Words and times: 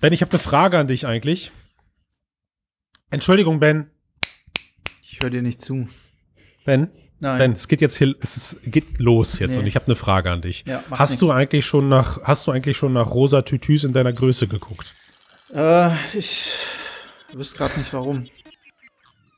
Ben, 0.00 0.12
ich 0.12 0.22
habe 0.22 0.30
eine 0.32 0.38
Frage 0.38 0.78
an 0.78 0.88
dich 0.88 1.06
eigentlich. 1.06 1.52
Entschuldigung, 3.10 3.60
Ben. 3.60 3.90
Ich 5.02 5.18
höre 5.22 5.30
dir 5.30 5.42
nicht 5.42 5.60
zu. 5.60 5.88
Ben? 6.64 6.90
Nein. 7.18 7.38
Ben, 7.38 7.52
es 7.52 7.68
geht 7.68 7.82
jetzt 7.82 7.98
hier, 7.98 8.14
es 8.20 8.36
ist, 8.36 8.60
geht 8.64 8.98
los 8.98 9.38
jetzt 9.40 9.54
Nee. 9.54 9.60
und 9.60 9.66
ich 9.66 9.74
habe 9.74 9.84
eine 9.86 9.96
Frage 9.96 10.30
an 10.30 10.40
dich. 10.40 10.64
Ja, 10.66 10.82
hast 10.90 11.10
nix. 11.10 11.20
du 11.20 11.30
eigentlich 11.32 11.66
schon 11.66 11.88
nach, 11.88 12.22
hast 12.22 12.46
du 12.46 12.50
eigentlich 12.50 12.78
schon 12.78 12.94
nach 12.94 13.10
rosa 13.10 13.42
Tütüs 13.42 13.84
in 13.84 13.92
deiner 13.92 14.12
Größe 14.14 14.46
geguckt? 14.48 14.94
Äh, 15.52 15.90
ich 16.14 16.54
wüsste 17.34 17.58
gerade 17.58 17.78
nicht 17.78 17.92
warum. 17.92 18.26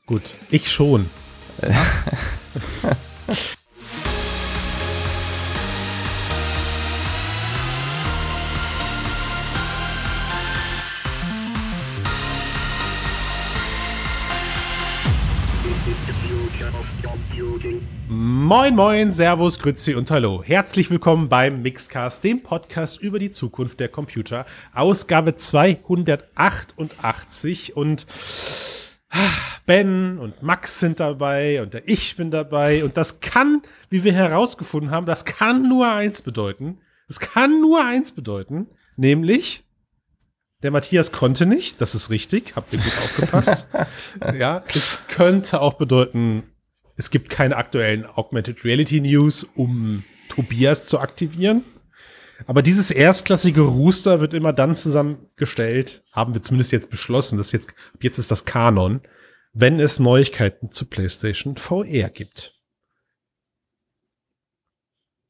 Gut, 0.05 0.21
ich 0.49 0.71
schon. 0.71 1.09
Moin, 18.43 18.75
moin, 18.75 19.13
Servus, 19.13 19.57
Grüezi 19.57 19.95
und 19.95 20.11
Hallo. 20.11 20.43
Herzlich 20.43 20.91
willkommen 20.91 21.29
beim 21.29 21.61
Mixcast, 21.61 22.25
dem 22.25 22.43
Podcast 22.43 22.99
über 22.99 23.17
die 23.17 23.31
Zukunft 23.31 23.79
der 23.79 23.87
Computer. 23.87 24.45
Ausgabe 24.73 25.37
288 25.37 27.77
und 27.77 28.05
ah, 29.11 29.29
Ben 29.65 30.17
und 30.17 30.43
Max 30.43 30.81
sind 30.81 30.99
dabei 30.99 31.61
und 31.61 31.73
der 31.73 31.87
ich 31.87 32.17
bin 32.17 32.31
dabei 32.31 32.83
und 32.83 32.97
das 32.97 33.21
kann, 33.21 33.61
wie 33.87 34.03
wir 34.03 34.11
herausgefunden 34.11 34.91
haben, 34.91 35.05
das 35.05 35.23
kann 35.23 35.69
nur 35.69 35.89
eins 35.89 36.21
bedeuten. 36.21 36.81
Es 37.07 37.21
kann 37.21 37.61
nur 37.61 37.85
eins 37.85 38.11
bedeuten, 38.11 38.67
nämlich 38.97 39.63
der 40.63 40.71
Matthias 40.71 41.13
konnte 41.13 41.45
nicht, 41.45 41.79
das 41.79 41.95
ist 41.95 42.09
richtig, 42.09 42.57
habt 42.57 42.73
ihr 42.73 42.79
gut 42.79 42.91
aufgepasst. 43.05 43.69
ja, 44.37 44.65
es 44.75 44.99
könnte 45.07 45.61
auch 45.61 45.75
bedeuten, 45.75 46.43
es 46.95 47.09
gibt 47.09 47.29
keine 47.29 47.55
aktuellen 47.57 48.05
Augmented 48.05 48.63
Reality 48.63 49.01
News, 49.01 49.43
um 49.55 50.03
Tobias 50.29 50.85
zu 50.87 50.99
aktivieren. 50.99 51.63
Aber 52.45 52.61
dieses 52.61 52.91
erstklassige 52.91 53.61
Rooster 53.61 54.19
wird 54.19 54.33
immer 54.33 54.53
dann 54.53 54.75
zusammengestellt, 54.75 56.03
haben 56.11 56.33
wir 56.33 56.41
zumindest 56.41 56.71
jetzt 56.71 56.89
beschlossen, 56.89 57.37
dass 57.37 57.51
jetzt, 57.51 57.73
jetzt 58.01 58.17
ist 58.17 58.31
das 58.31 58.43
Kanon, 58.45 59.01
wenn 59.53 59.79
es 59.79 59.99
Neuigkeiten 59.99 60.71
zu 60.71 60.85
PlayStation 60.85 61.55
VR 61.57 62.09
gibt. 62.09 62.59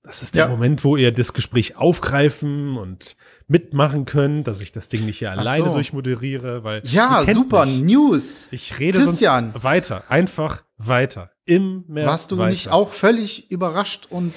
Das 0.01 0.21
ist 0.21 0.35
der 0.35 0.43
Ja. 0.45 0.49
Moment, 0.49 0.83
wo 0.83 0.97
ihr 0.97 1.11
das 1.13 1.31
Gespräch 1.33 1.77
aufgreifen 1.77 2.77
und 2.77 3.15
mitmachen 3.47 4.03
könnt, 4.05 4.47
dass 4.47 4.59
ich 4.61 4.73
das 4.73 4.89
Ding 4.89 5.05
nicht 5.05 5.19
hier 5.19 5.31
alleine 5.31 5.65
so. 5.65 5.71
durchmoderiere, 5.73 6.63
weil 6.65 6.81
Ja, 6.85 7.25
super, 7.33 7.65
mich. 7.65 7.81
News. 7.81 8.47
Ich 8.51 8.79
rede 8.79 8.99
Christian. 8.99 9.51
sonst 9.53 9.63
weiter, 9.63 10.03
einfach 10.09 10.62
weiter, 10.87 11.31
immer 11.45 12.05
Warst 12.05 12.31
du 12.31 12.37
weiter. 12.37 12.49
nicht 12.49 12.69
auch 12.69 12.91
völlig 12.91 13.51
überrascht 13.51 14.07
und 14.09 14.33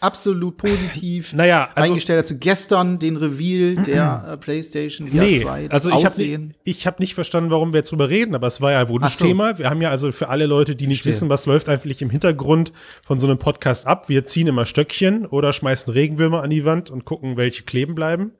absolut 0.00 0.56
positiv 0.58 1.32
Naja, 1.34 1.68
also 1.74 1.90
eingestellt 1.90 2.24
dazu 2.24 2.38
gestern 2.38 2.98
den 2.98 3.16
Reveal 3.16 3.76
der 3.84 4.24
äh, 4.28 4.36
PlayStation 4.36 5.08
VR 5.08 5.22
nee, 5.22 5.42
2? 5.42 5.68
das 5.68 5.86
also 5.86 5.96
ich 5.96 6.04
habe 6.04 6.20
nicht, 6.20 6.56
ich 6.64 6.86
hab 6.86 7.00
nicht 7.00 7.14
verstanden, 7.14 7.50
warum 7.50 7.72
wir 7.72 7.78
jetzt 7.78 7.90
drüber 7.90 8.10
reden, 8.10 8.34
aber 8.34 8.46
es 8.46 8.60
war 8.60 8.72
ja 8.72 8.80
ein 8.80 8.88
Wunschthema. 8.88 9.58
Wir 9.58 9.70
haben 9.70 9.80
ja 9.80 9.90
also 9.90 10.12
für 10.12 10.28
alle 10.28 10.46
Leute, 10.46 10.76
die 10.76 10.86
nicht 10.86 11.02
Verstehe. 11.02 11.12
wissen, 11.12 11.28
was 11.30 11.46
läuft 11.46 11.68
eigentlich 11.68 12.02
im 12.02 12.10
Hintergrund 12.10 12.72
von 13.02 13.18
so 13.18 13.26
einem 13.26 13.38
Podcast 13.38 13.86
ab, 13.86 14.08
wir 14.08 14.24
ziehen 14.24 14.46
immer 14.46 14.66
Stöckchen 14.66 15.26
oder 15.26 15.52
schmeißen 15.52 15.92
Regenwürmer 15.92 16.42
an 16.42 16.50
die 16.50 16.64
Wand 16.64 16.90
und 16.90 17.04
gucken, 17.04 17.36
welche 17.36 17.62
kleben 17.62 17.94
bleiben. 17.94 18.32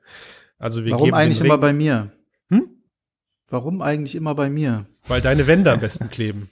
Also 0.59 0.85
wir 0.85 0.91
Warum 0.91 1.05
geben 1.05 1.17
eigentlich 1.17 1.41
immer 1.41 1.57
bei 1.57 1.73
mir? 1.73 2.11
Hm? 2.49 2.69
Warum 3.49 3.81
eigentlich 3.81 4.15
immer 4.15 4.35
bei 4.35 4.49
mir? 4.49 4.85
weil 5.07 5.21
deine 5.21 5.47
Wände 5.47 5.71
am 5.71 5.79
besten 5.79 6.09
kleben. 6.09 6.49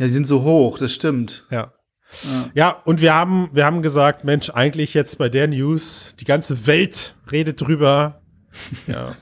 Ja, 0.00 0.08
sie 0.08 0.14
sind 0.14 0.26
so 0.26 0.42
hoch, 0.42 0.78
das 0.78 0.92
stimmt. 0.92 1.46
Ja. 1.50 1.72
Ja. 2.24 2.50
Ja, 2.54 2.70
und 2.84 3.00
wir 3.00 3.14
haben, 3.14 3.50
wir 3.52 3.64
haben 3.64 3.82
gesagt, 3.82 4.24
Mensch, 4.24 4.50
eigentlich 4.50 4.94
jetzt 4.94 5.18
bei 5.18 5.28
der 5.28 5.46
News, 5.46 6.16
die 6.18 6.24
ganze 6.24 6.66
Welt 6.66 7.14
redet 7.30 7.60
drüber. 7.60 8.22
ja. 8.86 9.16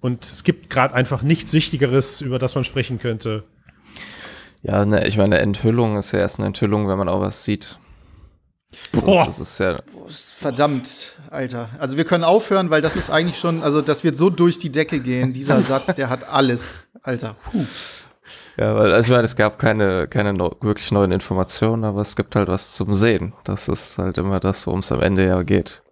Und 0.00 0.24
es 0.24 0.44
gibt 0.44 0.70
gerade 0.70 0.94
einfach 0.94 1.22
nichts 1.22 1.52
Wichtigeres, 1.52 2.22
über 2.22 2.38
das 2.38 2.54
man 2.54 2.64
sprechen 2.64 2.98
könnte. 2.98 3.44
Ja, 4.62 4.86
ne, 4.86 5.06
ich 5.06 5.18
meine, 5.18 5.38
Enthüllung 5.38 5.98
ist 5.98 6.12
ja 6.12 6.20
erst 6.20 6.38
eine 6.38 6.46
Enthüllung, 6.46 6.88
wenn 6.88 6.96
man 6.96 7.08
auch 7.08 7.20
was 7.20 7.44
sieht. 7.44 7.78
Boah. 8.92 9.24
Das 9.26 9.38
ist 9.40 9.58
ja, 9.58 9.82
Verdammt, 10.08 11.12
Alter. 11.30 11.70
Also 11.78 11.96
wir 11.96 12.04
können 12.04 12.24
aufhören, 12.24 12.70
weil 12.70 12.80
das 12.80 12.96
ist 12.96 13.10
eigentlich 13.10 13.38
schon, 13.38 13.62
also 13.62 13.82
das 13.82 14.04
wird 14.04 14.16
so 14.16 14.30
durch 14.30 14.58
die 14.58 14.70
Decke 14.70 15.00
gehen. 15.00 15.32
Dieser 15.32 15.60
Satz, 15.62 15.94
der 15.96 16.08
hat 16.08 16.28
alles, 16.28 16.86
Alter. 17.02 17.36
Puh. 17.50 17.66
Ja, 18.58 18.74
weil 18.74 18.92
also 18.92 19.06
ich 19.06 19.10
meine, 19.10 19.24
es 19.24 19.36
gab 19.36 19.58
keine, 19.58 20.06
keine 20.08 20.32
neu, 20.32 20.50
wirklich 20.60 20.90
neuen 20.92 21.12
Informationen, 21.12 21.84
aber 21.84 22.00
es 22.02 22.16
gibt 22.16 22.34
halt 22.36 22.48
was 22.48 22.74
zum 22.74 22.92
Sehen. 22.92 23.32
Das 23.44 23.68
ist 23.68 23.98
halt 23.98 24.18
immer 24.18 24.40
das, 24.40 24.66
worum 24.66 24.80
es 24.80 24.92
am 24.92 25.00
Ende 25.02 25.26
ja 25.26 25.42
geht, 25.42 25.82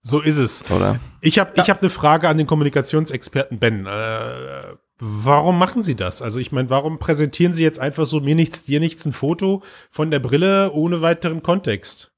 So 0.00 0.20
ist 0.20 0.38
es. 0.38 0.70
oder? 0.70 0.98
Ich 1.20 1.38
habe 1.38 1.52
ich 1.56 1.70
hab 1.70 1.80
eine 1.80 1.90
Frage 1.90 2.28
an 2.28 2.38
den 2.38 2.46
Kommunikationsexperten 2.46 3.58
Ben. 3.58 3.86
Äh, 3.86 4.76
warum 4.98 5.58
machen 5.58 5.82
Sie 5.82 5.96
das? 5.96 6.22
Also 6.22 6.40
ich 6.40 6.52
meine, 6.52 6.70
warum 6.70 6.98
präsentieren 6.98 7.54
Sie 7.54 7.62
jetzt 7.62 7.78
einfach 7.78 8.06
so 8.06 8.20
mir 8.20 8.34
nichts, 8.34 8.64
dir 8.64 8.80
nichts 8.80 9.04
ein 9.06 9.12
Foto 9.12 9.62
von 9.90 10.10
der 10.10 10.20
Brille 10.20 10.72
ohne 10.72 11.02
weiteren 11.02 11.42
Kontext? 11.42 12.10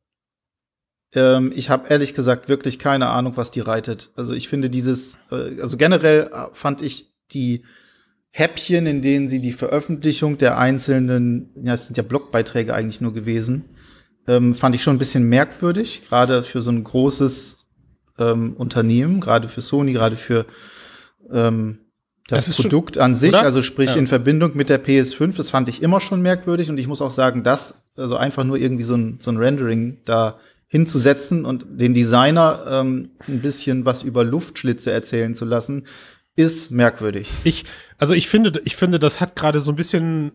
Ähm, 1.14 1.52
ich 1.54 1.70
habe 1.70 1.88
ehrlich 1.88 2.14
gesagt 2.14 2.48
wirklich 2.48 2.78
keine 2.78 3.08
Ahnung, 3.08 3.36
was 3.36 3.50
die 3.50 3.60
reitet. 3.60 4.10
Also 4.16 4.34
ich 4.34 4.48
finde 4.48 4.68
dieses, 4.70 5.18
äh, 5.30 5.60
also 5.60 5.76
generell 5.76 6.28
äh, 6.32 6.46
fand 6.52 6.82
ich 6.82 7.12
die 7.32 7.64
Häppchen, 8.38 8.86
in 8.86 9.00
denen 9.00 9.28
sie 9.30 9.40
die 9.40 9.52
Veröffentlichung 9.52 10.36
der 10.36 10.58
einzelnen, 10.58 11.48
ja, 11.62 11.72
es 11.72 11.86
sind 11.86 11.96
ja 11.96 12.02
Blogbeiträge 12.02 12.74
eigentlich 12.74 13.00
nur 13.00 13.14
gewesen, 13.14 13.64
ähm, 14.28 14.54
fand 14.54 14.74
ich 14.76 14.82
schon 14.82 14.96
ein 14.96 14.98
bisschen 14.98 15.24
merkwürdig, 15.26 16.02
gerade 16.06 16.42
für 16.42 16.60
so 16.60 16.70
ein 16.70 16.84
großes 16.84 17.64
ähm, 18.18 18.52
Unternehmen, 18.58 19.20
gerade 19.20 19.48
für 19.48 19.62
Sony, 19.62 19.94
gerade 19.94 20.16
für 20.18 20.44
ähm, 21.32 21.78
Das 22.28 22.40
das, 22.40 22.48
ist 22.48 22.56
schon- 22.56 22.64
Produkt 22.70 22.98
an 22.98 23.14
sich, 23.14 23.30
oder? 23.30 23.42
also 23.42 23.62
sprich 23.62 23.90
Ja. 23.90 23.96
in 23.96 24.06
Verbindung 24.06 24.54
mit 24.54 24.68
der 24.68 24.84
PS5, 24.84 25.34
das 25.36 25.48
fand 25.48 25.70
ich 25.70 25.82
immer 25.82 26.00
schon 26.02 26.20
merkwürdig 26.20 26.68
und 26.68 26.76
ich 26.78 26.88
muss 26.88 27.00
auch 27.00 27.10
sagen, 27.12 27.42
dass 27.42 27.84
also 27.96 28.16
einfach 28.16 28.44
nur 28.44 28.58
irgendwie 28.58 28.82
so 28.84 28.96
ein, 28.96 29.18
so 29.22 29.30
ein 29.30 29.38
Rendering 29.38 29.98
da 30.04 30.38
hinzusetzen 30.68 31.46
und 31.46 31.64
den 31.80 31.94
Designer 31.94 32.66
ähm, 32.68 33.12
ein 33.28 33.40
bisschen 33.40 33.86
was 33.86 34.02
über 34.02 34.24
Luftschlitze 34.24 34.90
erzählen 34.90 35.34
zu 35.34 35.46
lassen, 35.46 35.84
ist 36.36 36.70
merkwürdig. 36.70 37.30
Ich, 37.44 37.64
also 37.98 38.14
ich 38.14 38.28
finde, 38.28 38.60
ich 38.64 38.76
finde, 38.76 38.98
das 38.98 39.20
hat 39.20 39.34
gerade 39.36 39.60
so 39.60 39.72
ein 39.72 39.76
bisschen 39.76 40.32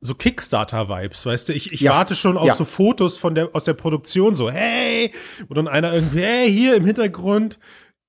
so 0.00 0.14
Kickstarter-Vibes, 0.14 1.26
weißt 1.26 1.48
du? 1.48 1.52
Ich, 1.52 1.72
ich 1.72 1.80
Ja. 1.80 1.92
warte 1.92 2.16
schon 2.16 2.36
auf 2.36 2.46
Ja. 2.48 2.54
so 2.54 2.64
Fotos 2.64 3.16
von 3.16 3.34
der, 3.34 3.50
aus 3.54 3.64
der 3.64 3.74
Produktion, 3.74 4.34
so, 4.34 4.50
hey, 4.50 5.12
und 5.48 5.56
dann 5.56 5.68
einer 5.68 5.92
irgendwie, 5.92 6.22
hey, 6.22 6.50
hier 6.50 6.74
im 6.74 6.84
Hintergrund, 6.84 7.58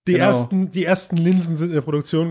die 0.08 0.14
Genau. 0.14 0.26
ersten, 0.26 0.70
die 0.70 0.84
ersten 0.86 1.18
Linsen 1.18 1.56
sind 1.56 1.68
in 1.68 1.74
eine 1.74 1.82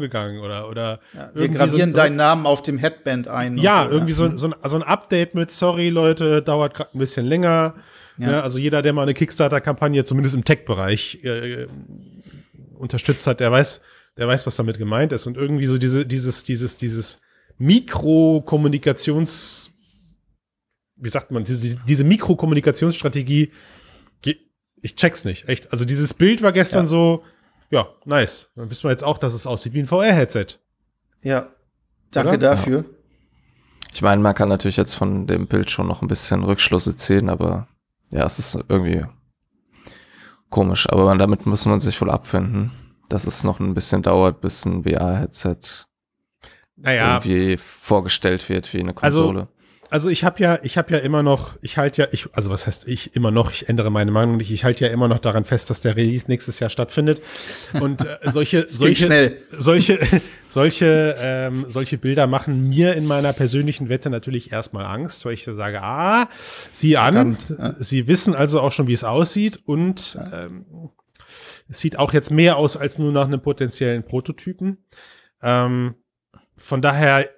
gegangen 0.00 0.40
oder, 0.40 0.68
oder 0.68 1.00
Ja, 1.14 1.30
wir 1.32 1.48
gravieren 1.48 1.92
so, 1.92 1.96
deinen 1.98 2.16
Namen 2.16 2.44
auf 2.44 2.62
dem 2.62 2.76
Headband 2.76 3.28
ein. 3.28 3.56
Ja, 3.56 3.84
so, 3.84 3.90
irgendwie 3.92 4.12
so, 4.12 4.24
ein- 4.24 4.36
so, 4.36 4.48
ein, 4.48 4.54
so 4.64 4.76
ein 4.76 4.82
Update 4.82 5.34
mit, 5.34 5.50
sorry 5.52 5.88
Leute, 5.88 6.42
dauert 6.42 6.74
gerade 6.74 6.90
ein 6.94 6.98
bisschen 6.98 7.24
länger. 7.26 7.76
Ja. 8.18 8.30
Ja. 8.30 8.40
also 8.40 8.58
jeder, 8.58 8.82
der 8.82 8.92
mal 8.92 9.02
eine 9.02 9.14
Kickstarter-Kampagne, 9.14 10.04
zumindest 10.04 10.34
im 10.34 10.44
Tech-Bereich, 10.44 11.24
äh, 11.24 11.66
unterstützt 12.78 13.26
hat, 13.26 13.40
der 13.40 13.50
weiß, 13.52 13.82
der 14.16 14.28
weiß, 14.28 14.46
was 14.46 14.56
damit 14.56 14.78
gemeint 14.78 15.12
ist. 15.12 15.26
Und 15.26 15.36
irgendwie 15.36 15.66
so 15.66 15.78
diese, 15.78 16.06
dieses, 16.06 16.44
dieses, 16.44 16.76
dieses 16.76 17.20
Mikrokommunikations, 17.58 19.70
wie 20.96 21.08
sagt 21.08 21.30
man, 21.30 21.44
diese, 21.44 21.76
diese 21.86 22.04
Mikrokommunikationsstrategie, 22.04 23.52
ich 24.84 24.96
check's 24.96 25.24
nicht, 25.24 25.48
echt. 25.48 25.70
Also 25.70 25.84
dieses 25.84 26.12
Bild 26.12 26.42
war 26.42 26.50
gestern 26.50 26.84
Ja. 26.84 26.88
so, 26.88 27.22
ja, 27.70 27.86
nice. 28.04 28.50
Dann 28.56 28.68
wissen 28.68 28.82
wir 28.82 28.90
jetzt 28.90 29.04
auch, 29.04 29.16
dass 29.16 29.32
es 29.32 29.46
aussieht 29.46 29.74
wie 29.74 29.78
ein 29.78 29.86
VR-Headset. 29.86 30.58
Ja, 31.22 31.50
danke 32.10 32.30
Oder? 32.30 32.38
dafür. 32.38 32.84
Ich 33.94 34.02
meine, 34.02 34.20
man 34.20 34.34
kann 34.34 34.48
natürlich 34.48 34.76
jetzt 34.76 34.94
von 34.94 35.28
dem 35.28 35.46
Bild 35.46 35.70
schon 35.70 35.86
noch 35.86 36.02
ein 36.02 36.08
bisschen 36.08 36.42
Rückschlüsse 36.42 36.96
ziehen, 36.96 37.28
aber 37.28 37.68
ja, 38.12 38.26
es 38.26 38.40
ist 38.40 38.56
irgendwie 38.68 39.04
komisch. 40.50 40.88
Aber 40.90 41.16
damit 41.16 41.46
muss 41.46 41.64
man 41.64 41.78
sich 41.78 42.00
wohl 42.00 42.10
abfinden, 42.10 42.72
dass 43.12 43.26
es 43.26 43.44
noch 43.44 43.60
ein 43.60 43.74
bisschen 43.74 44.02
dauert, 44.02 44.40
bis 44.40 44.64
ein 44.64 44.84
VR-Headset 44.84 45.86
Naja, 46.76 47.16
irgendwie 47.16 47.56
vorgestellt 47.56 48.48
wird 48.48 48.72
wie 48.72 48.80
eine 48.80 48.94
Also, 49.00 49.26
Konsole. 49.26 49.48
Also 49.92 50.08
ich 50.08 50.24
habe 50.24 50.42
ja, 50.42 50.58
ich 50.62 50.78
habe 50.78 50.94
ja 50.94 51.00
immer 51.00 51.22
noch, 51.22 51.58
ich 51.60 51.76
halte 51.76 52.00
ja, 52.00 52.08
ich, 52.12 52.26
also 52.32 52.48
was 52.48 52.66
heißt 52.66 52.88
ich 52.88 53.14
immer 53.14 53.30
noch, 53.30 53.52
ich 53.52 53.68
ändere 53.68 53.90
meine 53.90 54.10
Meinung 54.10 54.38
nicht, 54.38 54.50
ich 54.50 54.64
halte 54.64 54.86
ja 54.86 54.90
immer 54.90 55.06
noch 55.06 55.18
daran 55.18 55.44
fest, 55.44 55.68
dass 55.68 55.82
der 55.82 55.98
Release 55.98 56.24
nächstes 56.28 56.60
Jahr 56.60 56.70
stattfindet. 56.70 57.20
Und 57.78 58.06
äh, 58.06 58.16
solche, 58.30 58.64
solche, 58.70 59.36
solche, 59.58 59.98
solche, 60.48 61.14
ähm, 61.18 61.66
solche 61.68 61.98
Bilder 61.98 62.26
machen 62.26 62.70
mir 62.70 62.94
in 62.94 63.04
meiner 63.04 63.34
persönlichen 63.34 63.90
Wette 63.90 64.08
natürlich 64.08 64.50
erstmal 64.50 64.86
Angst, 64.86 65.26
weil 65.26 65.34
ich 65.34 65.44
sage, 65.44 65.82
ah, 65.82 66.26
sieh 66.72 66.96
an, 66.96 67.36
Verdammt, 67.36 67.54
ja. 67.58 67.74
sie 67.78 68.06
wissen 68.06 68.34
also 68.34 68.62
auch 68.62 68.72
schon, 68.72 68.86
wie 68.86 68.94
es 68.94 69.04
aussieht 69.04 69.60
und 69.66 70.18
ähm, 70.32 70.64
Es 71.72 71.80
sieht 71.80 71.98
auch 71.98 72.12
jetzt 72.12 72.30
mehr 72.30 72.58
aus 72.58 72.76
als 72.76 72.98
nur 72.98 73.12
nach 73.12 73.24
einem 73.24 73.40
potenziellen 73.40 74.04
Prototypen. 74.04 74.84
Ähm, 75.40 75.94
von 76.54 76.82
daher, 76.82 77.30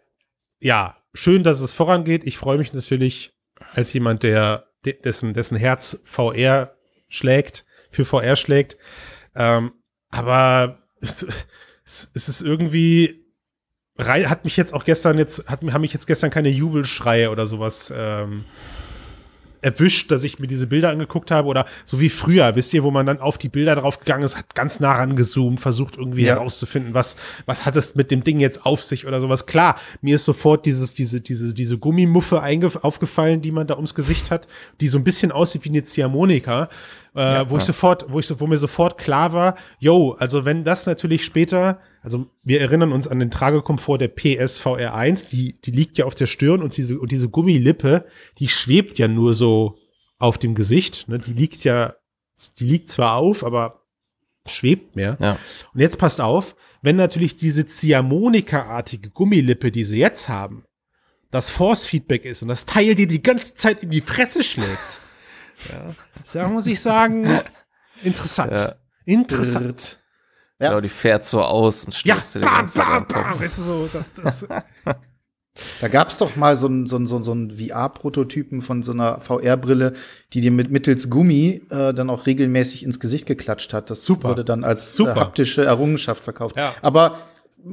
ja, 0.58 0.96
schön, 1.14 1.44
dass 1.44 1.60
es 1.60 1.70
vorangeht. 1.70 2.24
Ich 2.24 2.36
freue 2.36 2.58
mich 2.58 2.72
natürlich 2.72 3.38
als 3.74 3.92
jemand, 3.92 4.24
der 4.24 4.66
dessen, 4.84 5.34
dessen 5.34 5.56
Herz 5.56 6.00
VR 6.04 6.74
schlägt, 7.08 7.64
für 7.90 8.04
VR 8.04 8.34
schlägt. 8.34 8.76
Ähm, 9.36 9.74
aber 10.10 10.82
es, 11.00 12.10
es 12.12 12.28
ist 12.28 12.40
irgendwie, 12.40 13.24
hat 13.96 14.42
mich 14.42 14.56
jetzt 14.56 14.74
auch 14.74 14.82
gestern 14.82 15.16
jetzt, 15.16 15.48
hat, 15.48 15.62
haben 15.62 15.80
mich 15.80 15.92
jetzt 15.92 16.08
gestern 16.08 16.30
keine 16.30 16.48
Jubelschreie 16.48 17.30
oder 17.30 17.46
sowas 17.46 17.94
ähm, 17.96 18.46
erwischt, 19.64 20.10
dass 20.10 20.24
ich 20.24 20.38
mir 20.38 20.46
diese 20.46 20.66
Bilder 20.66 20.90
angeguckt 20.90 21.30
habe 21.30 21.48
oder 21.48 21.64
so 21.84 21.98
wie 21.98 22.10
früher, 22.10 22.54
wisst 22.54 22.74
ihr, 22.74 22.84
wo 22.84 22.90
man 22.90 23.06
dann 23.06 23.20
auf 23.20 23.38
die 23.38 23.48
Bilder 23.48 23.74
drauf 23.74 23.98
gegangen 23.98 24.22
ist, 24.22 24.36
hat 24.36 24.54
ganz 24.54 24.78
nah 24.78 24.92
rangezoomt, 24.92 25.60
versucht 25.60 25.96
irgendwie 25.96 26.24
ja. 26.24 26.34
herauszufinden, 26.34 26.92
was, 26.94 27.16
was 27.46 27.64
hat 27.64 27.74
es 27.74 27.94
mit 27.94 28.10
dem 28.10 28.22
Ding 28.22 28.40
jetzt 28.40 28.66
auf 28.66 28.82
sich 28.82 29.06
oder 29.06 29.20
sowas. 29.20 29.46
Klar, 29.46 29.76
mir 30.02 30.16
ist 30.16 30.24
sofort 30.26 30.66
dieses, 30.66 30.92
diese, 30.92 31.20
diese, 31.20 31.54
diese 31.54 31.78
Gummimuffe 31.78 32.42
aufgefallen, 32.82 33.40
die 33.40 33.52
man 33.52 33.66
da 33.66 33.76
ums 33.76 33.94
Gesicht 33.94 34.30
hat, 34.30 34.46
die 34.80 34.88
so 34.88 34.98
ein 34.98 35.04
bisschen 35.04 35.32
aussieht 35.32 35.64
wie 35.64 35.70
eine 35.70 35.82
Ziehharmonika 35.82 36.68
äh, 37.14 37.20
ja, 37.20 37.50
wo 37.50 37.56
ich 37.56 37.64
sofort, 37.64 38.06
wo 38.08 38.18
ich 38.18 38.40
wo 38.40 38.46
mir 38.46 38.58
sofort 38.58 38.98
klar 38.98 39.32
war, 39.32 39.54
yo, 39.78 40.16
also 40.18 40.44
wenn 40.44 40.64
das 40.64 40.86
natürlich 40.86 41.24
später, 41.24 41.78
also 42.04 42.26
wir 42.42 42.60
erinnern 42.60 42.92
uns 42.92 43.08
an 43.08 43.18
den 43.18 43.30
Tragekomfort 43.30 43.98
der 43.98 44.08
PSVR 44.08 44.94
1, 44.94 45.30
die 45.30 45.54
die 45.54 45.70
liegt 45.70 45.96
ja 45.96 46.04
auf 46.04 46.14
der 46.14 46.26
Stirn 46.26 46.62
und 46.62 46.76
diese 46.76 47.00
und 47.00 47.10
diese 47.10 47.30
Gummilippe, 47.30 48.04
die 48.38 48.48
schwebt 48.48 48.98
ja 48.98 49.08
nur 49.08 49.32
so 49.32 49.78
auf 50.18 50.36
dem 50.36 50.54
Gesicht, 50.54 51.08
ne? 51.08 51.18
Die 51.18 51.32
liegt 51.32 51.64
ja, 51.64 51.94
die 52.58 52.64
liegt 52.64 52.90
zwar 52.90 53.16
auf, 53.16 53.42
aber 53.42 53.86
schwebt 54.46 54.96
mehr. 54.96 55.16
Ja. 55.18 55.38
Und 55.72 55.80
jetzt 55.80 55.98
passt 55.98 56.20
auf, 56.20 56.54
wenn 56.82 56.96
natürlich 56.96 57.36
diese 57.36 57.64
Ziehharmonika-artige 57.64 59.08
Gummilippe, 59.08 59.72
die 59.72 59.84
sie 59.84 59.98
jetzt 59.98 60.28
haben, 60.28 60.64
das 61.30 61.48
Force-Feedback 61.48 62.26
ist 62.26 62.42
und 62.42 62.48
das 62.48 62.66
Teil 62.66 62.94
dir 62.94 63.06
die 63.06 63.22
ganze 63.22 63.54
Zeit 63.54 63.82
in 63.82 63.90
die 63.90 64.02
Fresse 64.02 64.42
schlägt. 64.42 65.00
Ja. 65.72 65.94
Da 66.32 66.48
muss 66.48 66.66
ich 66.66 66.80
sagen, 66.80 67.40
interessant. 68.02 68.52
Ja. 68.52 68.74
Interessant. 69.04 70.02
Ja. 70.60 70.68
Genau, 70.68 70.80
die 70.80 70.88
fährt 70.88 71.24
so 71.24 71.42
aus 71.42 71.84
und 71.84 71.94
stößt 71.94 72.36
ja, 72.36 72.40
dir 72.40 72.46
ganze 72.46 72.78
bam, 72.78 73.06
bam, 73.06 73.40
weißt 73.40 73.58
du 73.58 73.62
so, 73.62 73.88
das, 73.92 74.04
das 74.44 74.46
Da 75.80 75.88
gab 75.88 76.08
es 76.08 76.18
doch 76.18 76.34
mal 76.36 76.56
so 76.56 76.66
einen 76.66 76.86
so 76.86 77.04
so, 77.06 77.22
so 77.22 77.32
ein 77.32 77.58
VR-Prototypen 77.58 78.60
von 78.60 78.82
so 78.82 78.92
einer 78.92 79.20
VR-Brille, 79.20 79.92
die 80.32 80.40
dir 80.40 80.50
mit 80.50 80.70
mittels 80.70 81.10
Gummi 81.10 81.62
äh, 81.70 81.94
dann 81.94 82.10
auch 82.10 82.26
regelmäßig 82.26 82.82
ins 82.82 82.98
Gesicht 82.98 83.26
geklatscht 83.26 83.72
hat. 83.72 83.90
Das 83.90 84.04
Super. 84.04 84.30
wurde 84.30 84.44
dann 84.44 84.64
als 84.64 84.96
Super. 84.96 85.16
Äh, 85.16 85.20
haptische 85.20 85.64
Errungenschaft 85.64 86.24
verkauft. 86.24 86.56
Ja. 86.56 86.74
Aber 86.82 87.18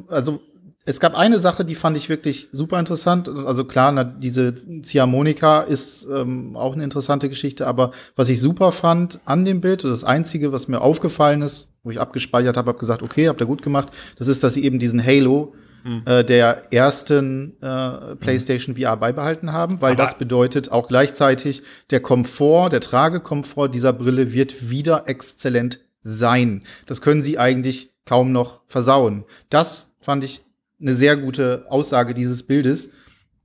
also 0.07 0.41
es 0.85 0.99
gab 0.99 1.15
eine 1.15 1.39
Sache, 1.39 1.63
die 1.63 1.75
fand 1.75 1.95
ich 1.97 2.09
wirklich 2.09 2.49
super 2.51 2.79
interessant. 2.79 3.29
Also 3.29 3.65
klar, 3.65 3.91
na, 3.91 4.03
diese 4.03 4.55
Ziehharmonika 4.81 5.61
ist 5.61 6.07
ähm, 6.11 6.55
auch 6.55 6.73
eine 6.73 6.83
interessante 6.83 7.29
Geschichte, 7.29 7.67
aber 7.67 7.91
was 8.15 8.29
ich 8.29 8.41
super 8.41 8.71
fand 8.71 9.19
an 9.25 9.45
dem 9.45 9.61
Bild, 9.61 9.83
das 9.83 10.03
Einzige, 10.03 10.51
was 10.51 10.67
mir 10.67 10.81
aufgefallen 10.81 11.43
ist, 11.43 11.70
wo 11.83 11.91
ich 11.91 11.99
abgespeichert 11.99 12.57
habe, 12.57 12.69
habe 12.69 12.79
gesagt, 12.79 13.01
okay, 13.01 13.27
habt 13.27 13.41
ihr 13.41 13.47
gut 13.47 13.61
gemacht, 13.61 13.89
das 14.17 14.27
ist, 14.27 14.43
dass 14.43 14.53
sie 14.53 14.63
eben 14.63 14.79
diesen 14.79 15.03
Halo 15.03 15.53
mhm. 15.83 16.03
äh, 16.05 16.23
der 16.23 16.71
ersten 16.71 17.61
äh, 17.61 18.15
PlayStation 18.15 18.75
mhm. 18.75 18.81
VR 18.81 18.97
beibehalten 18.97 19.51
haben, 19.51 19.81
weil 19.81 19.93
aber 19.93 20.03
das 20.03 20.17
bedeutet 20.17 20.71
auch 20.71 20.87
gleichzeitig, 20.87 21.63
der 21.89 22.01
Komfort, 22.01 22.69
der 22.69 22.81
Tragekomfort 22.81 23.69
dieser 23.69 23.93
Brille 23.93 24.33
wird 24.33 24.69
wieder 24.69 25.03
exzellent 25.07 25.79
sein. 26.03 26.63
Das 26.85 27.01
können 27.01 27.23
sie 27.23 27.37
eigentlich 27.37 27.91
kaum 28.05 28.31
noch 28.31 28.61
versauen. 28.67 29.25
Das 29.49 29.93
fand 29.99 30.23
ich 30.23 30.43
eine 30.79 30.95
sehr 30.95 31.15
gute 31.15 31.65
Aussage 31.69 32.13
dieses 32.13 32.43
Bildes. 32.43 32.89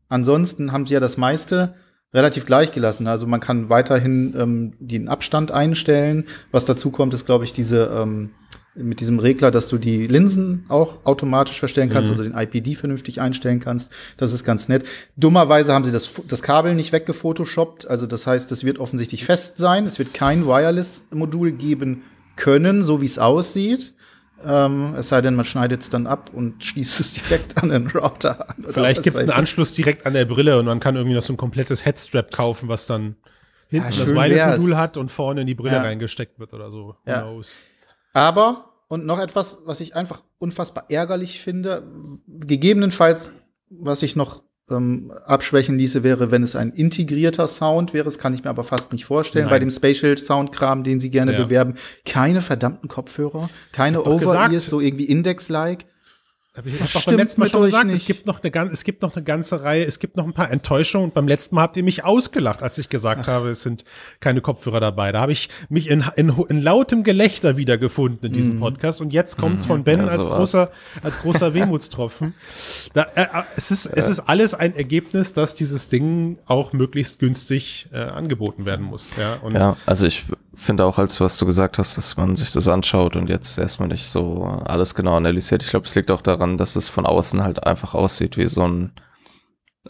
Ansonsten 0.08 0.72
haben 0.72 0.86
sie 0.86 0.94
ja 0.94 1.00
das 1.00 1.16
meiste 1.16 1.74
relativ 2.14 2.46
gleich 2.46 2.72
gelassen. 2.72 3.06
Also 3.06 3.26
man 3.26 3.40
kann 3.40 3.68
weiterhin 3.68 4.34
ähm, 4.38 4.72
den 4.78 5.08
Abstand 5.08 5.52
einstellen. 5.52 6.24
Was 6.50 6.64
dazu 6.64 6.90
kommt, 6.90 7.14
ist, 7.14 7.26
glaube 7.26 7.44
ich, 7.44 7.52
diese 7.52 7.86
ähm, 7.86 8.30
mit 8.76 9.00
diesem 9.00 9.18
Regler, 9.18 9.50
dass 9.50 9.68
du 9.68 9.78
die 9.78 10.06
Linsen 10.06 10.66
auch 10.68 11.04
automatisch 11.04 11.58
verstellen 11.58 11.88
kannst, 11.88 12.10
mhm. 12.10 12.18
also 12.18 12.30
den 12.30 12.38
IPD 12.38 12.74
vernünftig 12.74 13.20
einstellen 13.20 13.58
kannst. 13.58 13.90
Das 14.16 14.32
ist 14.32 14.44
ganz 14.44 14.68
nett. 14.68 14.84
Dummerweise 15.16 15.72
haben 15.72 15.84
sie 15.84 15.92
das, 15.92 16.10
das 16.28 16.42
Kabel 16.42 16.74
nicht 16.74 16.92
weggefotoshoppt. 16.92 17.88
Also 17.88 18.06
das 18.06 18.26
heißt, 18.26 18.52
es 18.52 18.64
wird 18.64 18.78
offensichtlich 18.78 19.24
fest 19.24 19.58
sein. 19.58 19.86
Es 19.86 19.98
wird 19.98 20.14
kein 20.14 20.46
Wireless-Modul 20.46 21.52
geben 21.52 22.02
können, 22.36 22.82
so 22.82 23.00
wie 23.00 23.06
es 23.06 23.18
aussieht. 23.18 23.94
Ähm, 24.44 24.94
es 24.96 25.08
sei 25.08 25.20
denn, 25.22 25.34
man 25.34 25.44
schneidet 25.44 25.82
es 25.82 25.90
dann 25.90 26.06
ab 26.06 26.30
und 26.32 26.64
schließt 26.64 27.00
es 27.00 27.14
direkt 27.14 27.62
an 27.62 27.70
den 27.70 27.88
Router 27.88 28.50
an. 28.50 28.66
Vielleicht 28.68 29.02
gibt 29.02 29.16
es 29.16 29.22
einen 29.22 29.32
Anschluss 29.32 29.72
direkt 29.72 30.06
an 30.06 30.12
der 30.12 30.24
Brille 30.24 30.58
und 30.58 30.66
man 30.66 30.80
kann 30.80 30.96
irgendwie 30.96 31.14
noch 31.14 31.22
so 31.22 31.32
ein 31.32 31.36
komplettes 31.36 31.84
Headstrap 31.84 32.30
kaufen, 32.32 32.68
was 32.68 32.86
dann 32.86 33.16
hinten 33.68 33.92
ja, 33.92 34.04
das 34.04 34.14
Wireless-Modul 34.14 34.76
hat 34.76 34.96
und 34.96 35.10
vorne 35.10 35.40
in 35.40 35.46
die 35.46 35.54
Brille 35.54 35.76
ja. 35.76 35.82
reingesteckt 35.82 36.38
wird 36.38 36.52
oder 36.52 36.70
so. 36.70 36.96
Ja. 37.06 37.28
Aber, 38.12 38.72
und 38.88 39.04
noch 39.04 39.18
etwas, 39.18 39.58
was 39.64 39.80
ich 39.80 39.96
einfach 39.96 40.22
unfassbar 40.38 40.84
ärgerlich 40.88 41.40
finde, 41.40 41.82
gegebenenfalls, 42.28 43.32
was 43.68 44.02
ich 44.02 44.16
noch 44.16 44.42
ähm, 44.70 45.12
abschwächen 45.24 45.78
ließe, 45.78 46.02
wäre, 46.02 46.30
wenn 46.30 46.42
es 46.42 46.56
ein 46.56 46.72
integrierter 46.72 47.46
Sound 47.48 47.94
wäre. 47.94 48.04
Das 48.04 48.18
kann 48.18 48.34
ich 48.34 48.44
mir 48.44 48.50
aber 48.50 48.64
fast 48.64 48.92
nicht 48.92 49.04
vorstellen. 49.04 49.46
Nein. 49.46 49.50
Bei 49.50 49.58
dem 49.58 49.70
Spatial 49.70 50.16
Sound-Kram, 50.18 50.82
den 50.82 51.00
sie 51.00 51.10
gerne 51.10 51.32
ja. 51.32 51.44
bewerben, 51.44 51.74
keine 52.04 52.42
verdammten 52.42 52.88
Kopfhörer, 52.88 53.48
keine 53.72 54.02
Over-Ears, 54.02 54.66
so 54.66 54.80
irgendwie 54.80 55.04
Index-like. 55.04 55.86
Hab 56.56 56.66
ich 56.66 56.78
das 56.78 57.04
beim 57.04 57.16
letzten 57.16 57.40
Mal 57.42 57.48
schon 57.48 57.62
gesagt, 57.62 57.90
es 57.90 58.06
gibt, 58.06 58.26
noch 58.26 58.42
eine, 58.42 58.72
es 58.72 58.82
gibt 58.82 59.02
noch 59.02 59.14
eine 59.14 59.22
ganze 59.22 59.62
Reihe, 59.62 59.84
es 59.84 59.98
gibt 59.98 60.16
noch 60.16 60.24
ein 60.24 60.32
paar 60.32 60.50
Enttäuschungen. 60.50 61.08
Und 61.08 61.14
beim 61.14 61.28
letzten 61.28 61.54
Mal 61.54 61.62
habt 61.62 61.76
ihr 61.76 61.84
mich 61.84 62.04
ausgelacht, 62.04 62.62
als 62.62 62.78
ich 62.78 62.88
gesagt 62.88 63.22
Ach. 63.24 63.28
habe, 63.28 63.50
es 63.50 63.62
sind 63.62 63.84
keine 64.20 64.40
Kopfhörer 64.40 64.80
dabei. 64.80 65.12
Da 65.12 65.20
habe 65.20 65.32
ich 65.32 65.50
mich 65.68 65.90
in, 65.90 66.02
in, 66.16 66.30
in 66.48 66.62
lautem 66.62 67.02
Gelächter 67.02 67.58
wiedergefunden 67.58 68.26
in 68.26 68.32
diesem 68.32 68.56
mm. 68.56 68.60
Podcast. 68.60 69.02
Und 69.02 69.12
jetzt 69.12 69.36
kommt's 69.36 69.64
mm. 69.64 69.68
von 69.68 69.84
Ben 69.84 70.00
ja, 70.00 70.06
als 70.06 70.26
großer, 70.26 70.70
als 71.02 71.20
großer 71.20 71.52
Wehmutstropfen. 71.52 72.34
Da, 72.94 73.02
äh, 73.14 73.22
äh, 73.22 73.42
es, 73.56 73.70
ist, 73.70 73.86
ja. 73.86 73.92
es 73.94 74.08
ist 74.08 74.20
alles 74.20 74.54
ein 74.54 74.74
Ergebnis, 74.74 75.34
dass 75.34 75.52
dieses 75.52 75.88
Ding 75.88 76.38
auch 76.46 76.72
möglichst 76.72 77.18
günstig 77.18 77.88
äh, 77.92 77.98
angeboten 77.98 78.64
werden 78.64 78.86
muss. 78.86 79.10
Ja, 79.18 79.38
ja 79.52 79.76
also 79.84 80.06
ich 80.06 80.24
finde 80.56 80.84
auch, 80.84 80.98
als 80.98 81.20
was 81.20 81.36
du 81.36 81.44
gesagt 81.44 81.78
hast, 81.78 81.98
dass 81.98 82.16
man 82.16 82.34
sich 82.34 82.50
das 82.50 82.66
anschaut 82.66 83.14
und 83.14 83.28
jetzt 83.28 83.58
erstmal 83.58 83.88
nicht 83.88 84.06
so 84.06 84.44
alles 84.64 84.94
genau 84.94 85.16
analysiert. 85.16 85.62
Ich 85.62 85.70
glaube, 85.70 85.86
es 85.86 85.94
liegt 85.94 86.10
auch 86.10 86.22
daran, 86.22 86.45
dass 86.56 86.76
es 86.76 86.88
von 86.88 87.06
außen 87.06 87.42
halt 87.42 87.66
einfach 87.66 87.94
aussieht 87.94 88.37
wie 88.37 88.47
so 88.47 88.66
ein 88.66 88.92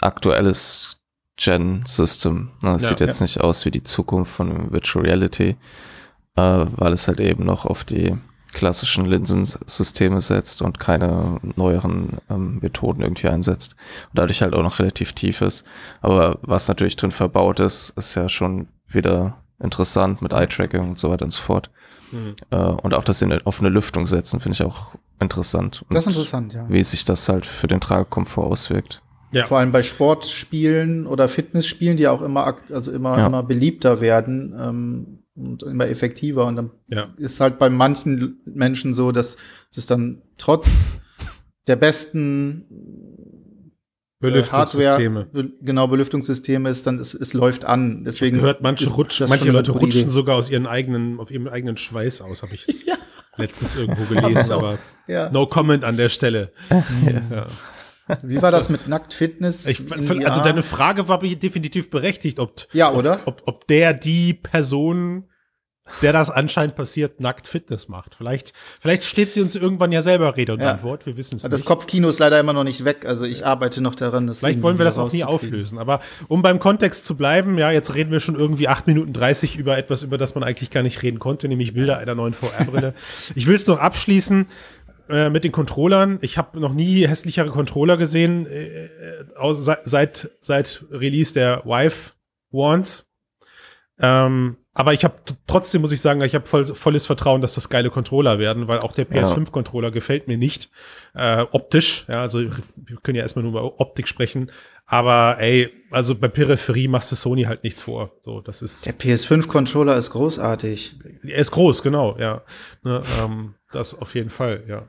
aktuelles 0.00 0.98
Gen-System. 1.36 2.50
Ne, 2.62 2.74
es 2.74 2.82
ja, 2.82 2.88
sieht 2.88 3.00
jetzt 3.00 3.20
ja. 3.20 3.24
nicht 3.24 3.40
aus 3.40 3.64
wie 3.64 3.70
die 3.70 3.82
Zukunft 3.82 4.32
von 4.32 4.72
Virtual 4.72 5.04
Reality, 5.04 5.56
äh, 6.36 6.66
weil 6.76 6.92
es 6.92 7.08
halt 7.08 7.20
eben 7.20 7.44
noch 7.44 7.66
auf 7.66 7.84
die 7.84 8.16
klassischen 8.52 9.04
Linsensysteme 9.04 10.20
setzt 10.22 10.62
und 10.62 10.80
keine 10.80 11.38
neueren 11.56 12.18
ähm, 12.30 12.58
Methoden 12.62 13.02
irgendwie 13.02 13.28
einsetzt. 13.28 13.76
Und 14.10 14.18
dadurch 14.18 14.40
halt 14.40 14.54
auch 14.54 14.62
noch 14.62 14.78
relativ 14.78 15.12
tief 15.12 15.42
ist. 15.42 15.64
Aber 16.00 16.38
was 16.40 16.68
natürlich 16.68 16.96
drin 16.96 17.10
verbaut 17.10 17.60
ist, 17.60 17.90
ist 17.96 18.14
ja 18.14 18.30
schon 18.30 18.68
wieder 18.88 19.36
interessant 19.60 20.22
mit 20.22 20.32
Eye-Tracking 20.32 20.80
und 20.80 20.98
so 20.98 21.10
weiter 21.10 21.24
und 21.24 21.32
so 21.32 21.42
fort. 21.42 21.70
Mhm. 22.12 22.36
Äh, 22.50 22.56
und 22.56 22.94
auch 22.94 23.04
das 23.04 23.22
in 23.22 23.32
eine 23.32 23.46
offene 23.46 23.68
Lüftung 23.68 24.06
setzen, 24.06 24.40
finde 24.40 24.54
ich 24.54 24.62
auch 24.62 24.94
interessant. 25.20 25.84
Und 25.88 25.94
das 25.94 26.06
ist 26.06 26.14
interessant, 26.14 26.52
ja. 26.52 26.66
Wie 26.68 26.82
sich 26.82 27.04
das 27.04 27.28
halt 27.28 27.46
für 27.46 27.66
den 27.66 27.80
Tragekomfort 27.80 28.44
auswirkt. 28.44 29.02
Ja. 29.32 29.44
Vor 29.44 29.58
allem 29.58 29.72
bei 29.72 29.82
Sportspielen 29.82 31.06
oder 31.06 31.28
Fitnessspielen, 31.28 31.96
die 31.96 32.08
auch 32.08 32.22
immer, 32.22 32.56
also 32.70 32.92
immer, 32.92 33.18
ja. 33.18 33.26
immer 33.26 33.42
beliebter 33.42 34.00
werden 34.00 34.54
ähm, 34.58 35.18
und 35.34 35.62
immer 35.62 35.88
effektiver. 35.88 36.46
Und 36.46 36.56
dann 36.56 36.70
ja. 36.88 37.08
ist 37.16 37.40
halt 37.40 37.58
bei 37.58 37.68
manchen 37.68 38.40
Menschen 38.46 38.94
so, 38.94 39.12
dass 39.12 39.36
es 39.74 39.86
dann 39.86 40.22
trotz 40.38 40.68
der 41.66 41.76
besten 41.76 42.64
Belüftungssysteme. 44.18 45.20
Hardware, 45.20 45.50
genau, 45.60 45.88
Belüftungssysteme 45.88 46.70
ist 46.70 46.86
dann, 46.86 46.98
es, 46.98 47.12
es 47.12 47.34
läuft 47.34 47.66
an. 47.66 48.02
Deswegen 48.04 48.38
gehört, 48.38 48.62
manche, 48.62 48.88
rutsch, 48.88 49.20
manche 49.28 49.50
Leute 49.50 49.72
rutschen 49.72 50.10
sogar 50.10 50.36
aus 50.36 50.48
ihren 50.48 50.66
eigenen, 50.66 51.20
auf 51.20 51.30
ihrem 51.30 51.48
eigenen 51.48 51.76
Schweiß 51.76 52.22
aus, 52.22 52.42
habe 52.42 52.54
ich 52.54 52.66
ja. 52.86 52.94
letztens 53.36 53.76
irgendwo 53.76 54.04
gelesen, 54.04 54.52
aber 54.52 54.78
ja. 55.06 55.30
no 55.30 55.46
comment 55.46 55.84
an 55.84 55.96
der 55.96 56.08
Stelle. 56.08 56.52
Ja. 57.06 57.46
Wie 58.22 58.40
war 58.40 58.52
das, 58.52 58.68
das 58.68 58.82
mit 58.82 58.88
Nacktfitness? 58.88 59.66
Ich, 59.66 59.80
also 59.92 60.40
deine 60.40 60.62
Frage 60.62 61.08
war 61.08 61.18
definitiv 61.18 61.90
berechtigt, 61.90 62.38
ob, 62.38 62.68
ja, 62.72 62.92
oder? 62.92 63.22
Ob, 63.24 63.42
ob, 63.42 63.48
ob 63.48 63.66
der 63.66 63.94
die 63.94 64.32
Person 64.32 65.24
der 66.02 66.12
das 66.12 66.30
anscheinend 66.30 66.76
passiert, 66.76 67.20
nackt 67.20 67.46
Fitness 67.46 67.88
macht. 67.88 68.14
Vielleicht, 68.16 68.52
vielleicht 68.80 69.04
steht 69.04 69.32
sie 69.32 69.40
uns 69.40 69.54
irgendwann 69.54 69.92
ja 69.92 70.02
selber 70.02 70.36
Rede 70.36 70.54
und 70.54 70.60
Ja. 70.60 70.72
Antwort. 70.72 71.06
Wir 71.06 71.16
wissen 71.16 71.36
es 71.36 71.42
Das 71.42 71.52
nicht. 71.52 71.64
Kopfkino 71.64 72.08
ist 72.08 72.18
leider 72.18 72.38
immer 72.40 72.52
noch 72.52 72.64
nicht 72.64 72.84
weg. 72.84 73.06
Also 73.06 73.24
ich 73.24 73.46
arbeite 73.46 73.80
noch 73.80 73.94
daran, 73.94 74.26
das 74.26 74.40
Vielleicht 74.40 74.62
wollen 74.62 74.78
wir 74.78 74.84
das 74.84 74.98
auch 74.98 75.12
nie 75.12 75.24
auflösen. 75.24 75.78
Aber 75.78 76.00
um 76.28 76.42
beim 76.42 76.58
Kontext 76.58 77.06
zu 77.06 77.16
bleiben, 77.16 77.58
ja, 77.58 77.70
jetzt 77.70 77.94
reden 77.94 78.10
wir 78.10 78.20
schon 78.20 78.36
irgendwie 78.36 78.68
8 78.68 78.86
Minuten 78.86 79.12
30 79.12 79.56
über 79.56 79.78
etwas, 79.78 80.02
über 80.02 80.18
das 80.18 80.34
man 80.34 80.44
eigentlich 80.44 80.70
gar 80.70 80.82
nicht 80.82 81.02
reden 81.02 81.18
konnte, 81.18 81.48
nämlich 81.48 81.74
Bilder 81.74 81.98
einer 81.98 82.14
neuen 82.14 82.34
VR-Brille. 82.34 82.94
ich 83.34 83.46
will 83.46 83.56
es 83.56 83.66
noch 83.66 83.78
abschließen 83.78 84.46
äh, 85.08 85.30
mit 85.30 85.44
den 85.44 85.52
Controllern. 85.52 86.18
Ich 86.20 86.36
habe 86.36 86.58
noch 86.58 86.74
nie 86.74 87.06
hässlichere 87.06 87.48
Controller 87.48 87.96
gesehen, 87.96 88.46
äh, 88.46 88.88
seit, 89.52 90.30
seit, 90.40 90.84
Release 90.90 91.32
der 91.32 91.62
Vive 91.64 92.12
Wands. 92.50 93.08
Ähm, 94.00 94.56
aber 94.76 94.92
ich 94.92 95.02
habe 95.04 95.14
trotzdem 95.46 95.80
muss 95.80 95.90
ich 95.92 96.00
sagen, 96.00 96.20
ich 96.22 96.34
habe 96.34 96.46
voll, 96.46 96.66
volles 96.66 97.06
Vertrauen, 97.06 97.40
dass 97.40 97.54
das 97.54 97.68
geile 97.68 97.90
Controller 97.90 98.38
werden, 98.38 98.68
weil 98.68 98.78
auch 98.80 98.92
der 98.92 99.06
Ja. 99.10 99.22
PS5-Controller 99.22 99.90
gefällt 99.90 100.28
mir 100.28 100.36
nicht 100.36 100.70
äh, 101.14 101.40
optisch. 101.50 102.04
Ja, 102.08 102.20
also 102.20 102.40
wir 102.40 102.96
können 103.02 103.16
ja 103.16 103.22
erstmal 103.22 103.42
nur 103.42 103.52
über 103.58 103.80
Optik 103.80 104.06
sprechen. 104.06 104.50
Aber 104.84 105.38
ey, 105.40 105.70
also 105.90 106.14
bei 106.14 106.28
Peripherie 106.28 106.86
machst 106.88 107.10
du 107.10 107.16
Sony 107.16 107.42
halt 107.44 107.64
nichts 107.64 107.82
vor. 107.82 108.12
So, 108.22 108.40
das 108.40 108.62
ist. 108.62 108.86
Der 108.86 108.94
PS5-Controller 108.94 109.96
ist 109.96 110.10
großartig. 110.10 110.96
Er 111.24 111.38
ist 111.38 111.50
groß, 111.50 111.82
genau, 111.82 112.16
ja. 112.18 112.42
Ne, 112.84 113.02
ähm, 113.20 113.54
das 113.72 113.98
auf 114.00 114.14
jeden 114.14 114.30
Fall, 114.30 114.62
ja. 114.68 114.88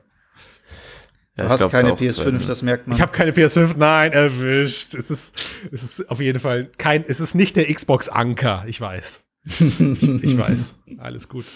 Du 1.36 1.44
Ja, 1.44 1.48
hast 1.50 1.70
keine 1.70 1.92
auch, 1.92 2.00
PS5, 2.00 2.12
Sven. 2.12 2.46
das 2.46 2.62
merkt 2.62 2.86
man. 2.88 2.96
Ich 2.96 3.02
habe 3.02 3.12
keine 3.12 3.30
PS5, 3.32 3.76
nein, 3.76 4.12
erwischt. 4.12 4.94
Es 4.94 5.10
ist, 5.10 5.34
es 5.72 5.82
ist 5.82 6.10
auf 6.10 6.20
jeden 6.20 6.40
Fall 6.40 6.70
kein, 6.78 7.04
es 7.06 7.20
ist 7.20 7.34
nicht 7.34 7.56
der 7.56 7.72
Xbox 7.72 8.08
Anker, 8.08 8.64
ich 8.66 8.80
weiß. 8.80 9.24
Ich 9.48 10.38
weiß. 10.38 10.78
Alles 10.98 11.28
gut. 11.28 11.46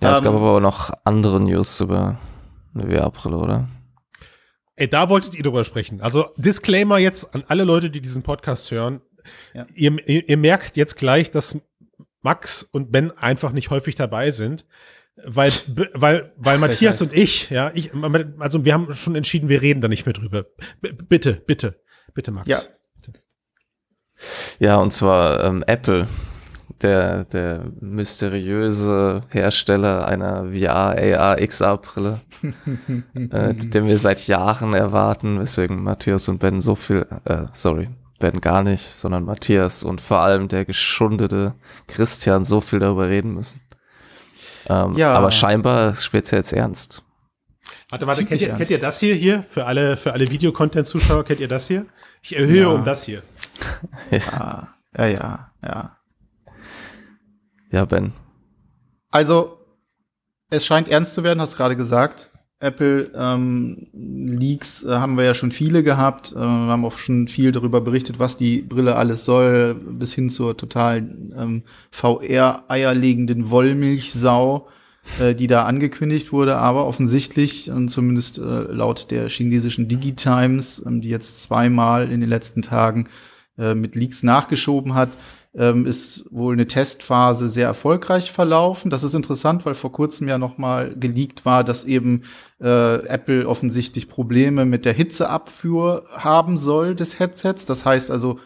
Ja, 0.00 0.12
es 0.12 0.18
Ähm, 0.18 0.24
gab 0.24 0.34
aber 0.34 0.56
auch 0.56 0.60
noch 0.60 0.92
andere 1.04 1.40
News 1.40 1.80
über 1.80 2.20
eine 2.74 2.84
VR-Brille, 2.86 3.36
oder? 3.36 3.68
Ey, 4.76 4.88
da 4.88 5.08
wolltet 5.08 5.34
ihr 5.34 5.42
drüber 5.42 5.64
sprechen. 5.64 6.00
Also 6.00 6.30
Disclaimer 6.36 6.98
jetzt 6.98 7.32
an 7.34 7.44
alle 7.46 7.64
Leute, 7.64 7.90
die 7.90 8.00
diesen 8.00 8.22
Podcast 8.22 8.70
hören. 8.70 9.00
Ja. 9.54 9.66
Ihr, 9.74 10.08
ihr, 10.08 10.28
ihr 10.28 10.36
merkt 10.36 10.76
jetzt 10.76 10.96
gleich, 10.96 11.30
dass 11.30 11.58
Max 12.22 12.62
und 12.62 12.90
Ben 12.90 13.10
einfach 13.12 13.52
nicht 13.52 13.70
häufig 13.70 13.94
dabei 13.94 14.30
sind, 14.30 14.66
weil, 15.24 15.52
weil, 15.94 16.32
weil 16.36 16.58
Matthias 16.58 17.00
und 17.00 17.12
ich, 17.12 17.50
ja, 17.50 17.70
ich, 17.74 17.92
also 18.40 18.64
wir 18.64 18.74
haben 18.74 18.92
schon 18.94 19.14
entschieden, 19.14 19.48
wir 19.48 19.62
reden 19.62 19.80
da 19.80 19.88
nicht 19.88 20.06
mehr 20.06 20.12
drüber. 20.12 20.44
B 20.80 20.90
bitte, 20.92 21.34
bitte, 21.34 21.80
bitte, 22.12 22.32
Max. 22.32 22.48
Ja. 22.48 22.58
Ja, 24.58 24.76
und 24.76 24.92
zwar 24.92 25.42
ähm, 25.44 25.64
Apple, 25.66 26.08
der, 26.82 27.24
der 27.24 27.62
mysteriöse 27.80 29.22
Hersteller 29.30 30.06
einer 30.06 30.52
VR, 30.52 30.96
AR, 31.20 31.36
XR-Brille, 31.36 32.20
äh, 33.14 33.54
den 33.54 33.86
wir 33.86 33.98
seit 33.98 34.26
Jahren 34.26 34.74
erwarten, 34.74 35.40
weswegen 35.40 35.82
Matthias 35.82 36.28
und 36.28 36.38
Ben 36.38 36.60
so 36.60 36.74
viel, 36.74 37.06
äh, 37.24 37.44
sorry, 37.52 37.88
Ben 38.18 38.40
gar 38.40 38.62
nicht, 38.62 38.82
sondern 38.82 39.24
Matthias 39.24 39.82
und 39.82 40.00
vor 40.00 40.18
allem 40.20 40.48
der 40.48 40.64
geschundete 40.64 41.54
Christian 41.86 42.44
so 42.44 42.60
viel 42.60 42.78
darüber 42.78 43.08
reden 43.08 43.34
müssen. 43.34 43.60
Ähm, 44.68 44.94
Ja. 44.96 45.14
Aber 45.14 45.30
scheinbar 45.30 45.94
wird's 46.12 46.30
ja 46.30 46.38
jetzt 46.38 46.52
ernst. 46.52 47.03
Warte, 47.90 48.06
warte, 48.06 48.24
kennt 48.24 48.40
ihr, 48.40 48.48
kennt 48.54 48.70
ihr 48.70 48.78
das 48.78 49.00
hier, 49.00 49.14
hier? 49.14 49.44
Für 49.48 49.66
alle, 49.66 49.96
für 49.96 50.12
alle 50.12 50.28
Videocontent-Zuschauer, 50.30 51.24
kennt 51.24 51.40
ihr 51.40 51.48
das 51.48 51.68
hier? 51.68 51.86
Ich 52.22 52.36
erhöhe 52.36 52.62
Ja. 52.62 52.68
um 52.68 52.84
das 52.84 53.04
hier. 53.04 53.22
Ah, 54.32 54.68
ja, 54.96 55.06
ja, 55.06 55.50
ja. 55.62 55.96
Ja, 57.70 57.84
Ben. 57.84 58.12
Also, 59.10 59.58
es 60.50 60.64
scheint 60.66 60.88
ernst 60.88 61.14
zu 61.14 61.24
werden, 61.24 61.40
hast 61.40 61.54
du 61.54 61.56
gerade 61.56 61.76
gesagt. 61.76 62.30
Apple 62.60 63.10
ähm, 63.14 63.88
Leaks 63.92 64.84
äh, 64.84 64.90
haben 64.90 65.16
wir 65.16 65.24
ja 65.24 65.34
schon 65.34 65.52
viele 65.52 65.82
gehabt. 65.82 66.32
Äh, 66.32 66.36
wir 66.36 66.40
haben 66.44 66.84
auch 66.84 66.96
schon 66.98 67.28
viel 67.28 67.52
darüber 67.52 67.80
berichtet, 67.80 68.18
was 68.18 68.36
die 68.36 68.62
Brille 68.62 68.96
alles 68.96 69.24
soll, 69.24 69.74
bis 69.74 70.14
hin 70.14 70.30
zur 70.30 70.56
total 70.56 70.98
ähm, 70.98 71.62
VR-eierlegenden 71.90 73.50
Wollmilchsau, 73.50 74.68
äh, 75.20 75.34
die 75.34 75.46
da 75.46 75.64
angekündigt 75.64 76.32
wurde. 76.32 76.56
Aber 76.56 76.86
offensichtlich, 76.86 77.70
und 77.70 77.88
zumindest 77.88 78.38
äh, 78.38 78.42
laut 78.42 79.10
der 79.10 79.28
chinesischen 79.28 79.88
Digitimes, 79.88 80.82
ähm, 80.84 81.00
die 81.00 81.10
jetzt 81.10 81.42
zweimal 81.42 82.10
in 82.10 82.20
den 82.20 82.28
letzten 82.28 82.62
Tagen 82.62 83.08
äh, 83.58 83.74
mit 83.74 83.94
Leaks 83.94 84.22
nachgeschoben 84.22 84.94
hat, 84.94 85.10
ähm, 85.54 85.86
ist 85.86 86.24
wohl 86.30 86.54
eine 86.54 86.66
Testphase 86.66 87.48
sehr 87.48 87.66
erfolgreich 87.66 88.32
verlaufen. 88.32 88.90
Das 88.90 89.04
ist 89.04 89.14
interessant, 89.14 89.64
weil 89.64 89.74
vor 89.74 89.92
kurzem 89.92 90.26
ja 90.26 90.38
noch 90.38 90.58
mal 90.58 90.94
geleakt 90.96 91.44
war, 91.44 91.62
dass 91.62 91.84
eben 91.84 92.22
äh, 92.60 93.06
Apple 93.06 93.46
offensichtlich 93.48 94.08
Probleme 94.08 94.64
mit 94.64 94.84
der 94.84 94.94
Hitzeabfuhr 94.94 96.06
haben 96.10 96.58
soll 96.58 96.94
des 96.96 97.20
Headsets. 97.20 97.66
Das 97.66 97.84
heißt 97.84 98.10
also 98.10 98.40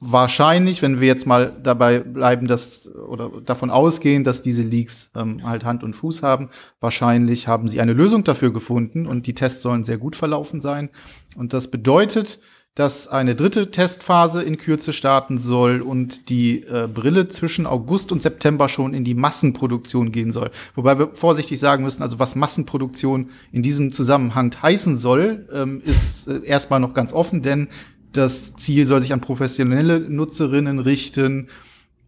wahrscheinlich, 0.00 0.80
wenn 0.82 1.00
wir 1.00 1.08
jetzt 1.08 1.26
mal 1.26 1.52
dabei 1.62 1.98
bleiben, 1.98 2.46
dass 2.46 2.88
oder 2.94 3.30
davon 3.44 3.70
ausgehen, 3.70 4.24
dass 4.24 4.42
diese 4.42 4.62
Leaks 4.62 5.10
ähm, 5.16 5.42
halt 5.44 5.64
Hand 5.64 5.82
und 5.82 5.94
Fuß 5.94 6.22
haben, 6.22 6.50
wahrscheinlich 6.80 7.48
haben 7.48 7.68
sie 7.68 7.80
eine 7.80 7.94
Lösung 7.94 8.24
dafür 8.24 8.52
gefunden 8.52 9.06
und 9.06 9.26
die 9.26 9.34
Tests 9.34 9.62
sollen 9.62 9.84
sehr 9.84 9.98
gut 9.98 10.14
verlaufen 10.14 10.60
sein. 10.60 10.90
Und 11.36 11.52
das 11.52 11.70
bedeutet, 11.70 12.40
dass 12.78 13.08
eine 13.08 13.34
dritte 13.34 13.72
Testphase 13.72 14.40
in 14.40 14.56
Kürze 14.56 14.92
starten 14.92 15.36
soll 15.36 15.82
und 15.82 16.28
die 16.28 16.62
äh, 16.62 16.86
Brille 16.86 17.26
zwischen 17.26 17.66
August 17.66 18.12
und 18.12 18.22
September 18.22 18.68
schon 18.68 18.94
in 18.94 19.02
die 19.02 19.14
Massenproduktion 19.14 20.12
gehen 20.12 20.30
soll. 20.30 20.52
Wobei 20.76 20.96
wir 20.96 21.08
vorsichtig 21.12 21.58
sagen 21.58 21.82
müssen, 21.82 22.02
also 22.04 22.20
was 22.20 22.36
Massenproduktion 22.36 23.30
in 23.50 23.62
diesem 23.62 23.90
Zusammenhang 23.90 24.54
heißen 24.62 24.96
soll, 24.96 25.48
ähm, 25.52 25.82
ist 25.84 26.28
äh, 26.28 26.44
erstmal 26.44 26.78
noch 26.78 26.94
ganz 26.94 27.12
offen, 27.12 27.42
denn 27.42 27.66
das 28.12 28.56
Ziel 28.56 28.86
soll 28.86 29.00
sich 29.00 29.12
an 29.12 29.20
professionelle 29.20 30.00
Nutzerinnen 30.00 30.78
richten. 30.78 31.48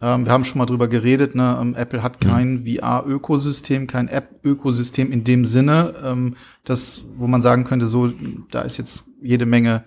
Ähm, 0.01 0.25
wir 0.25 0.33
haben 0.33 0.45
schon 0.45 0.59
mal 0.59 0.67
drüber 0.67 0.89
geredet, 0.89 1.35
ne? 1.35 1.59
ähm, 1.61 1.75
Apple 1.75 2.03
hat 2.03 2.21
kein 2.21 2.65
VR-Ökosystem, 2.65 3.87
kein 3.87 4.09
App-Ökosystem 4.09 5.13
in 5.13 5.25
dem 5.25 5.45
Sinne, 5.45 5.95
ähm, 6.03 6.37
das, 6.65 7.05
wo 7.17 7.27
man 7.27 7.43
sagen 7.43 7.65
könnte, 7.65 7.87
so, 7.87 8.13
da 8.51 8.63
ist 8.63 8.79
jetzt 8.79 9.09
jede 9.23 9.45
Menge 9.45 9.85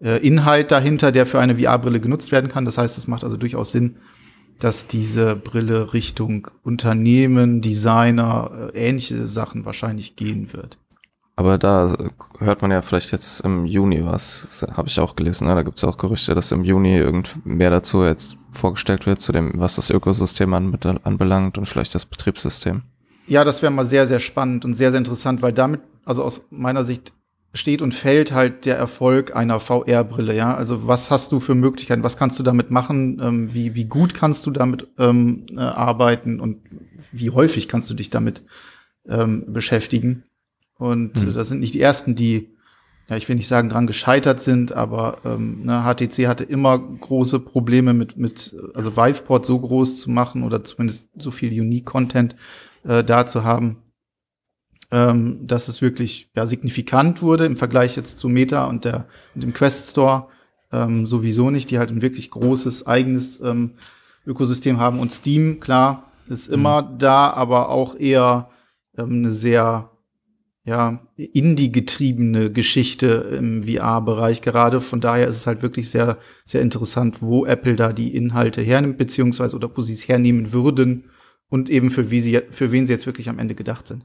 äh, 0.00 0.24
Inhalt 0.24 0.70
dahinter, 0.70 1.10
der 1.10 1.26
für 1.26 1.40
eine 1.40 1.56
VR-Brille 1.56 2.00
genutzt 2.00 2.30
werden 2.30 2.50
kann. 2.50 2.64
Das 2.64 2.78
heißt, 2.78 2.96
es 2.96 3.08
macht 3.08 3.24
also 3.24 3.36
durchaus 3.36 3.72
Sinn, 3.72 3.96
dass 4.58 4.86
diese 4.86 5.36
Brille 5.36 5.92
Richtung 5.92 6.48
Unternehmen, 6.62 7.60
Designer, 7.60 8.70
äh, 8.74 8.88
ähnliche 8.88 9.26
Sachen 9.26 9.64
wahrscheinlich 9.64 10.16
gehen 10.16 10.52
wird. 10.52 10.78
Aber 11.38 11.58
da 11.58 11.94
hört 12.38 12.62
man 12.62 12.70
ja 12.70 12.80
vielleicht 12.80 13.12
jetzt 13.12 13.40
im 13.40 13.66
Juni 13.66 14.04
was. 14.04 14.66
Habe 14.74 14.88
ich 14.88 14.98
auch 14.98 15.16
gelesen. 15.16 15.46
Ne? 15.46 15.54
Da 15.54 15.62
gibt 15.62 15.76
es 15.76 15.84
auch 15.84 15.98
Gerüchte, 15.98 16.34
dass 16.34 16.50
im 16.50 16.64
Juni 16.64 16.96
irgend 16.96 17.44
mehr 17.44 17.68
dazu 17.68 18.04
jetzt 18.04 18.36
vorgestellt 18.52 19.04
wird, 19.04 19.20
zu 19.20 19.32
dem, 19.32 19.52
was 19.56 19.76
das 19.76 19.90
Ökosystem 19.90 20.54
anbe- 20.54 21.02
anbelangt 21.04 21.58
und 21.58 21.66
vielleicht 21.66 21.94
das 21.94 22.06
Betriebssystem. 22.06 22.82
Ja, 23.26 23.44
das 23.44 23.60
wäre 23.60 23.70
mal 23.70 23.84
sehr, 23.84 24.06
sehr 24.06 24.20
spannend 24.20 24.64
und 24.64 24.72
sehr, 24.74 24.90
sehr 24.92 24.98
interessant, 24.98 25.42
weil 25.42 25.52
damit, 25.52 25.82
also 26.06 26.24
aus 26.24 26.46
meiner 26.50 26.84
Sicht, 26.84 27.12
steht 27.56 27.82
und 27.82 27.94
fällt 27.94 28.32
halt 28.32 28.64
der 28.64 28.76
Erfolg 28.76 29.34
einer 29.34 29.60
VR-Brille, 29.60 30.34
ja. 30.34 30.54
Also 30.54 30.86
was 30.86 31.10
hast 31.10 31.32
du 31.32 31.40
für 31.40 31.54
Möglichkeiten, 31.54 32.02
was 32.02 32.16
kannst 32.16 32.38
du 32.38 32.42
damit 32.42 32.70
machen, 32.70 33.18
ähm, 33.22 33.54
wie, 33.54 33.74
wie 33.74 33.86
gut 33.86 34.14
kannst 34.14 34.46
du 34.46 34.50
damit 34.50 34.86
ähm, 34.98 35.46
äh, 35.56 35.60
arbeiten 35.60 36.40
und 36.40 36.58
wie 37.12 37.30
häufig 37.30 37.68
kannst 37.68 37.90
du 37.90 37.94
dich 37.94 38.10
damit 38.10 38.42
ähm, 39.08 39.44
beschäftigen. 39.48 40.24
Und 40.78 41.16
äh, 41.16 41.32
das 41.32 41.48
sind 41.48 41.60
nicht 41.60 41.74
die 41.74 41.80
ersten, 41.80 42.14
die, 42.14 42.50
ja, 43.08 43.16
ich 43.16 43.28
will 43.28 43.36
nicht 43.36 43.48
sagen, 43.48 43.68
dran 43.68 43.86
gescheitert 43.86 44.40
sind, 44.40 44.72
aber 44.72 45.18
ähm, 45.24 45.64
ne, 45.64 45.84
HTC 45.84 46.26
hatte 46.26 46.44
immer 46.44 46.78
große 46.78 47.40
Probleme 47.40 47.94
mit, 47.94 48.16
mit, 48.16 48.54
also 48.74 48.96
Viveport 48.96 49.46
so 49.46 49.58
groß 49.58 50.00
zu 50.00 50.10
machen 50.10 50.42
oder 50.42 50.64
zumindest 50.64 51.08
so 51.18 51.30
viel 51.30 51.58
Unique 51.58 51.86
Content 51.86 52.36
äh, 52.84 53.02
da 53.04 53.26
zu 53.26 53.44
haben, 53.44 53.78
ähm, 54.90 55.46
dass 55.46 55.68
es 55.68 55.80
wirklich 55.80 56.30
ja, 56.34 56.46
signifikant 56.46 57.22
wurde 57.22 57.46
im 57.46 57.56
Vergleich 57.56 57.96
jetzt 57.96 58.18
zu 58.18 58.28
Meta 58.28 58.66
und, 58.66 58.84
der, 58.84 59.06
und 59.34 59.42
dem 59.42 59.54
Quest 59.54 59.90
Store 59.90 60.28
ähm, 60.72 61.06
sowieso 61.06 61.50
nicht, 61.50 61.70
die 61.70 61.78
halt 61.78 61.90
ein 61.90 62.02
wirklich 62.02 62.30
großes 62.30 62.86
eigenes 62.86 63.40
ähm, 63.40 63.72
Ökosystem 64.26 64.78
haben. 64.78 64.98
Und 64.98 65.12
Steam, 65.12 65.60
klar, 65.60 66.02
ist 66.28 66.48
immer 66.48 66.82
da, 66.82 67.30
aber 67.30 67.68
auch 67.68 67.94
eher 67.94 68.50
ähm, 68.98 69.12
eine 69.12 69.30
sehr 69.30 69.90
ja, 70.66 71.00
indie-getriebene 71.16 72.50
Geschichte 72.52 73.06
im 73.38 73.62
VR-Bereich 73.62 74.42
gerade. 74.42 74.80
Von 74.80 75.00
daher 75.00 75.28
ist 75.28 75.36
es 75.36 75.46
halt 75.46 75.62
wirklich 75.62 75.88
sehr, 75.90 76.18
sehr 76.44 76.60
interessant, 76.60 77.22
wo 77.22 77.46
Apple 77.46 77.76
da 77.76 77.92
die 77.92 78.14
Inhalte 78.14 78.62
hernimmt, 78.62 78.98
beziehungsweise 78.98 79.54
oder 79.56 79.70
wo 79.74 79.80
sie 79.80 79.92
es 79.94 80.08
hernehmen 80.08 80.52
würden 80.52 81.04
und 81.48 81.70
eben 81.70 81.88
für, 81.90 82.10
wie 82.10 82.20
sie, 82.20 82.40
für 82.50 82.72
wen 82.72 82.84
sie 82.84 82.92
jetzt 82.92 83.06
wirklich 83.06 83.28
am 83.28 83.38
Ende 83.38 83.54
gedacht 83.54 83.86
sind. 83.86 84.02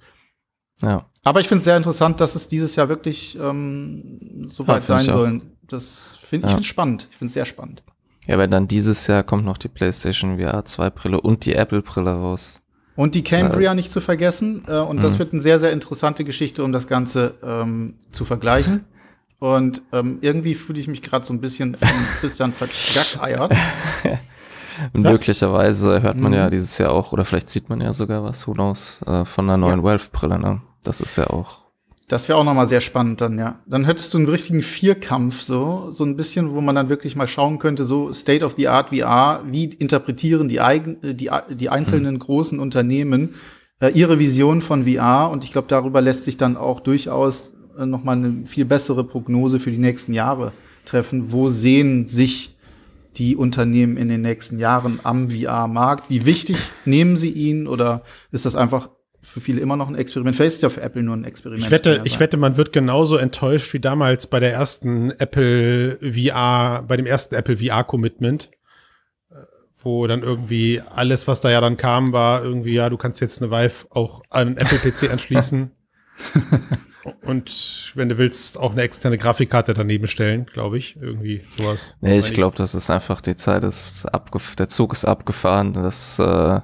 Ja. 0.83 1.09
Aber 1.23 1.39
ich 1.41 1.47
finde 1.47 1.59
es 1.59 1.65
sehr 1.65 1.77
interessant, 1.77 2.21
dass 2.21 2.35
es 2.35 2.47
dieses 2.47 2.75
Jahr 2.75 2.89
wirklich 2.89 3.37
ähm, 3.41 4.45
so 4.47 4.63
Ja, 4.63 4.69
weit 4.69 4.83
find 4.83 4.87
sein 4.87 5.07
ich 5.07 5.11
soll. 5.11 5.41
Das 5.67 6.19
finde 6.23 6.45
ich 6.45 6.51
Ja. 6.51 6.55
find's 6.57 6.67
spannend. 6.67 7.07
Ich 7.11 7.17
finde 7.17 7.29
es 7.29 7.33
sehr 7.33 7.45
spannend. 7.45 7.83
Ja, 8.27 8.37
weil 8.37 8.47
dann 8.47 8.67
dieses 8.67 9.07
Jahr 9.07 9.23
kommt 9.23 9.45
noch 9.45 9.57
die 9.57 9.67
PlayStation 9.67 10.37
VR 10.39 10.63
2 10.63 10.91
Brille 10.91 11.21
und 11.21 11.45
die 11.45 11.53
Apple 11.53 11.81
Brille 11.81 12.11
raus. 12.11 12.60
Und 13.01 13.15
die 13.15 13.23
Cambria 13.23 13.73
nicht 13.73 13.91
zu 13.91 13.99
vergessen. 13.99 14.63
Äh, 14.67 14.77
und 14.77 15.01
das 15.01 15.15
mhm. 15.15 15.19
wird 15.19 15.33
eine 15.33 15.41
sehr, 15.41 15.59
sehr 15.59 15.71
interessante 15.71 16.23
Geschichte, 16.23 16.63
um 16.63 16.71
das 16.71 16.87
Ganze 16.87 17.33
ähm, 17.43 17.95
zu 18.11 18.25
vergleichen. 18.25 18.85
Und 19.39 19.81
ähm, 19.91 20.19
irgendwie 20.21 20.53
fühle 20.53 20.79
ich 20.79 20.87
mich 20.87 21.01
gerade 21.01 21.25
so 21.25 21.33
ein 21.33 21.41
bisschen 21.41 21.75
von 21.75 21.89
Christian 22.19 22.53
vergackeiert. 22.53 23.51
Möglicherweise 24.93 26.03
hört 26.03 26.17
man 26.17 26.31
ja 26.31 26.45
mhm. 26.45 26.51
dieses 26.51 26.77
Jahr 26.77 26.91
auch, 26.91 27.11
oder 27.11 27.25
vielleicht 27.25 27.49
sieht 27.49 27.67
man 27.67 27.81
ja 27.81 27.91
sogar 27.91 28.23
was, 28.23 28.45
who 28.45 28.53
knows, 28.53 29.01
äh, 29.07 29.25
von 29.25 29.49
einer 29.49 29.57
neuen 29.57 29.79
ja. 29.79 29.83
Valve-Brille, 29.83 30.37
ne? 30.37 30.61
Das 30.83 31.01
ist 31.01 31.15
ja 31.15 31.25
auch. 31.31 31.60
Das 32.11 32.27
wäre 32.27 32.37
auch 32.37 32.43
noch 32.43 32.53
mal 32.53 32.67
sehr 32.67 32.81
spannend 32.81 33.21
dann, 33.21 33.39
ja. 33.39 33.59
Dann 33.65 33.85
hättest 33.85 34.13
du 34.13 34.17
einen 34.17 34.27
richtigen 34.27 34.61
Vierkampf, 34.61 35.41
so, 35.43 35.91
so 35.91 36.03
ein 36.03 36.17
bisschen, 36.17 36.51
wo 36.51 36.59
man 36.59 36.75
dann 36.75 36.89
wirklich 36.89 37.15
mal 37.15 37.27
schauen 37.27 37.57
könnte, 37.57 37.85
so 37.85 38.11
State 38.11 38.43
of 38.43 38.55
the 38.57 38.67
Art 38.67 38.89
VR, 38.89 39.45
wie 39.49 39.65
interpretieren 39.65 40.49
die, 40.49 40.59
eigen, 40.59 40.97
die, 41.01 41.29
die 41.51 41.69
einzelnen 41.69 42.15
mhm. 42.15 42.19
großen 42.19 42.59
Unternehmen 42.59 43.35
äh, 43.79 43.91
ihre 43.91 44.19
Vision 44.19 44.61
von 44.61 44.85
VR. 44.85 45.29
Und 45.31 45.45
ich 45.45 45.53
glaube, 45.53 45.69
darüber 45.69 46.01
lässt 46.01 46.25
sich 46.25 46.35
dann 46.35 46.57
auch 46.57 46.81
durchaus 46.81 47.53
äh, 47.79 47.85
noch 47.85 48.03
mal 48.03 48.17
eine 48.17 48.45
viel 48.45 48.65
bessere 48.65 49.05
Prognose 49.05 49.61
für 49.61 49.71
die 49.71 49.77
nächsten 49.77 50.11
Jahre 50.11 50.51
treffen. 50.83 51.31
Wo 51.31 51.47
sehen 51.47 52.07
sich 52.07 52.57
die 53.15 53.37
Unternehmen 53.37 53.95
in 53.95 54.09
den 54.09 54.21
nächsten 54.21 54.59
Jahren 54.59 54.99
am 55.03 55.29
VR-Markt? 55.29 56.09
Wie 56.09 56.25
wichtig 56.25 56.57
nehmen 56.83 57.15
sie 57.15 57.31
ihn 57.31 57.67
oder 57.67 58.01
ist 58.33 58.45
das 58.45 58.57
einfach 58.57 58.89
für 59.21 59.39
viele 59.39 59.61
immer 59.61 59.75
noch 59.75 59.87
ein 59.87 59.95
Experiment? 59.95 60.35
Vielleicht 60.35 60.53
ist 60.53 60.55
es 60.57 60.61
ja 60.61 60.69
für 60.69 60.81
Apple 60.81 61.03
nur 61.03 61.15
ein 61.15 61.23
Experiment. 61.23 61.63
Ich 61.63 61.71
wette, 61.71 62.01
ich 62.05 62.19
wette, 62.19 62.37
man 62.37 62.57
wird 62.57 62.73
genauso 62.73 63.17
enttäuscht 63.17 63.73
wie 63.73 63.79
damals 63.79 64.27
bei 64.27 64.39
der 64.39 64.53
ersten 64.53 65.11
Apple 65.11 65.97
VR, 66.01 66.83
bei 66.87 66.97
dem 66.97 67.05
ersten 67.05 67.35
Apple 67.35 67.57
VR-Commitment 67.57 68.49
wo 69.83 70.07
dann 70.07 70.21
irgendwie 70.21 70.81
alles, 70.89 71.27
was 71.27 71.41
da 71.41 71.49
ja 71.49 71.61
dann 71.61 71.77
kam, 71.77 72.13
war 72.13 72.43
irgendwie, 72.43 72.73
ja, 72.73 72.89
du 72.89 72.97
kannst 72.97 73.19
jetzt 73.21 73.41
eine 73.41 73.51
Vive 73.51 73.87
auch 73.89 74.21
an 74.29 74.49
einen 74.49 74.57
Apple-PC 74.57 75.11
anschließen. 75.11 75.71
Und 77.21 77.91
wenn 77.95 78.09
du 78.09 78.17
willst, 78.19 78.59
auch 78.59 78.73
eine 78.73 78.83
externe 78.83 79.17
Grafikkarte 79.17 79.73
daneben 79.73 80.05
stellen, 80.05 80.45
glaube 80.45 80.77
ich. 80.77 80.97
Irgendwie 80.97 81.43
sowas. 81.57 81.95
Nee, 81.99 82.19
ich 82.19 82.33
glaube, 82.33 82.55
das 82.57 82.75
ist 82.75 82.91
einfach 82.91 83.21
die 83.21 83.35
Zeit, 83.35 83.63
ist 83.63 84.05
abgef 84.05 84.55
der 84.55 84.67
Zug 84.67 84.93
ist 84.93 85.05
abgefahren, 85.05 85.73
dass 85.73 86.19
äh, 86.19 86.59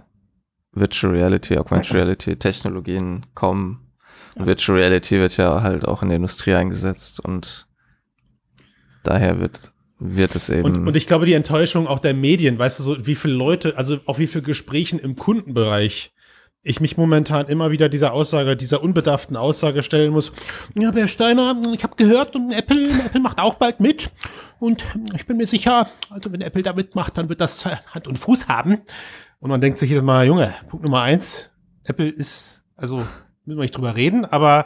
Virtual 0.79 1.13
Reality, 1.13 1.57
Augmented 1.57 1.93
Reality 1.93 2.35
Technologien 2.35 3.25
kommen. 3.33 3.87
Und 4.35 4.45
Virtual 4.45 4.77
Reality 4.77 5.19
wird 5.19 5.37
ja 5.37 5.61
halt 5.63 5.87
auch 5.87 6.03
in 6.03 6.09
der 6.09 6.17
Industrie 6.17 6.53
eingesetzt 6.53 7.19
und 7.19 7.67
daher 9.03 9.39
wird 9.39 9.71
wird 9.99 10.35
es 10.35 10.49
eben. 10.49 10.63
Und, 10.63 10.87
und 10.87 10.95
ich 10.95 11.07
glaube, 11.07 11.25
die 11.25 11.33
Enttäuschung 11.33 11.87
auch 11.87 11.99
der 11.99 12.13
Medien, 12.13 12.59
weißt 12.59 12.79
du, 12.79 12.83
so 12.83 13.07
wie 13.07 13.15
viele 13.15 13.33
Leute, 13.33 13.77
also 13.77 13.97
auch 14.05 14.19
wie 14.19 14.27
viele 14.27 14.43
Gesprächen 14.43 14.99
im 14.99 15.15
Kundenbereich 15.15 16.13
ich 16.63 16.81
mich 16.81 16.97
momentan 16.97 17.47
immer 17.47 17.71
wieder 17.71 17.87
dieser 17.87 18.11
Aussage, 18.11 18.57
dieser 18.57 18.83
unbedarften 18.83 19.37
Aussage 19.37 19.83
stellen 19.83 20.11
muss. 20.11 20.33
Ja, 20.75 20.91
Herr 20.93 21.07
Steiner, 21.07 21.59
ich 21.73 21.83
habe 21.83 21.95
gehört, 21.95 22.35
Apple, 22.35 22.89
Apple 23.05 23.21
macht 23.21 23.39
auch 23.39 23.55
bald 23.55 23.79
mit. 23.79 24.09
Und 24.59 24.83
ich 25.15 25.25
bin 25.25 25.37
mir 25.37 25.47
sicher, 25.47 25.89
also 26.09 26.31
wenn 26.31 26.41
Apple 26.41 26.63
da 26.63 26.73
mitmacht, 26.73 27.17
dann 27.17 27.29
wird 27.29 27.39
das 27.39 27.65
Hand 27.65 28.07
und 28.07 28.17
Fuß 28.17 28.49
haben. 28.49 28.79
Und 29.39 29.49
man 29.49 29.61
denkt 29.61 29.79
sich 29.79 29.89
jedes 29.89 30.03
Mal, 30.03 30.25
Junge, 30.25 30.53
Punkt 30.69 30.85
Nummer 30.85 31.01
eins, 31.01 31.49
Apple 31.83 32.09
ist, 32.09 32.63
also 32.75 32.97
müssen 33.45 33.57
wir 33.57 33.63
nicht 33.63 33.75
drüber 33.75 33.95
reden, 33.95 34.25
aber 34.25 34.65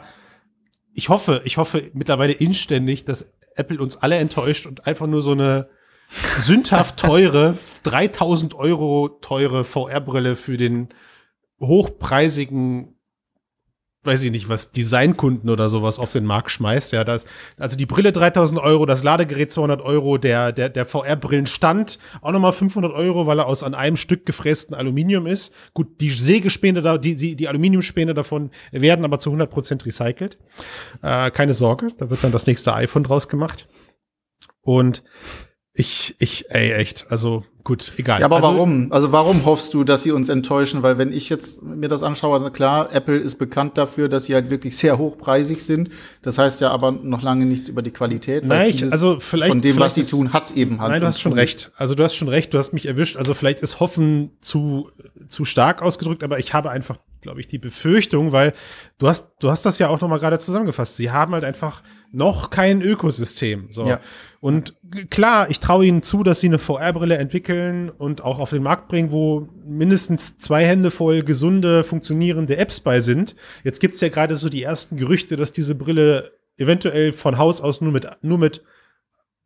ich 0.94 1.08
hoffe, 1.08 1.42
ich 1.44 1.56
hoffe 1.56 1.90
mittlerweile 1.94 2.32
inständig, 2.32 3.04
dass 3.04 3.32
Apple 3.54 3.80
uns 3.80 3.96
alle 3.96 4.16
enttäuscht 4.16 4.66
und 4.66 4.86
einfach 4.86 5.06
nur 5.06 5.22
so 5.22 5.32
eine 5.32 5.68
sündhaft 6.38 6.98
teure, 6.98 7.56
3000 7.84 8.54
Euro 8.54 9.08
teure 9.08 9.64
VR-Brille 9.64 10.36
für 10.36 10.56
den 10.56 10.88
hochpreisigen, 11.60 12.96
weiß 14.04 14.24
ich 14.24 14.32
nicht 14.32 14.48
was, 14.48 14.72
Designkunden 14.72 15.48
oder 15.48 15.68
sowas 15.68 16.00
auf 16.00 16.12
den 16.12 16.24
Markt 16.24 16.50
schmeißt. 16.50 16.92
Ja, 16.92 17.04
das, 17.04 17.24
also 17.56 17.76
die 17.76 17.86
Brille 17.86 18.10
3000 18.10 18.60
Euro, 18.60 18.84
das 18.84 19.04
Ladegerät 19.04 19.52
200 19.52 19.80
Euro, 19.80 20.18
der, 20.18 20.50
der, 20.52 20.68
der 20.68 20.86
VR-Brillenstand 20.86 21.98
auch 22.20 22.32
nochmal 22.32 22.52
500 22.52 22.92
Euro, 22.92 23.26
weil 23.26 23.38
er 23.38 23.46
aus 23.46 23.62
an 23.62 23.74
einem 23.74 23.96
Stück 23.96 24.26
gefrästen 24.26 24.74
Aluminium 24.74 25.26
ist. 25.26 25.54
Gut, 25.72 26.00
die 26.00 26.10
Sägespäne 26.10 26.82
da, 26.82 26.98
die, 26.98 27.14
die, 27.14 27.36
die 27.36 27.48
Aluminiumspäne 27.48 28.12
davon 28.12 28.50
werden 28.72 29.04
aber 29.04 29.20
zu 29.20 29.30
100 29.30 29.50
Prozent 29.50 29.86
recycelt. 29.86 30.36
Äh, 31.02 31.30
keine 31.30 31.52
Sorge, 31.52 31.88
da 31.98 32.10
wird 32.10 32.24
dann 32.24 32.32
das 32.32 32.46
nächste 32.46 32.74
iPhone 32.74 33.04
draus 33.04 33.28
gemacht. 33.28 33.68
Und 34.62 35.04
ich, 35.74 36.16
ich, 36.18 36.50
ey, 36.50 36.72
echt, 36.72 37.06
also 37.08 37.44
gut, 37.64 37.92
egal. 37.96 38.20
Ja, 38.20 38.26
aber 38.26 38.36
also, 38.36 38.48
warum? 38.48 38.92
Also 38.92 39.12
warum 39.12 39.44
hoffst 39.44 39.72
du, 39.74 39.84
dass 39.84 40.02
sie 40.02 40.12
uns 40.12 40.28
enttäuschen? 40.28 40.82
Weil 40.82 40.98
wenn 40.98 41.12
ich 41.12 41.28
jetzt 41.28 41.62
mir 41.62 41.88
das 41.88 42.02
anschaue, 42.02 42.34
also 42.34 42.50
klar, 42.50 42.92
Apple 42.92 43.16
ist 43.16 43.36
bekannt 43.36 43.78
dafür, 43.78 44.08
dass 44.08 44.24
sie 44.24 44.34
halt 44.34 44.50
wirklich 44.50 44.76
sehr 44.76 44.98
hochpreisig 44.98 45.62
sind. 45.62 45.90
Das 46.22 46.38
heißt 46.38 46.60
ja 46.60 46.70
aber 46.70 46.92
noch 46.92 47.22
lange 47.22 47.46
nichts 47.46 47.68
über 47.68 47.82
die 47.82 47.90
Qualität. 47.90 48.44
Nein, 48.44 48.70
ich, 48.70 48.92
also 48.92 49.20
vielleicht 49.20 49.52
von 49.52 49.60
dem, 49.60 49.74
vielleicht 49.74 49.96
was 49.96 50.08
sie 50.08 50.16
tun, 50.16 50.32
hat 50.32 50.52
eben 50.52 50.80
halt. 50.80 50.92
Nein, 50.92 51.00
du 51.00 51.06
hast 51.06 51.20
schon 51.20 51.32
recht. 51.32 51.72
Also 51.76 51.94
du 51.94 52.04
hast 52.04 52.14
schon 52.14 52.28
recht. 52.28 52.52
Du 52.52 52.58
hast 52.58 52.72
mich 52.72 52.86
erwischt. 52.86 53.16
Also 53.16 53.34
vielleicht 53.34 53.60
ist 53.60 53.80
Hoffen 53.80 54.30
zu 54.40 54.90
zu 55.28 55.44
stark 55.44 55.82
ausgedrückt, 55.82 56.22
aber 56.22 56.38
ich 56.38 56.54
habe 56.54 56.70
einfach, 56.70 56.98
glaube 57.20 57.40
ich, 57.40 57.48
die 57.48 57.58
Befürchtung, 57.58 58.32
weil 58.32 58.52
du 58.98 59.08
hast 59.08 59.32
du 59.40 59.50
hast 59.50 59.64
das 59.64 59.78
ja 59.78 59.88
auch 59.88 60.00
noch 60.00 60.08
mal 60.08 60.18
gerade 60.18 60.38
zusammengefasst. 60.38 60.96
Sie 60.96 61.10
haben 61.10 61.32
halt 61.32 61.44
einfach 61.44 61.82
noch 62.12 62.50
kein 62.50 62.82
Ökosystem. 62.82 63.68
So. 63.70 63.86
Ja. 63.86 64.00
Und 64.40 64.74
klar, 65.10 65.50
ich 65.50 65.60
traue 65.60 65.86
ihnen 65.86 66.02
zu, 66.02 66.22
dass 66.22 66.40
sie 66.40 66.48
eine 66.48 66.58
VR-Brille 66.58 67.16
entwickeln 67.16 67.90
und 67.90 68.22
auch 68.22 68.38
auf 68.38 68.50
den 68.50 68.62
Markt 68.62 68.88
bringen, 68.88 69.10
wo 69.10 69.48
mindestens 69.64 70.38
zwei 70.38 70.64
Hände 70.64 70.90
voll 70.90 71.22
gesunde, 71.22 71.84
funktionierende 71.84 72.56
Apps 72.58 72.80
bei 72.80 73.00
sind. 73.00 73.34
Jetzt 73.64 73.80
gibt's 73.80 74.00
ja 74.00 74.08
gerade 74.08 74.36
so 74.36 74.48
die 74.48 74.62
ersten 74.62 74.96
Gerüchte, 74.96 75.36
dass 75.36 75.52
diese 75.52 75.74
Brille 75.74 76.32
eventuell 76.58 77.12
von 77.12 77.38
Haus 77.38 77.60
aus 77.60 77.80
nur 77.80 77.92
mit, 77.92 78.06
nur 78.20 78.38
mit, 78.38 78.62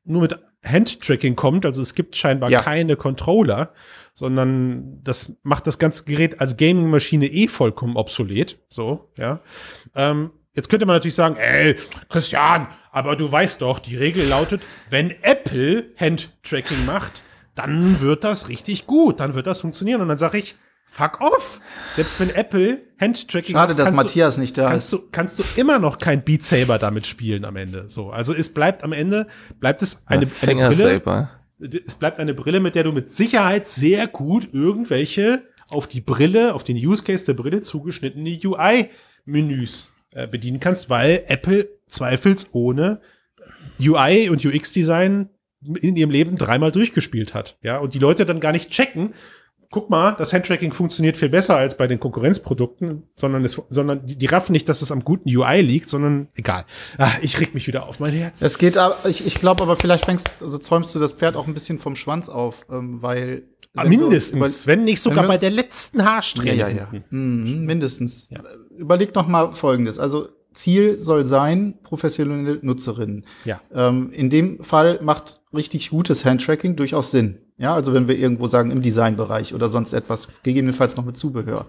nur 0.05 0.23
mit 0.23 0.39
Handtracking 0.65 1.37
kommt. 1.37 1.65
Also 1.65 1.83
es 1.83 1.95
gibt 1.95 2.17
scheinbar 2.17 2.51
ja. 2.51 2.61
keine 2.61 2.97
Controller, 2.97 3.73
sondern 4.13 5.03
das 5.05 5.33
macht 5.43 5.67
das 5.67 5.79
ganze 5.79 6.05
Gerät 6.05 6.41
als 6.41 6.57
Gaming-Maschine 6.57 7.27
eh 7.27 7.47
vollkommen 7.47 7.97
obsolet. 7.97 8.59
So, 8.69 9.09
ja. 9.19 9.41
Ähm, 9.95 10.31
Jetzt 10.57 10.71
könnte 10.71 10.87
man 10.87 10.97
natürlich 10.97 11.15
sagen, 11.15 11.37
ey, 11.37 11.77
Christian, 12.09 12.69
aber 12.91 13.15
du 13.15 13.31
weißt 13.31 13.61
doch, 13.61 13.79
die 13.79 13.95
Regel 13.95 14.27
lautet, 14.27 14.63
wenn 14.89 15.11
Apple 15.23 15.85
Handtracking 16.01 16.87
macht, 16.87 17.23
dann 17.55 18.01
wird 18.01 18.25
das 18.25 18.49
richtig 18.49 18.87
gut, 18.87 19.21
dann 19.21 19.35
wird 19.35 19.47
das 19.47 19.61
funktionieren. 19.61 20.01
Und 20.01 20.09
dann 20.09 20.17
sage 20.17 20.39
ich, 20.39 20.57
fuck 20.87 21.21
off. 21.21 21.61
Selbst 21.95 22.19
wenn 22.21 22.31
Apple 22.31 22.81
Handtracking 22.99 23.55
Schade, 23.55 23.75
macht, 23.75 23.79
dass 23.79 23.95
Matthias 23.95 24.37
du, 24.37 24.41
nicht 24.41 24.57
da 24.57 24.71
kannst 24.71 24.95
ist. 24.95 24.99
Du, 24.99 25.09
kannst 25.13 25.39
du 25.39 25.45
immer 25.57 25.79
noch 25.79 25.99
kein 25.99 26.25
Beat 26.25 26.43
Saber 26.43 26.79
damit 26.79 27.07
spielen 27.07 27.45
am 27.45 27.57
Ende. 27.57 27.91
So, 27.91 28.09
also 28.09 28.33
es 28.33 28.55
bleibt 28.55 28.83
am 28.83 28.95
Ende, 28.95 29.27
bleibt 29.61 29.83
es 29.83 30.07
eine, 30.07 30.21
eine 30.21 30.27
Brille. 30.27 31.29
Es 31.87 31.97
bleibt 31.97 32.19
eine 32.19 32.33
Brille, 32.33 32.61
mit 32.61 32.75
der 32.75 32.85
du 32.85 32.93
mit 32.93 33.13
Sicherheit 33.13 33.67
sehr 33.67 34.07
gut 34.07 34.49
irgendwelche 34.55 35.43
auf 35.69 35.87
die 35.87 36.01
Brille, 36.01 36.55
auf 36.55 36.65
den 36.65 36.77
Use 36.77 37.05
Case 37.05 37.27
der 37.27 37.35
Brille 37.35 37.61
zugeschnittene 37.61 38.39
UI-Menüs 38.43 39.96
äh, 40.17 40.27
bedienen 40.27 40.61
kannst, 40.61 40.89
weil 40.89 41.25
Apple 41.29 41.69
zweifelsohne 41.89 43.01
UI 43.79 44.31
und 44.31 44.45
UX-Design 44.45 45.29
in 45.81 45.97
ihrem 45.97 46.11
Leben 46.11 46.37
dreimal 46.37 46.73
durchgespielt 46.73 47.35
hat. 47.35 47.59
Ja, 47.63 47.79
und 47.79 47.95
die 47.95 47.99
Leute 47.99 48.25
dann 48.25 48.41
gar 48.41 48.53
nicht 48.53 48.71
checken, 48.71 49.15
guck 49.71 49.91
mal, 49.91 50.13
das 50.13 50.33
Handtracking 50.33 50.73
funktioniert 50.73 51.17
viel 51.17 51.29
besser 51.29 51.57
als 51.57 51.77
bei 51.77 51.87
den 51.87 52.01
Konkurrenzprodukten, 52.01 53.03
sondern 53.15 53.45
es, 53.45 53.61
sondern 53.69 54.07
die, 54.07 54.17
die 54.17 54.27
raffen 54.27 54.53
nicht, 54.53 54.69
dass 54.69 54.81
es 54.81 54.91
am 54.91 55.05
guten 55.05 55.29
UI 55.29 55.61
liegt, 55.61 55.91
sondern 55.91 56.29
egal. 56.35 56.65
Ach, 56.99 57.19
ich 57.21 57.39
reg 57.41 57.53
mich 57.53 57.67
wieder 57.67 57.87
auf 57.87 58.01
mein 58.01 58.13
Herz. 58.13 58.43
Es 58.43 58.59
geht 58.59 58.79
aber, 58.79 58.97
ich, 59.07 59.27
ich 59.27 59.35
glaube 59.37 59.63
aber 59.63 59.77
vielleicht 59.77 60.07
fängst, 60.07 60.35
also 60.41 60.57
zäumst 60.59 60.95
du 60.95 60.99
das 60.99 61.13
Pferd 61.13 61.37
auch 61.37 61.47
ein 61.47 61.55
bisschen 61.55 61.79
vom 61.79 61.97
Schwanz 61.97 62.29
auf, 62.29 62.65
ähm, 62.71 63.03
weil 63.03 63.43
Ah, 63.77 63.85
mindestens, 63.85 64.65
über, 64.65 64.73
wenn 64.73 64.85
nicht 64.85 65.01
sogar 65.01 65.23
wenn 65.23 65.29
bei 65.29 65.39
der 65.39 65.51
letzten 65.51 66.05
Haarsträhne. 66.05 66.57
Ja, 66.57 66.69
ja, 66.69 66.89
ja. 66.93 67.01
Mhm, 67.11 67.65
mindestens. 67.65 68.29
Ja. 68.31 68.41
Überleg 68.77 69.15
noch 69.15 69.29
mal 69.29 69.53
Folgendes. 69.53 69.99
Also 69.99 70.29
Ziel 70.55 71.01
soll 71.01 71.25
sein, 71.25 71.75
professionelle 71.83 72.59
Nutzerinnen. 72.63 73.25
Ja. 73.45 73.61
Ähm, 73.75 74.11
in 74.13 74.31
dem 74.31 74.63
Fall 74.65 74.99
macht 75.03 75.41
richtig 75.55 75.91
gutes 75.91 76.25
Handtracking 76.25 76.77
durchaus 76.77 77.11
Sinn. 77.11 77.39
Ja, 77.59 77.75
also 77.75 77.95
wenn 77.95 78.09
wir 78.09 78.19
irgendwo 78.19 78.49
sagen 78.49 78.71
im 78.71 78.83
Designbereich 78.83 79.55
oder 79.55 79.69
sonst 79.69 79.93
etwas, 79.93 80.29
gegebenenfalls 80.43 80.97
noch 80.97 81.05
mit 81.05 81.17
Zubehör. 81.17 81.67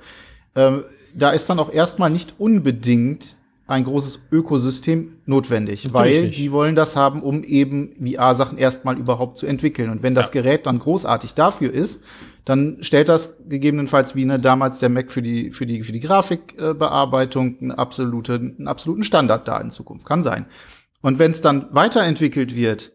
Ähm, 0.55 0.83
da 1.13 1.31
ist 1.31 1.49
dann 1.49 1.59
auch 1.59 1.71
erstmal 1.71 2.09
nicht 2.09 2.35
unbedingt 2.37 3.37
ein 3.67 3.83
großes 3.83 4.21
Ökosystem 4.31 5.17
notwendig, 5.25 5.83
Natürlich 5.83 6.21
weil 6.21 6.29
die 6.31 6.51
wollen 6.53 6.75
das 6.75 6.95
haben, 6.95 7.21
um 7.21 7.43
eben 7.43 7.93
VR-Sachen 8.01 8.57
erstmal 8.57 8.97
überhaupt 8.97 9.37
zu 9.37 9.45
entwickeln. 9.45 9.89
Und 9.89 10.03
wenn 10.03 10.15
das 10.15 10.27
ja. 10.27 10.41
Gerät 10.41 10.65
dann 10.65 10.79
großartig 10.79 11.33
dafür 11.33 11.73
ist, 11.73 12.01
dann 12.45 12.77
stellt 12.79 13.09
das 13.09 13.35
gegebenenfalls 13.45 14.15
wie 14.15 14.23
ne, 14.23 14.37
damals 14.37 14.79
der 14.79 14.87
Mac 14.87 15.11
für 15.11 15.21
die, 15.21 15.51
für 15.51 15.65
die, 15.65 15.83
für 15.83 15.91
die 15.91 15.99
Grafikbearbeitung 15.99 17.57
einen, 17.59 17.71
absolute, 17.71 18.35
einen 18.35 18.69
absoluten 18.69 19.03
Standard 19.03 19.49
da 19.49 19.59
in 19.59 19.69
Zukunft. 19.69 20.07
Kann 20.07 20.23
sein. 20.23 20.45
Und 21.01 21.19
wenn 21.19 21.31
es 21.31 21.41
dann 21.41 21.67
weiterentwickelt 21.71 22.55
wird, 22.55 22.93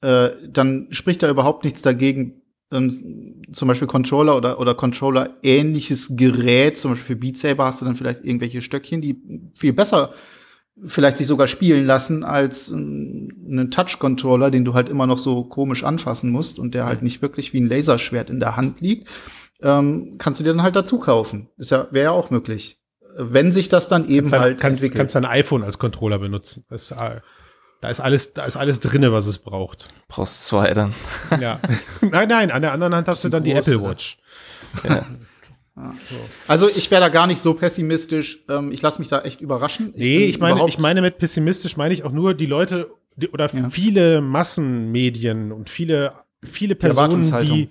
äh, 0.00 0.30
dann 0.48 0.86
spricht 0.90 1.24
da 1.24 1.28
überhaupt 1.28 1.64
nichts 1.64 1.82
dagegen, 1.82 2.37
ähm, 2.72 3.42
zum 3.52 3.68
Beispiel 3.68 3.88
Controller 3.88 4.36
oder, 4.36 4.60
oder 4.60 4.74
Controller-ähnliches 4.74 6.16
Gerät, 6.16 6.78
zum 6.78 6.92
Beispiel 6.92 7.16
für 7.16 7.20
Beat 7.20 7.38
Saber 7.38 7.66
hast 7.66 7.80
du 7.80 7.84
dann 7.84 7.96
vielleicht 7.96 8.24
irgendwelche 8.24 8.62
Stöckchen, 8.62 9.00
die 9.00 9.20
viel 9.54 9.72
besser 9.72 10.12
vielleicht 10.82 11.16
sich 11.16 11.26
sogar 11.26 11.48
spielen 11.48 11.86
lassen 11.86 12.24
als 12.24 12.72
einen 12.72 13.70
Touch-Controller, 13.70 14.50
den 14.50 14.64
du 14.64 14.74
halt 14.74 14.88
immer 14.88 15.06
noch 15.06 15.18
so 15.18 15.44
komisch 15.44 15.84
anfassen 15.84 16.30
musst 16.30 16.58
und 16.58 16.74
der 16.74 16.86
halt 16.86 17.02
nicht 17.02 17.22
wirklich 17.22 17.52
wie 17.52 17.60
ein 17.60 17.68
Laserschwert 17.68 18.30
in 18.30 18.40
der 18.40 18.56
Hand 18.56 18.80
liegt, 18.80 19.08
ähm, 19.60 20.16
kannst 20.18 20.40
du 20.40 20.44
dir 20.44 20.50
dann 20.50 20.62
halt 20.62 20.76
dazu 20.76 20.98
kaufen. 20.98 21.48
Ist 21.56 21.70
ja, 21.70 21.88
wäre 21.90 22.04
ja 22.04 22.10
auch 22.10 22.30
möglich. 22.30 22.80
Wenn 23.16 23.50
sich 23.50 23.68
das 23.68 23.88
dann 23.88 24.08
eben 24.08 24.28
kannst 24.28 24.32
halt 24.38 24.60
kannst, 24.60 24.82
entwickelt. 24.82 24.98
kannst 24.98 25.14
dein 25.16 25.24
iPhone 25.24 25.64
als 25.64 25.78
Controller 25.78 26.20
benutzen. 26.20 26.64
Das, 26.70 26.90
ist, 26.90 27.00
äh, 27.00 27.20
da 27.80 27.90
ist 27.90 28.00
alles, 28.00 28.34
da 28.34 28.44
ist 28.44 28.56
alles 28.56 28.80
drinne, 28.80 29.12
was 29.12 29.26
es 29.26 29.38
braucht. 29.38 29.88
Brauchst 30.08 30.46
zwei 30.46 30.72
dann. 30.74 30.94
Ja. 31.40 31.60
nein, 32.00 32.28
nein, 32.28 32.50
an 32.50 32.62
der 32.62 32.72
anderen 32.72 32.94
Hand 32.94 33.08
hast 33.08 33.24
du 33.24 33.28
dann 33.28 33.44
die 33.44 33.52
groß, 33.52 33.60
Apple 33.68 33.78
oder? 33.80 33.90
Watch. 33.90 34.18
Ja. 34.84 35.06
Also 36.48 36.68
ich 36.68 36.90
wäre 36.90 37.00
da 37.00 37.08
gar 37.08 37.26
nicht 37.28 37.40
so 37.40 37.54
pessimistisch. 37.54 38.40
Ähm, 38.48 38.72
ich 38.72 38.82
lasse 38.82 38.98
mich 38.98 39.08
da 39.08 39.20
echt 39.22 39.40
überraschen. 39.40 39.92
Nee, 39.96 40.18
bin 40.18 40.28
ich 40.30 40.38
meine, 40.40 40.66
ich 40.68 40.78
meine 40.78 41.00
mit 41.02 41.18
pessimistisch 41.18 41.76
meine 41.76 41.94
ich 41.94 42.02
auch 42.02 42.10
nur 42.10 42.34
die 42.34 42.46
Leute 42.46 42.90
die, 43.14 43.28
oder 43.28 43.48
Ja. 43.54 43.68
viele 43.70 44.20
Massenmedien 44.20 45.52
und 45.52 45.70
viele, 45.70 46.14
viele 46.42 46.74
Personen, 46.74 46.98
Erwartungshaltung. 47.22 47.56
die, 47.56 47.68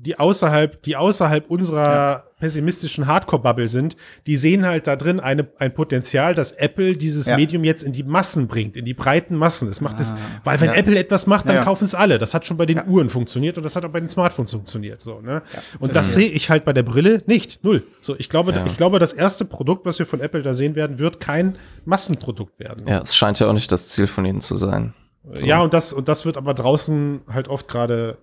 die 0.00 0.16
außerhalb, 0.18 0.80
die 0.84 0.94
außerhalb 0.96 1.50
unserer 1.50 2.24
pessimistischen 2.38 3.08
Hardcore-Bubble 3.08 3.68
sind, 3.68 3.96
die 4.28 4.36
sehen 4.36 4.64
halt 4.64 4.86
da 4.86 4.94
drin 4.94 5.18
eine, 5.18 5.48
ein 5.58 5.74
Potenzial, 5.74 6.36
dass 6.36 6.52
Apple 6.52 6.96
dieses 6.96 7.26
Ja. 7.26 7.34
Medium 7.36 7.64
jetzt 7.64 7.82
in 7.82 7.92
die 7.92 8.04
Massen 8.04 8.46
bringt, 8.46 8.76
in 8.76 8.84
die 8.84 8.94
breiten 8.94 9.34
Massen. 9.34 9.68
Es 9.68 9.80
macht 9.80 9.98
es, 9.98 10.12
Ah, 10.12 10.16
weil 10.44 10.60
wenn 10.60 10.68
ja. 10.70 10.74
Apple 10.76 10.96
etwas 10.96 11.26
macht, 11.26 11.46
dann 11.46 11.54
Ja, 11.54 11.60
ja. 11.62 11.64
kaufen 11.64 11.84
es 11.84 11.96
alle. 11.96 12.18
Das 12.18 12.32
hat 12.32 12.46
schon 12.46 12.56
bei 12.56 12.64
den 12.64 12.76
Ja. 12.76 12.84
Uhren 12.86 13.10
funktioniert 13.10 13.56
und 13.56 13.64
das 13.64 13.74
hat 13.74 13.84
auch 13.84 13.90
bei 13.90 13.98
den 13.98 14.08
Smartphones 14.08 14.52
funktioniert. 14.52 15.00
So, 15.00 15.20
ne? 15.20 15.42
und 15.80 15.96
das 15.96 16.14
sehe 16.14 16.28
ich 16.28 16.48
halt 16.48 16.64
bei 16.64 16.72
der 16.72 16.84
Brille 16.84 17.24
nicht. 17.26 17.64
Null. 17.64 17.82
So, 18.00 18.14
ich 18.16 18.28
glaube, 18.28 18.52
Ja. 18.52 18.64
ich 18.66 18.76
glaube, 18.76 19.00
das 19.00 19.12
erste 19.12 19.44
Produkt, 19.44 19.84
was 19.84 19.98
wir 19.98 20.06
von 20.06 20.20
Apple 20.20 20.42
da 20.42 20.54
sehen 20.54 20.76
werden, 20.76 21.00
wird 21.00 21.18
kein 21.18 21.56
Massenprodukt 21.86 22.60
werden. 22.60 22.86
ja, 22.86 23.00
es 23.02 23.16
scheint 23.16 23.40
ja 23.40 23.48
auch 23.48 23.52
nicht 23.52 23.72
das 23.72 23.88
Ziel 23.88 24.06
von 24.06 24.24
ihnen 24.24 24.40
zu 24.40 24.54
sein. 24.54 24.94
So. 25.34 25.44
Ja, 25.44 25.60
und 25.60 25.74
das, 25.74 25.92
und 25.92 26.08
das 26.08 26.24
wird 26.24 26.36
aber 26.36 26.54
draußen 26.54 27.22
halt 27.28 27.48
oft 27.48 27.66
gerade 27.66 28.16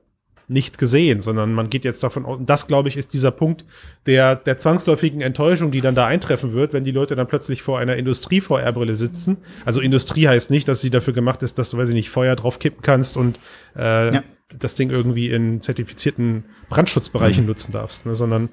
nicht 0.48 0.78
gesehen, 0.78 1.22
sondern 1.22 1.54
man 1.54 1.70
geht 1.70 1.86
jetzt 1.86 2.04
davon 2.04 2.26
aus, 2.26 2.38
und 2.40 2.50
das, 2.50 2.68
glaube 2.68 2.90
ich, 2.90 2.98
ist 2.98 3.14
dieser 3.14 3.32
Punkt 3.32 3.66
der, 4.06 4.36
der 4.36 4.58
zwangsläufigen 4.58 5.22
Enttäuschung, 5.22 5.72
die 5.72 5.82
dann 5.82 5.96
da 5.96 6.06
eintreffen 6.06 6.54
wird, 6.54 6.74
wenn 6.74 6.84
die 6.84 6.92
Leute 6.92 7.16
dann 7.16 7.28
plötzlich 7.28 7.62
vor 7.62 7.80
einer 7.80 7.96
Industrie-VR-Brille 7.96 8.96
sitzen. 8.96 9.38
Also 9.66 9.82
Industrie 9.82 10.28
heißt 10.28 10.52
nicht, 10.52 10.68
dass 10.68 10.82
sie 10.82 10.90
dafür 10.90 11.14
gemacht 11.14 11.42
ist, 11.44 11.58
dass 11.58 11.70
du, 11.70 11.78
weiß 11.78 11.90
ich 11.90 11.96
nicht, 11.96 12.10
Feuer 12.10 12.36
drauf 12.36 12.60
kippen 12.60 12.82
kannst 12.82 13.18
und 13.18 13.40
äh, 13.76 14.14
Ja. 14.16 14.24
das 14.60 14.76
Ding 14.76 14.90
irgendwie 14.92 15.30
in 15.30 15.62
zertifizierten 15.62 16.46
Brandschutzbereichen 16.70 17.46
nutzen 17.46 17.72
darfst, 17.72 18.06
ne, 18.06 18.14
sondern 18.16 18.50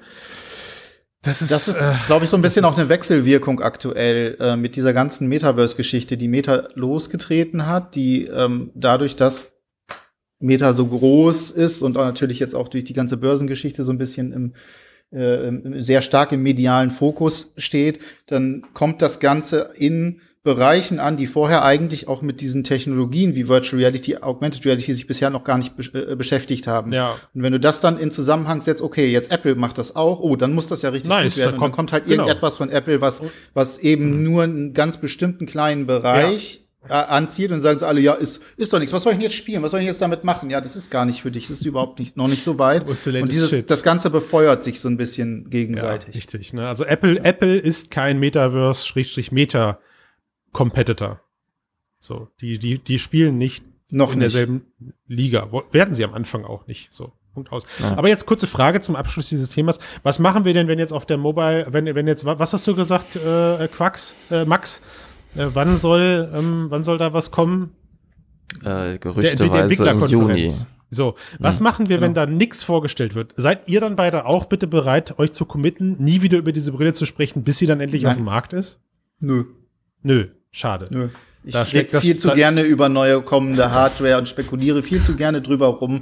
das 1.21 1.41
ist, 1.41 1.51
Das 1.51 1.69
ist, 1.69 1.79
äh, 1.79 1.93
glaube 2.07 2.25
ich, 2.25 2.29
so 2.31 2.35
ein 2.37 2.41
bisschen 2.41 2.65
auch 2.65 2.77
eine 2.77 2.89
Wechselwirkung 2.89 3.61
aktuell 3.61 4.35
äh, 4.41 4.57
mit 4.57 4.75
dieser 4.75 4.91
ganzen 4.91 5.27
Metaverse-Geschichte, 5.29 6.17
die 6.17 6.27
Meta 6.27 6.67
losgetreten 6.75 7.65
hat, 7.65 7.95
die 7.95 8.25
ähm, 8.25 8.71
dadurch, 8.75 9.15
dass 9.15 9.52
Meta 10.43 10.73
so 10.73 10.85
groß 10.87 11.51
ist 11.51 11.81
und 11.81 11.93
natürlich 11.95 12.39
jetzt 12.39 12.53
auch 12.55 12.67
durch 12.67 12.83
die 12.83 12.93
ganze 12.93 13.17
Börsengeschichte 13.17 13.83
so 13.83 13.91
ein 13.91 13.97
bisschen 13.97 14.31
im, 14.31 14.53
äh, 15.17 15.81
sehr 15.81 16.01
stark 16.01 16.31
im 16.31 16.43
medialen 16.43 16.91
Fokus 16.91 17.51
steht, 17.57 17.99
dann 18.27 18.63
kommt 18.73 19.01
das 19.01 19.19
Ganze 19.19 19.69
in 19.75 20.19
Bereichen 20.45 20.99
an, 20.99 21.15
die 21.15 21.25
vorher 21.27 21.63
eigentlich 21.63 22.09
auch 22.09 22.21
mit 22.21 22.41
diesen 22.41 22.65
Technologien 22.65 23.33
wie 23.33 23.47
Virtual 23.47 23.79
Reality, 23.81 24.17
Augmented 24.17 24.65
Reality 24.65 24.93
sich 24.93 25.07
bisher 25.07 25.29
noch 25.29 25.45
gar 25.45 25.57
nicht 25.57 25.77
besch 25.77 25.93
äh, 25.93 26.17
beschäftigt 26.17 26.67
haben. 26.67 26.91
ja, 26.91 27.15
Und 27.33 27.43
wenn 27.43 27.53
du 27.53 27.61
das 27.61 27.79
dann 27.79 27.97
in 27.97 28.11
Zusammenhang 28.11 28.59
setzt, 28.59 28.81
okay, 28.81 29.09
jetzt 29.09 29.31
Apple 29.31 29.55
macht 29.55 29.77
das 29.77 29.95
auch, 29.95 30.19
oh, 30.19 30.35
dann 30.35 30.51
muss 30.53 30.67
das 30.67 30.81
ja 30.81 30.89
richtig 30.89 31.07
Nice, 31.09 31.35
gut 31.35 31.37
werden. 31.37 31.51
da 31.51 31.53
Und 31.53 31.59
kommt- 31.59 31.71
dann 31.71 31.75
kommt 31.77 31.93
halt 31.93 32.05
genau. 32.07 32.23
irgendetwas 32.23 32.57
von 32.57 32.69
Apple, 32.69 32.99
was, 32.99 33.21
was 33.53 33.77
eben 33.77 34.21
nur 34.23 34.43
einen 34.43 34.73
ganz 34.73 34.97
bestimmten 34.97 35.45
kleinen 35.45 35.85
Bereich 35.87 36.57
äh, 36.57 36.62
anzieht 36.89 37.51
und 37.51 37.61
sagen 37.61 37.79
sie 37.79 37.87
alle, 37.87 38.01
ja, 38.01 38.13
ist, 38.13 38.41
ist 38.57 38.73
doch 38.73 38.79
nichts. 38.79 38.91
Was 38.93 39.03
soll 39.03 39.13
ich 39.13 39.17
denn 39.17 39.23
jetzt 39.23 39.35
spielen? 39.35 39.63
Was 39.63 39.71
soll 39.71 39.79
ich 39.79 39.85
jetzt 39.85 40.01
damit 40.01 40.23
machen? 40.23 40.49
Ja, 40.49 40.59
das 40.61 40.75
ist 40.75 40.89
gar 40.91 41.05
nicht 41.05 41.21
für 41.21 41.31
dich. 41.31 41.47
Das 41.47 41.59
ist 41.61 41.65
überhaupt 41.65 41.99
nicht, 41.99 42.17
noch 42.17 42.27
nicht 42.27 42.43
so 42.43 42.59
weit. 42.59 42.85
Und 42.87 43.29
dieses, 43.29 43.49
shit? 43.49 43.69
das 43.69 43.83
Ganze 43.83 44.09
befeuert 44.09 44.63
sich 44.63 44.79
so 44.81 44.89
ein 44.89 44.97
bisschen 44.97 45.43
ja 45.43 45.49
gegenseitig. 45.49 46.15
richtig. 46.15 46.53
Ne? 46.53 46.67
Also 46.67 46.83
Apple, 46.85 47.23
Apple 47.23 47.57
ist 47.57 47.91
kein 47.91 48.19
Metaverse-Meta-Competitor. 48.19 51.19
So, 51.99 52.27
die, 52.41 52.59
die, 52.59 52.79
die 52.79 52.99
spielen 52.99 53.37
nicht 53.37 53.63
noch 53.89 54.13
in 54.13 54.19
nicht. 54.19 54.33
derselben 54.33 54.65
Liga. 55.07 55.49
Werden 55.71 55.93
sie 55.93 56.03
am 56.03 56.13
Anfang 56.13 56.43
auch 56.45 56.67
nicht. 56.67 56.91
So, 56.91 57.13
Punkt 57.33 57.51
aus. 57.51 57.65
Ja. 57.79 57.97
Aber 57.97 58.09
jetzt 58.09 58.25
kurze 58.25 58.47
Frage 58.47 58.81
zum 58.81 58.95
Abschluss 58.95 59.29
dieses 59.29 59.49
Themas. 59.49 59.79
Was 60.03 60.19
machen 60.19 60.43
wir 60.45 60.53
denn, 60.53 60.67
wenn 60.67 60.79
jetzt 60.79 60.91
auf 60.91 61.05
der 61.05 61.17
Mobile, 61.17 61.67
wenn, 61.69 61.85
wenn 61.95 62.07
jetzt, 62.07 62.25
wa- 62.25 62.37
was 62.39 62.53
hast 62.53 62.67
du 62.67 62.75
gesagt, 62.75 63.15
äh, 63.15 63.67
Quax, 63.69 64.15
äh, 64.31 64.43
Max? 64.45 64.81
Äh, 65.35 65.47
wann 65.53 65.77
soll, 65.77 66.29
ähm, 66.33 66.65
wann 66.69 66.83
soll 66.83 66.97
da 66.97 67.13
was 67.13 67.31
kommen? 67.31 67.71
Äh, 68.63 68.97
gerüchteweise 68.99 69.89
im 69.89 70.05
Juni. 70.07 70.51
So, 70.91 71.15
was 71.39 71.59
machen 71.59 71.89
wir, 71.89 72.01
wenn 72.01 72.13
da 72.13 72.27
nichts 72.27 72.61
vorgestellt 72.63 73.15
wird? 73.15 73.33
Seid 73.35 73.67
ihr 73.67 73.79
dann 73.81 73.95
beide 73.95 74.25
auch 74.25 74.45
bitte 74.45 74.67
bereit, 74.67 75.17
euch 75.17 75.31
zu 75.33 75.45
committen, 75.45 75.95
nie 75.97 76.21
wieder 76.21 76.37
über 76.37 76.51
diese 76.51 76.71
Brille 76.71 76.93
zu 76.93 77.07
sprechen, 77.07 77.43
bis 77.43 77.57
sie 77.57 77.65
dann 77.65 77.79
endlich 77.81 78.03
Nein. 78.03 78.11
auf 78.11 78.17
dem 78.17 78.25
Markt 78.25 78.53
ist? 78.53 78.79
Nö, 79.19 79.45
Nö, 80.03 80.27
schade. 80.51 80.85
nö. 80.91 81.09
Ich 81.43 81.53
Da 81.53 81.63
das- 81.63 82.01
viel 82.03 82.17
zu 82.17 82.27
da- 82.29 82.35
gerne 82.35 82.61
über 82.61 82.89
neue 82.89 83.21
kommende 83.21 83.71
Hardware 83.71 84.17
und 84.19 84.29
spekuliere 84.29 84.83
viel 84.83 85.01
zu 85.01 85.15
gerne 85.15 85.41
drüber 85.41 85.67
rum. 85.67 86.01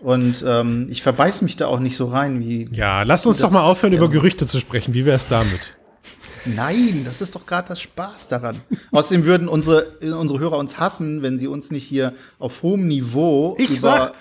Und 0.00 0.44
ähm, 0.46 0.88
ich 0.90 1.02
verbeiß 1.02 1.40
mich 1.42 1.56
da 1.56 1.68
auch 1.68 1.78
nicht 1.78 1.96
so 1.96 2.08
rein 2.08 2.40
wie 2.40 2.68
Ja, 2.72 3.02
lass 3.04 3.24
uns 3.24 3.36
Das- 3.38 3.46
doch 3.46 3.50
mal 3.52 3.62
aufhören, 3.62 3.92
über 3.94 4.06
ja. 4.06 4.10
Gerüchte 4.10 4.46
zu 4.46 4.58
sprechen. 4.58 4.92
Wie 4.94 5.04
wär's 5.06 5.28
damit? 5.28 5.76
Nein, 6.46 7.02
das 7.04 7.20
ist 7.20 7.34
doch 7.34 7.46
gerade 7.46 7.68
das 7.68 7.80
Spaß 7.80 8.28
daran. 8.28 8.60
Außerdem 8.90 9.24
würden 9.24 9.48
unsere, 9.48 9.86
unsere 10.18 10.38
Hörer 10.40 10.58
uns 10.58 10.78
hassen, 10.78 11.22
wenn 11.22 11.38
sie 11.38 11.46
uns 11.46 11.70
nicht 11.70 11.84
hier 11.84 12.12
auf 12.38 12.62
hohem 12.62 12.86
Niveau 12.86 13.54
Ich 13.58 13.70
über 13.70 13.76
sag- 13.78 14.14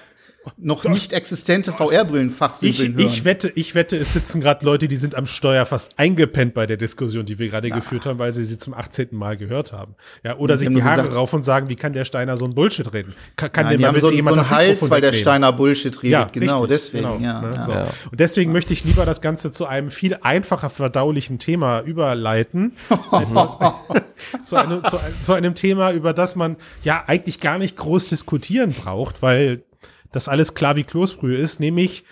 noch 0.58 0.84
nicht 0.86 1.14
existente 1.14 1.72
VR-Brillen 1.72 2.34
Ich, 2.62 2.84
ich 2.84 3.26
wette, 3.26 3.52
ich 3.56 3.76
wette, 3.76 3.98
es 3.98 4.14
sitzen 4.14 4.42
gerade 4.42 4.66
Leute, 4.66 4.88
die 4.88 4.96
sind 4.96 5.16
am 5.16 5.26
Steuer 5.26 5.66
fast 5.66 5.98
eingepennt 5.98 6.54
bei 6.54 6.66
der 6.66 6.78
Diskussion, 6.78 7.26
die 7.26 7.40
wir 7.40 7.50
gerade 7.50 7.70
geführt 7.70 8.06
haben, 8.06 8.20
weil 8.20 8.32
sie 8.32 8.44
sie 8.44 8.58
zum 8.58 8.74
18. 8.74 9.10
Mal 9.12 9.38
gehört 9.38 9.72
haben. 9.72 9.96
Ja, 10.24 10.38
oder 10.38 10.58
sich 10.58 10.70
die 10.70 10.84
Haare 10.84 11.04
gesagt- 11.04 11.16
rauf 11.16 11.34
und 11.34 11.44
sagen, 11.44 11.70
wie 11.70 11.76
kann 11.76 11.94
der 11.94 12.06
Steiner 12.06 12.38
so 12.38 12.46
ein 12.46 12.56
Bullshit 12.56 12.92
reden? 12.94 13.14
Kann, 13.36 13.52
kann 13.52 13.70
die 13.70 13.78
der 13.78 13.92
mal 13.92 14.00
so, 14.00 14.08
bitte 14.08 14.08
so 14.08 14.12
jemand 14.12 14.38
einen 14.38 14.50
Hals, 14.50 14.70
Mikrofon 14.70 14.90
weil 14.92 15.02
der? 15.02 15.14
Steiner 15.14 15.54
Bullshit 15.54 16.04
redet. 16.04 16.34
genau, 16.34 16.62
richtig, 16.62 16.70
deswegen. 16.70 17.04
genau, 17.04 17.20
ja, 17.20 17.42
ne, 17.42 17.56
ja. 17.56 17.64
so. 17.64 17.72
Ja. 17.72 17.88
Und 18.12 18.20
deswegen 18.20 18.52
möchte 18.52 18.74
ich 18.74 18.84
lieber 18.84 19.06
das 19.06 19.22
Ganze 19.22 19.52
zu 19.52 19.66
einem 19.66 19.92
viel 19.92 20.18
einfacher 20.22 20.70
verdaulichen 20.70 21.40
Thema 21.40 21.82
überleiten. 21.82 22.74
Zu, 23.10 23.16
etwas, 23.22 23.58
zu, 24.44 24.56
einem, 24.56 24.84
zu, 24.86 25.00
zu 25.22 25.34
einem 25.34 25.56
Thema, 25.56 25.92
über 25.92 26.14
das 26.14 26.36
man 26.36 26.58
ja 26.84 27.04
eigentlich 27.08 27.40
gar 27.40 27.58
nicht 27.58 27.78
groß 27.78 28.10
diskutieren 28.10 28.74
braucht, 28.74 29.22
weil 29.22 29.64
das 30.14 30.30
alles 30.30 30.54
klar 30.54 30.78
wie 30.78 30.84
Kloßbrühe 30.86 31.36
ist, 31.38 31.60
nämlich 31.60 32.06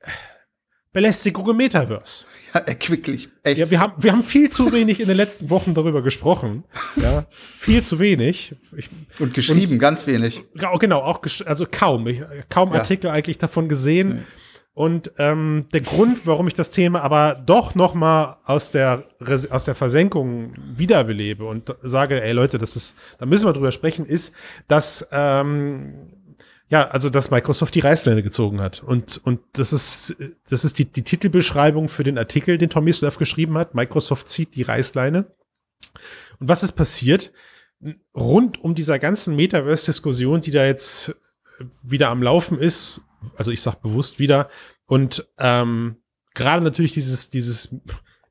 äh, 0.00 0.08
Belästigung 0.92 1.50
im 1.50 1.58
Metaverse. 1.58 2.24
ja, 2.54 2.60
erquicklich. 2.60 3.28
Echt. 3.42 3.58
Ja, 3.58 3.70
wir 3.70 3.80
haben, 3.80 4.02
wir 4.02 4.12
haben 4.12 4.22
viel 4.22 4.50
zu 4.50 4.72
wenig 4.72 4.98
in 5.00 5.08
den 5.08 5.16
letzten 5.18 5.50
Wochen 5.50 5.74
darüber 5.74 6.00
gesprochen. 6.02 6.64
Ja, 6.96 7.26
viel 7.58 7.82
zu 7.82 7.98
wenig. 7.98 8.54
Ich, 8.76 8.88
und 9.20 9.34
geschrieben, 9.34 9.78
ganz 9.78 10.06
wenig. 10.06 10.42
genau, 10.78 11.00
auch 11.02 11.20
also 11.44 11.66
kaum, 11.70 12.06
ich, 12.08 12.22
kaum 12.48 12.72
Ja. 12.72 12.78
Artikel 12.80 13.10
eigentlich 13.10 13.36
davon 13.36 13.68
gesehen. 13.68 14.24
Und 14.72 15.12
ähm, 15.18 15.66
der 15.72 15.80
Grund, 15.82 16.26
warum 16.26 16.48
ich 16.48 16.54
das 16.54 16.70
Thema 16.70 17.00
aber 17.02 17.34
doch 17.34 17.74
noch 17.74 17.94
mal 17.94 18.38
aus 18.44 18.70
der 18.70 19.04
Res- 19.20 19.50
aus 19.50 19.64
der 19.64 19.74
Versenkung 19.74 20.54
wiederbelebe 20.76 21.44
und 21.46 21.74
sage, 21.82 22.22
ey 22.22 22.32
Leute, 22.32 22.58
das 22.58 22.76
ist, 22.76 22.94
da 23.18 23.24
müssen 23.24 23.46
wir 23.46 23.54
drüber 23.54 23.72
sprechen, 23.72 24.04
ist, 24.04 24.34
dass 24.68 25.08
ähm, 25.12 26.12
ja, 26.68 26.88
also 26.88 27.10
dass 27.10 27.30
Microsoft 27.30 27.74
die 27.74 27.80
Reißleine 27.80 28.22
gezogen 28.22 28.60
hat 28.60 28.82
und 28.82 29.20
und 29.24 29.40
das 29.52 29.72
ist 29.72 30.16
das 30.48 30.64
ist 30.64 30.78
die 30.78 30.84
die 30.84 31.02
Titelbeschreibung 31.02 31.88
für 31.88 32.02
den 32.02 32.18
Artikel, 32.18 32.58
den 32.58 32.70
Tommy 32.70 32.92
Slav 32.92 33.18
geschrieben 33.18 33.56
hat. 33.56 33.74
Microsoft 33.74 34.28
zieht 34.28 34.54
die 34.54 34.62
Reißleine. 34.62 35.26
Und 36.38 36.48
was 36.48 36.62
ist 36.62 36.72
passiert? 36.72 37.32
Rund 38.14 38.62
um 38.62 38.74
dieser 38.74 38.98
ganzen 38.98 39.36
Metaverse-Diskussion, 39.36 40.40
die 40.40 40.50
da 40.50 40.64
jetzt 40.64 41.14
wieder 41.82 42.08
am 42.08 42.22
Laufen 42.22 42.58
ist, 42.58 43.02
also 43.36 43.50
ich 43.50 43.62
sag 43.62 43.76
bewusst 43.76 44.18
wieder, 44.18 44.48
und 44.86 45.26
ähm, 45.38 45.96
gerade 46.34 46.62
natürlich 46.62 46.92
dieses, 46.92 47.30
dieses 47.30 47.74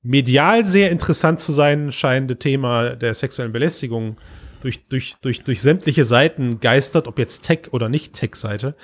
medial 0.02 0.66
sehr 0.66 0.92
interessant 0.92 1.42
zu 1.42 1.52
sein 1.52 1.92
scheinende 1.92 2.38
Thema 2.38 2.96
der 2.96 3.14
sexuellen 3.14 3.52
Belästigung 3.52 4.18
durch, 4.66 4.84
durch, 4.86 5.16
durch, 5.22 5.44
durch 5.44 5.62
sämtliche 5.62 6.06
Seiten 6.06 6.60
geistert, 6.60 7.08
ob 7.08 7.20
jetzt 7.20 7.44
Tech 7.44 7.72
oder 7.72 7.88
nicht 7.88 8.14
Tech-Seite, 8.14 8.76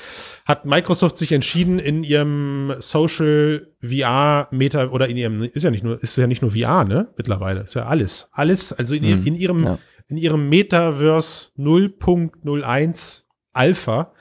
hat 0.46 0.66
Microsoft 0.66 1.18
sich 1.18 1.32
entschieden, 1.32 1.80
in 1.80 2.04
ihrem 2.04 2.76
Social 2.78 3.68
VR 3.82 4.48
Meta 4.52 4.90
oder 4.90 5.10
in 5.10 5.18
ihrem, 5.18 5.42
ist 5.42 5.64
ja 5.64 5.72
nicht 5.72 5.84
nur, 5.84 6.02
ist 6.04 6.18
ja 6.18 6.28
nicht 6.28 6.44
nur 6.44 6.52
VR, 6.52 6.84
ne? 6.84 7.08
Mittlerweile, 7.18 7.62
ist 7.62 7.74
ja 7.74 7.88
alles. 7.88 8.30
Alles, 8.32 8.72
also 8.72 8.94
in, 8.94 9.04
ihrem 9.04 9.20
Mhm, 9.22 9.26
in 9.26 9.36
ihrem, 9.36 9.64
ja. 9.64 9.80
in 10.08 10.18
ihrem 10.18 10.50
Metaverse 10.50 11.50
0.01 11.58 13.24
Alpha 13.54 14.14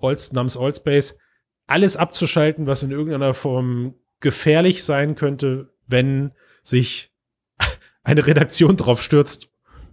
All, 0.00 0.16
namens 0.32 0.56
Allspace, 0.56 1.18
alles 1.66 1.96
abzuschalten, 1.96 2.66
was 2.66 2.82
in 2.82 2.90
irgendeiner 2.90 3.32
Form 3.32 3.94
gefährlich 4.20 4.84
sein 4.84 5.14
könnte, 5.14 5.72
wenn 5.86 6.32
sich 6.62 7.12
eine 8.02 8.26
Redaktion 8.26 8.76
drauf 8.76 9.02
stürzt 9.02 9.48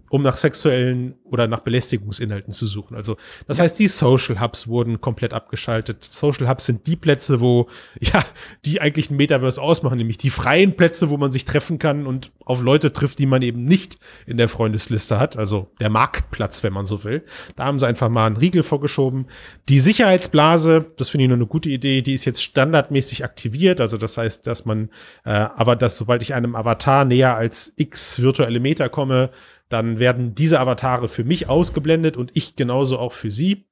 um 0.09 0.21
nach 0.21 0.37
sexuellen 0.37 1.15
oder 1.23 1.47
nach 1.47 1.59
Belästigungsinhalten 1.59 2.53
zu 2.53 2.67
suchen. 2.67 2.95
Also 2.95 3.17
das 3.47 3.59
heißt, 3.59 3.79
die 3.79 3.87
Social 3.87 4.39
Hubs 4.39 4.67
wurden 4.67 5.01
komplett 5.01 5.33
abgeschaltet. 5.33 6.03
Social 6.03 6.47
Hubs 6.47 6.65
sind 6.67 6.87
die 6.87 6.95
Plätze, 6.95 7.41
wo 7.41 7.67
ja 7.99 8.23
die 8.65 8.81
eigentlich 8.81 9.09
ein 9.09 9.17
Metaverse 9.17 9.61
ausmachen, 9.61 9.97
nämlich 9.97 10.17
die 10.17 10.29
freien 10.29 10.75
Plätze, 10.75 11.09
wo 11.09 11.17
man 11.17 11.31
sich 11.31 11.45
treffen 11.45 11.79
kann 11.79 12.05
und 12.05 12.31
auf 12.45 12.61
Leute 12.61 12.93
trifft, 12.93 13.19
die 13.19 13.25
man 13.25 13.41
eben 13.41 13.65
nicht 13.65 13.97
in 14.25 14.37
der 14.37 14.49
Freundesliste 14.49 15.19
hat. 15.19 15.37
Also 15.37 15.71
der 15.79 15.89
Marktplatz, 15.89 16.63
wenn 16.63 16.73
man 16.73 16.85
so 16.85 17.03
will. 17.03 17.23
Da 17.55 17.65
haben 17.65 17.79
sie 17.79 17.87
einfach 17.87 18.09
mal 18.09 18.27
einen 18.27 18.37
Riegel 18.37 18.63
vorgeschoben. 18.63 19.27
Die 19.69 19.79
Sicherheitsblase, 19.79 20.85
das 20.97 21.09
finde 21.09 21.23
ich 21.23 21.29
nur 21.29 21.37
eine 21.37 21.47
gute 21.47 21.69
Idee, 21.69 22.01
die 22.01 22.13
ist 22.13 22.25
jetzt 22.25 22.43
standardmäßig 22.43 23.23
aktiviert. 23.23 23.81
Also 23.81 23.97
das 23.97 24.17
heißt, 24.17 24.45
dass 24.45 24.65
man, 24.65 24.89
äh, 25.25 25.31
aber 25.31 25.75
dass 25.75 25.97
sobald 25.97 26.21
ich 26.21 26.33
einem 26.33 26.55
Avatar 26.55 27.05
näher 27.05 27.35
als 27.35 27.73
x 27.75 28.21
virtuelle 28.21 28.59
Meter 28.59 28.89
komme, 28.89 29.31
dann 29.75 29.99
werden 29.99 30.35
diese 30.35 30.61
Avatare 30.61 31.09
für 31.09 31.25
mich 31.25 31.49
ausgeblendet 31.49 32.15
und 32.15 32.31
ich 32.33 32.55
genauso 32.55 32.97
auch 32.97 33.11
für 33.11 33.29
sie. 33.29 33.67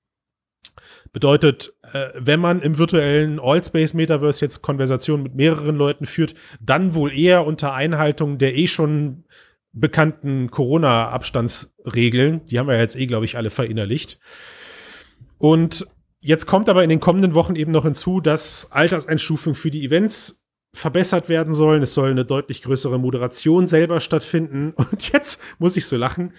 Bedeutet, 1.13 1.73
äh, 1.93 2.09
wenn 2.15 2.41
man 2.41 2.61
im 2.61 2.77
virtuellen 2.77 3.39
Allspace 3.39 3.93
Metaverse 3.93 4.43
jetzt 4.43 4.61
Konversationen 4.61 5.23
mit 5.23 5.35
mehreren 5.35 5.77
Leuten 5.77 6.05
führt, 6.05 6.35
dann 6.59 6.93
wohl 6.93 7.13
eher 7.13 7.45
unter 7.45 7.73
Einhaltung 7.73 8.37
der 8.37 8.57
eh 8.57 8.67
schon 8.67 9.23
bekannten 9.71 10.51
Corona-Abstandsregeln. 10.51 12.43
Die 12.47 12.59
haben 12.59 12.67
wir 12.67 12.77
jetzt 12.77 12.97
eh, 12.97 13.05
glaube 13.05 13.23
ich, 13.23 13.37
alle 13.37 13.49
verinnerlicht. 13.49 14.19
Und 15.37 15.87
jetzt 16.19 16.47
kommt 16.47 16.67
aber 16.67 16.83
in 16.83 16.89
den 16.89 16.99
kommenden 16.99 17.33
Wochen 17.33 17.55
eben 17.55 17.71
noch 17.71 17.85
hinzu, 17.85 18.19
dass 18.19 18.73
Alterseinstufung 18.73 19.55
für 19.55 19.71
die 19.71 19.85
Events 19.85 20.42
verbessert 20.75 21.29
werden 21.29 21.53
sollen. 21.53 21.83
Es 21.83 21.93
soll 21.93 22.09
eine 22.09 22.25
deutlich 22.25 22.63
größere 22.63 22.99
Moderation 22.99 23.67
selber 23.67 23.99
stattfinden. 23.99 24.73
Und 24.91 25.11
jetzt 25.11 25.39
muss 25.59 25.77
ich 25.77 25.85
so 25.85 25.97
lachen. 25.97 26.33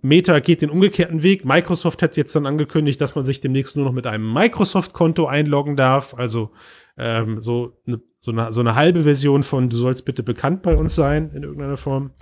Meta 0.00 0.38
geht 0.40 0.62
den 0.62 0.70
umgekehrten 0.70 1.22
Weg. 1.22 1.44
Microsoft 1.44 2.02
hat 2.02 2.16
jetzt 2.16 2.34
dann 2.34 2.46
angekündigt, 2.46 3.00
dass 3.00 3.14
man 3.14 3.24
sich 3.24 3.40
demnächst 3.40 3.76
nur 3.76 3.84
noch 3.84 3.92
mit 3.92 4.06
einem 4.06 4.32
Microsoft-Konto 4.32 5.26
einloggen 5.26 5.76
darf. 5.76 6.14
Also 6.14 6.50
ähm, 6.96 7.42
so, 7.42 7.76
eine, 7.86 8.00
so, 8.20 8.32
eine, 8.32 8.52
so 8.52 8.60
eine 8.60 8.74
halbe 8.74 9.02
Version 9.02 9.42
von 9.42 9.68
du 9.68 9.76
sollst 9.76 10.06
bitte 10.06 10.22
bekannt 10.22 10.62
bei 10.62 10.74
uns 10.74 10.94
sein 10.94 11.30
in 11.34 11.42
irgendeiner 11.42 11.76
Form. 11.76 12.12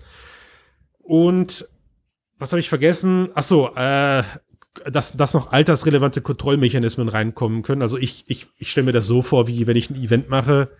Und 0.98 1.68
was 2.38 2.52
habe 2.52 2.60
ich 2.60 2.68
vergessen? 2.68 3.28
Ach 3.34 3.44
so, 3.44 3.72
äh, 3.76 4.24
dass, 4.90 5.16
dass 5.16 5.34
noch 5.34 5.52
altersrelevante 5.52 6.22
Kontrollmechanismen 6.22 7.08
reinkommen 7.08 7.62
können. 7.62 7.82
Also 7.82 7.98
ich, 7.98 8.24
ich, 8.26 8.48
ich 8.56 8.70
stelle 8.70 8.86
mir 8.86 8.92
das 8.92 9.06
so 9.06 9.22
vor, 9.22 9.46
wie 9.46 9.66
wenn 9.68 9.76
ich 9.76 9.90
ein 9.90 10.02
Event 10.02 10.28
mache, 10.28 10.70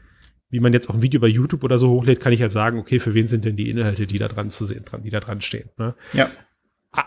wie 0.52 0.60
man 0.60 0.74
jetzt 0.74 0.90
auch 0.90 0.94
ein 0.94 1.02
Video 1.02 1.18
bei 1.18 1.28
YouTube 1.28 1.64
oder 1.64 1.78
so 1.78 1.88
hochlädt, 1.90 2.20
kann 2.20 2.32
ich 2.32 2.42
halt 2.42 2.52
sagen, 2.52 2.78
okay, 2.78 3.00
für 3.00 3.14
wen 3.14 3.26
sind 3.26 3.46
denn 3.46 3.56
die 3.56 3.70
Inhalte, 3.70 4.06
die 4.06 4.18
da 4.18 4.28
dran 4.28 4.50
zu 4.50 4.66
sehen, 4.66 4.84
dran, 4.84 5.02
die 5.02 5.08
da 5.08 5.18
dran 5.18 5.40
stehen. 5.40 5.70
Ne? 5.78 5.94
Ja. 6.12 6.30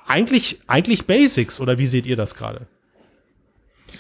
Eigentlich, 0.08 0.62
eigentlich 0.66 1.06
Basics, 1.06 1.60
oder 1.60 1.78
wie 1.78 1.86
seht 1.86 2.08
ihr 2.08 2.18
das 2.18 2.34
gerade? 2.34 2.66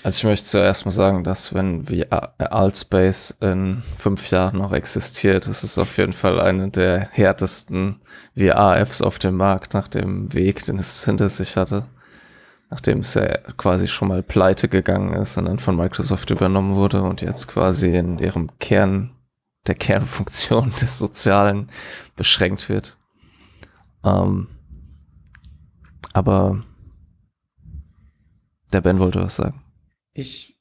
Also 0.01 0.17
ich 0.17 0.23
möchte 0.23 0.47
zuerst 0.47 0.86
mal 0.86 0.91
sagen, 0.91 1.23
dass 1.23 1.53
wenn 1.53 1.88
wie 1.88 2.12
Altspace 2.12 3.38
in 3.39 3.84
fünf 3.99 4.31
Jahren 4.31 4.58
noch 4.58 4.73
existiert, 4.73 5.45
ist 5.45 5.63
es 5.63 5.77
auf 5.77 5.95
jeden 5.99 6.13
Fall 6.13 6.39
eine 6.39 6.71
der 6.71 7.08
härtesten 7.12 8.01
VR-Apps 8.36 9.03
auf 9.03 9.19
dem 9.19 9.38
Markt 9.38 9.75
nach 9.75 9.88
dem 9.88 10.34
Weg, 10.34 10.65
den 10.65 10.79
es 10.79 11.05
hinter 11.05 11.29
sich 11.29 11.55
hatte. 11.55 11.86
Nachdem 12.71 13.01
es 13.01 13.13
ja 13.13 13.27
quasi 13.58 13.88
schon 13.88 14.08
mal 14.08 14.23
pleite 14.23 14.69
gegangen 14.69 15.13
ist 15.13 15.38
und 15.38 15.45
dann 15.45 15.60
von 15.60 15.75
Microsoft 15.75 16.31
übernommen 16.31 16.73
wurde 16.73 17.03
und 17.03 17.21
jetzt 17.21 17.47
quasi 17.47 17.95
in 17.95 18.17
ihrem 18.17 18.49
Kern 18.58 19.12
der 19.67 19.75
Kernfunktion 19.75 20.73
des 20.82 20.99
Sozialen 20.99 21.69
beschränkt 22.15 22.69
wird. 22.69 22.97
Ähm, 24.04 24.47
aber 26.13 26.63
der 28.71 28.82
Ben 28.82 28.99
wollte 28.99 29.19
was 29.19 29.36
sagen. 29.36 29.62
Ich 30.13 30.56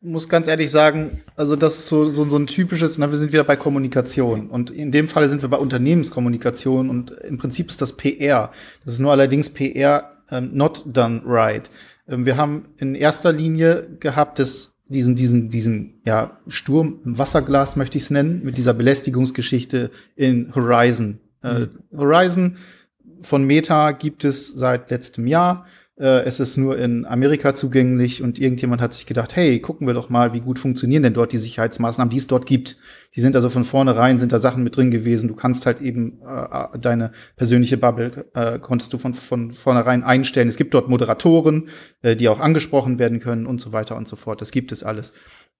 muss 0.00 0.28
ganz 0.28 0.48
ehrlich 0.48 0.70
sagen, 0.70 1.20
also 1.36 1.54
das 1.54 1.78
ist 1.78 1.86
so, 1.86 2.10
so, 2.10 2.28
so 2.28 2.36
ein 2.36 2.48
typisches, 2.48 2.98
na, 2.98 3.10
wir 3.10 3.18
sind 3.18 3.32
wieder 3.32 3.44
bei 3.44 3.56
Kommunikation. 3.56 4.50
Und 4.50 4.70
in 4.70 4.90
dem 4.90 5.08
Falle 5.08 5.28
sind 5.28 5.42
wir 5.42 5.48
bei 5.48 5.56
Unternehmenskommunikation 5.56 6.90
und 6.90 7.12
im 7.12 7.38
Prinzip 7.38 7.70
ist 7.70 7.80
das 7.80 7.96
PR. 7.96 8.50
Das 8.84 8.94
ist 8.94 9.00
nur 9.00 9.12
allerdings 9.12 9.50
PR 9.50 10.12
ähm, 10.30 10.50
not 10.54 10.82
done 10.86 11.22
right. 11.24 11.70
Ähm, 12.08 12.26
wir 12.26 12.36
haben 12.36 12.66
in 12.78 12.94
erster 12.94 13.32
Linie 13.32 13.96
gehabt, 14.00 14.38
dass 14.40 14.71
diesen, 14.92 15.16
diesen, 15.16 15.48
diesen, 15.48 16.00
ja, 16.06 16.38
Sturm 16.48 17.00
im 17.04 17.18
Wasserglas 17.18 17.76
möchte 17.76 17.98
ich 17.98 18.04
es 18.04 18.10
nennen, 18.10 18.42
mit 18.44 18.58
dieser 18.58 18.74
Belästigungsgeschichte 18.74 19.90
in 20.14 20.54
Horizon. 20.54 21.18
Äh, 21.42 21.54
mhm. 21.54 21.70
Äh, 21.92 21.96
Horizon 21.98 22.56
von 23.20 23.44
Meta 23.44 23.92
gibt 23.92 24.24
es 24.24 24.48
seit 24.48 24.90
letztem 24.90 25.26
Jahr. 25.26 25.66
Äh, 26.02 26.24
es 26.24 26.40
ist 26.40 26.56
nur 26.56 26.76
in 26.78 27.06
Amerika 27.06 27.54
zugänglich 27.54 28.24
und 28.24 28.40
irgendjemand 28.40 28.82
hat 28.82 28.92
sich 28.92 29.06
gedacht, 29.06 29.36
hey, 29.36 29.60
gucken 29.60 29.86
wir 29.86 29.94
doch 29.94 30.10
mal, 30.10 30.32
wie 30.32 30.40
gut 30.40 30.58
funktionieren 30.58 31.04
denn 31.04 31.14
dort 31.14 31.30
die 31.30 31.38
Sicherheitsmaßnahmen, 31.38 32.10
die 32.10 32.16
es 32.16 32.26
dort 32.26 32.44
gibt. 32.44 32.76
Die 33.14 33.20
sind 33.20 33.36
also 33.36 33.48
von 33.48 33.64
vornherein, 33.64 34.18
sind 34.18 34.32
da 34.32 34.40
Sachen 34.40 34.64
mit 34.64 34.76
drin 34.76 34.90
gewesen. 34.90 35.28
Du 35.28 35.36
kannst 35.36 35.64
halt 35.64 35.80
eben 35.80 36.20
äh, 36.26 36.76
deine 36.76 37.12
persönliche 37.36 37.76
Bubble, 37.76 38.26
äh, 38.34 38.58
konntest 38.58 38.92
du 38.92 38.98
von, 38.98 39.14
von 39.14 39.52
vornherein 39.52 40.02
einstellen. 40.02 40.48
Es 40.48 40.56
gibt 40.56 40.74
dort 40.74 40.88
Moderatoren, 40.88 41.68
äh, 42.02 42.16
die 42.16 42.28
auch 42.28 42.40
angesprochen 42.40 42.98
werden 42.98 43.20
können 43.20 43.46
und 43.46 43.60
so 43.60 43.70
weiter 43.70 43.96
und 43.96 44.08
so 44.08 44.16
fort. 44.16 44.40
Das 44.40 44.50
gibt 44.50 44.72
es 44.72 44.82
alles. 44.82 45.12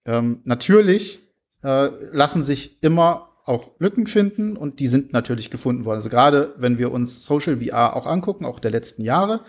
Ähm, 0.04 0.40
natürlich 0.42 1.20
äh, 1.62 1.88
lassen 2.10 2.42
sich 2.42 2.82
immer 2.82 3.28
auch 3.44 3.70
Lücken 3.78 4.08
finden 4.08 4.56
und 4.56 4.80
die 4.80 4.88
sind 4.88 5.12
natürlich 5.12 5.50
gefunden 5.50 5.84
worden. 5.84 5.96
Also 5.96 6.10
gerade 6.10 6.54
wenn 6.56 6.78
wir 6.78 6.90
uns 6.90 7.24
Social 7.24 7.58
VR 7.58 7.94
auch 7.94 8.06
angucken, 8.06 8.44
auch 8.44 8.58
der 8.58 8.70
letzten 8.72 9.02
Jahre, 9.02 9.40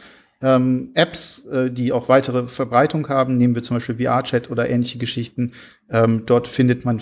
ähm, 0.43 0.91
Apps, 0.93 1.45
äh, 1.45 1.71
die 1.71 1.93
auch 1.93 2.09
weitere 2.09 2.47
Verbreitung 2.47 3.07
haben, 3.07 3.37
nehmen 3.37 3.55
wir 3.55 3.63
zum 3.63 3.77
Beispiel 3.77 3.95
VR-Chat 3.95 4.51
oder 4.51 4.69
ähnliche 4.69 4.97
Geschichten. 4.97 5.53
Ähm, 5.89 6.23
dort 6.25 6.49
findet 6.49 6.83
man 6.83 6.99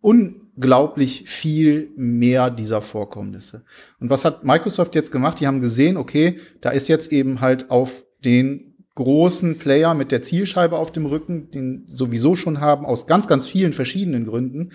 unglaublich 0.00 1.24
viel 1.26 1.90
mehr 1.96 2.48
dieser 2.48 2.80
Vorkommnisse. 2.80 3.64
Und 3.98 4.08
was 4.08 4.24
hat 4.24 4.44
Microsoft 4.44 4.94
jetzt 4.94 5.10
gemacht? 5.10 5.40
Die 5.40 5.48
haben 5.48 5.60
gesehen, 5.60 5.96
okay, 5.96 6.38
da 6.60 6.70
ist 6.70 6.88
jetzt 6.88 7.12
eben 7.12 7.40
halt 7.40 7.70
auf 7.70 8.04
den 8.24 8.74
großen 8.94 9.58
Player 9.58 9.94
mit 9.94 10.12
der 10.12 10.22
Zielscheibe 10.22 10.78
auf 10.78 10.92
dem 10.92 11.06
Rücken, 11.06 11.50
den 11.50 11.86
sowieso 11.88 12.36
schon 12.36 12.60
haben, 12.60 12.86
aus 12.86 13.08
ganz, 13.08 13.26
ganz 13.26 13.48
vielen 13.48 13.72
verschiedenen 13.72 14.26
Gründen, 14.26 14.70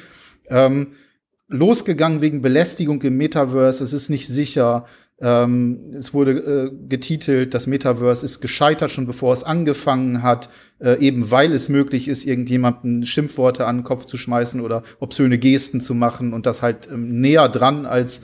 ähm, 0.50 0.94
losgegangen 1.48 2.22
wegen 2.22 2.42
Belästigung 2.42 3.02
im 3.04 3.16
Metaverse. 3.16 3.84
Es 3.84 3.94
ist 3.94 4.10
nicht 4.10 4.28
sicher 4.28 4.86
ähm, 5.22 5.94
es 5.98 6.14
wurde 6.14 6.32
äh, 6.32 6.88
getitelt, 6.90 7.54
das 7.54 7.68
Metaverse 7.68 8.26
ist 8.26 8.42
gescheitert 8.42 8.92
schon 8.92 9.06
bevor 9.06 9.34
es 9.34 9.44
angefangen 9.44 10.24
hat, 10.24 10.50
äh, 10.80 11.00
eben 11.00 11.32
weil 11.32 11.54
es 11.54 11.70
möglich 11.70 12.10
ist, 12.10 12.26
irgendjemanden 12.26 13.06
Schimpfworte 13.06 13.66
an 13.66 13.78
den 13.78 13.84
Kopf 13.86 14.06
zu 14.06 14.18
schmeißen 14.18 14.60
oder 14.60 14.84
obszöne 15.00 15.38
Gesten 15.38 15.80
zu 15.80 15.94
machen 15.94 16.34
und 16.34 16.46
das 16.46 16.62
halt 16.62 16.90
ähm, 16.92 17.22
näher 17.22 17.48
dran 17.48 17.86
als 17.86 18.22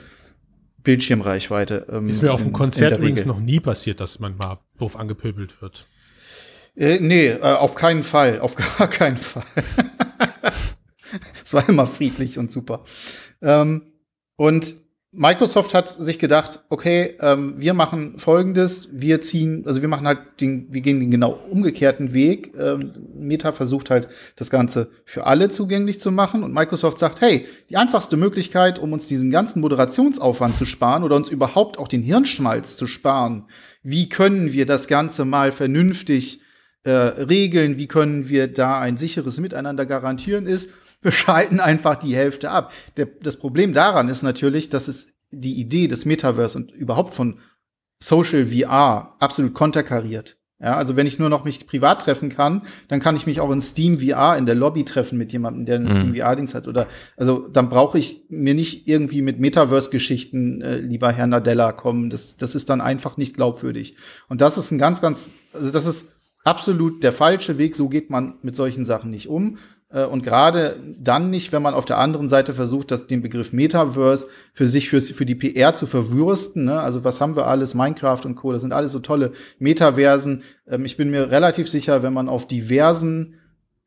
Bildschirmreichweite. 0.82 1.86
Ähm, 1.90 2.08
ist 2.08 2.22
mir 2.22 2.32
auf 2.32 2.42
dem 2.42 2.52
Konzert 2.52 2.98
übrigens 2.98 3.24
noch 3.24 3.40
nie 3.40 3.60
passiert, 3.60 4.00
dass 4.00 4.18
man 4.18 4.36
mal 4.36 4.58
doof 4.78 4.96
angepöbelt 4.96 5.62
wird. 5.62 5.86
Äh, 6.76 6.98
nee, 7.00 7.28
äh, 7.28 7.40
auf 7.40 7.74
keinen 7.74 8.02
Fall, 8.02 8.40
auf 8.40 8.54
gar 8.78 8.88
keinen 8.88 9.16
Fall. 9.16 9.44
es 11.42 11.54
war 11.54 11.66
immer 11.68 11.86
friedlich 11.86 12.38
und 12.38 12.52
super. 12.52 12.84
Ähm, 13.40 13.92
und 14.36 14.74
Microsoft 15.14 15.74
hat 15.74 15.90
sich 15.90 16.18
gedacht, 16.18 16.60
okay, 16.70 17.16
ähm, 17.20 17.52
wir 17.58 17.74
machen 17.74 18.18
Folgendes, 18.18 18.88
wir 18.92 19.20
ziehen, 19.20 19.62
also 19.66 19.82
wir 19.82 19.88
machen 19.88 20.06
halt 20.06 20.20
den, 20.40 20.68
wir 20.72 20.80
gehen 20.80 21.00
den 21.00 21.10
genau 21.10 21.38
umgekehrten 21.50 22.14
Weg. 22.14 22.54
Ähm, 22.58 22.94
Meta 23.14 23.52
versucht 23.52 23.90
halt 23.90 24.08
das 24.36 24.48
Ganze 24.48 24.88
für 25.04 25.26
alle 25.26 25.50
zugänglich 25.50 26.00
zu 26.00 26.10
machen 26.10 26.42
und 26.42 26.54
Microsoft 26.54 26.98
sagt, 26.98 27.20
hey, 27.20 27.46
die 27.68 27.76
einfachste 27.76 28.16
Möglichkeit, 28.16 28.78
um 28.78 28.94
uns 28.94 29.06
diesen 29.06 29.30
ganzen 29.30 29.60
Moderationsaufwand 29.60 30.56
zu 30.56 30.64
sparen 30.64 31.04
oder 31.04 31.16
uns 31.16 31.28
überhaupt 31.28 31.78
auch 31.78 31.88
den 31.88 32.02
Hirnschmalz 32.02 32.78
zu 32.78 32.86
sparen, 32.86 33.48
wie 33.82 34.08
können 34.08 34.54
wir 34.54 34.64
das 34.64 34.88
Ganze 34.88 35.26
mal 35.26 35.52
vernünftig 35.52 36.40
äh, 36.84 36.90
regeln, 36.90 37.76
wie 37.76 37.86
können 37.86 38.30
wir 38.30 38.48
da 38.48 38.80
ein 38.80 38.96
sicheres 38.96 39.38
Miteinander 39.38 39.84
garantieren, 39.84 40.46
ist, 40.46 40.70
wir 41.02 41.12
schalten 41.12 41.60
einfach 41.60 41.96
die 41.96 42.14
Hälfte 42.14 42.50
ab. 42.50 42.72
Der, 42.96 43.06
das 43.06 43.36
Problem 43.36 43.74
daran 43.74 44.08
ist 44.08 44.22
natürlich, 44.22 44.70
dass 44.70 44.88
es 44.88 45.08
die 45.30 45.60
Idee 45.60 45.88
des 45.88 46.04
Metaverse 46.04 46.56
und 46.56 46.70
überhaupt 46.72 47.14
von 47.14 47.40
Social 48.02 48.46
VR 48.46 49.16
absolut 49.18 49.54
konterkariert. 49.54 50.36
Ja, 50.62 50.76
also 50.76 50.94
wenn 50.94 51.08
ich 51.08 51.18
nur 51.18 51.28
noch 51.28 51.44
mich 51.44 51.66
privat 51.66 52.02
treffen 52.02 52.28
kann, 52.28 52.62
dann 52.86 53.00
kann 53.00 53.16
ich 53.16 53.26
mich 53.26 53.40
auch 53.40 53.50
in 53.50 53.60
Steam 53.60 53.98
VR 53.98 54.36
in 54.38 54.46
der 54.46 54.54
Lobby 54.54 54.84
treffen 54.84 55.18
mit 55.18 55.32
jemandem, 55.32 55.66
der 55.66 55.76
ein 55.76 55.84
mhm. 55.84 55.88
Steam 55.88 56.14
VR-Dings 56.14 56.54
hat. 56.54 56.68
Oder 56.68 56.86
also 57.16 57.48
dann 57.48 57.68
brauche 57.68 57.98
ich 57.98 58.26
mir 58.28 58.54
nicht 58.54 58.86
irgendwie 58.86 59.22
mit 59.22 59.40
Metaverse-Geschichten, 59.40 60.60
äh, 60.60 60.76
lieber 60.76 61.10
Herr 61.10 61.26
Nadella, 61.26 61.72
kommen. 61.72 62.10
Das, 62.10 62.36
das 62.36 62.54
ist 62.54 62.70
dann 62.70 62.80
einfach 62.80 63.16
nicht 63.16 63.34
glaubwürdig. 63.34 63.96
Und 64.28 64.40
das 64.40 64.56
ist 64.56 64.70
ein 64.70 64.78
ganz, 64.78 65.00
ganz, 65.00 65.32
also 65.52 65.72
das 65.72 65.84
ist 65.84 66.12
absolut 66.44 67.02
der 67.02 67.12
falsche 67.12 67.58
Weg. 67.58 67.74
So 67.74 67.88
geht 67.88 68.10
man 68.10 68.34
mit 68.42 68.54
solchen 68.54 68.84
Sachen 68.84 69.10
nicht 69.10 69.28
um. 69.28 69.58
Äh, 69.92 70.04
und 70.04 70.22
gerade 70.22 70.80
dann 70.98 71.30
nicht, 71.30 71.52
wenn 71.52 71.62
man 71.62 71.74
auf 71.74 71.84
der 71.84 71.98
anderen 71.98 72.28
Seite 72.28 72.52
versucht, 72.52 72.90
das, 72.90 73.06
den 73.06 73.22
Begriff 73.22 73.52
Metaverse 73.52 74.26
für 74.52 74.66
sich, 74.66 74.88
für, 74.88 75.00
für 75.00 75.26
die 75.26 75.34
PR 75.34 75.74
zu 75.74 75.86
verwürsten. 75.86 76.64
Ne? 76.64 76.80
Also 76.80 77.04
was 77.04 77.20
haben 77.20 77.36
wir 77.36 77.46
alles? 77.46 77.74
Minecraft 77.74 78.24
und 78.24 78.34
Co. 78.34 78.52
Das 78.52 78.62
sind 78.62 78.72
alles 78.72 78.92
so 78.92 79.00
tolle 79.00 79.32
Metaversen. 79.58 80.42
Ähm, 80.66 80.84
ich 80.84 80.96
bin 80.96 81.10
mir 81.10 81.30
relativ 81.30 81.68
sicher, 81.68 82.02
wenn 82.02 82.12
man 82.12 82.28
auf 82.28 82.46
diversen 82.46 83.34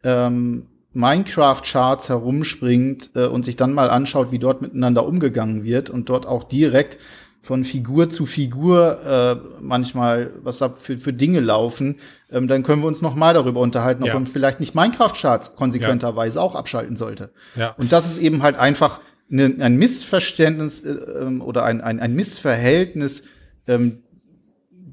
ähm, 0.03 0.67
Minecraft-Charts 0.93 2.07
herumspringt 2.09 3.11
äh, 3.15 3.25
und 3.25 3.43
sich 3.43 3.57
dann 3.57 3.73
mal 3.73 3.89
anschaut, 3.89 4.31
wie 4.31 4.39
dort 4.39 4.61
miteinander 4.61 5.05
umgegangen 5.05 5.63
wird 5.63 5.89
und 5.89 6.09
dort 6.09 6.25
auch 6.25 6.43
direkt 6.43 6.97
von 7.45 7.63
Figur 7.63 8.09
zu 8.09 8.25
Figur 8.25 8.99
äh, 9.05 9.61
manchmal, 9.61 10.31
was 10.41 10.57
da 10.57 10.69
für, 10.69 10.97
für 10.97 11.13
Dinge 11.13 11.39
laufen, 11.41 11.97
ähm, 12.31 12.47
dann 12.47 12.63
können 12.63 12.81
wir 12.81 12.87
uns 12.87 13.03
noch 13.03 13.13
mal 13.13 13.35
darüber 13.35 13.59
unterhalten, 13.59 14.01
ob 14.01 14.07
Ja. 14.07 14.13
man 14.15 14.25
vielleicht 14.25 14.59
nicht 14.59 14.73
Minecraft-Charts 14.73 15.55
konsequenterweise 15.55 16.41
auch 16.41 16.55
abschalten 16.55 16.95
sollte. 16.95 17.29
Ja. 17.55 17.75
Und 17.77 17.91
das 17.91 18.07
ist 18.07 18.17
eben 18.17 18.41
halt 18.41 18.55
einfach 18.57 18.99
ne, 19.29 19.53
ein 19.59 19.75
Missverständnis 19.75 20.79
äh, 20.79 20.89
ähm, 20.89 21.39
oder 21.41 21.63
ein, 21.65 21.81
ein, 21.81 21.99
ein 21.99 22.15
Missverhältnis, 22.15 23.21
ähm, 23.67 23.99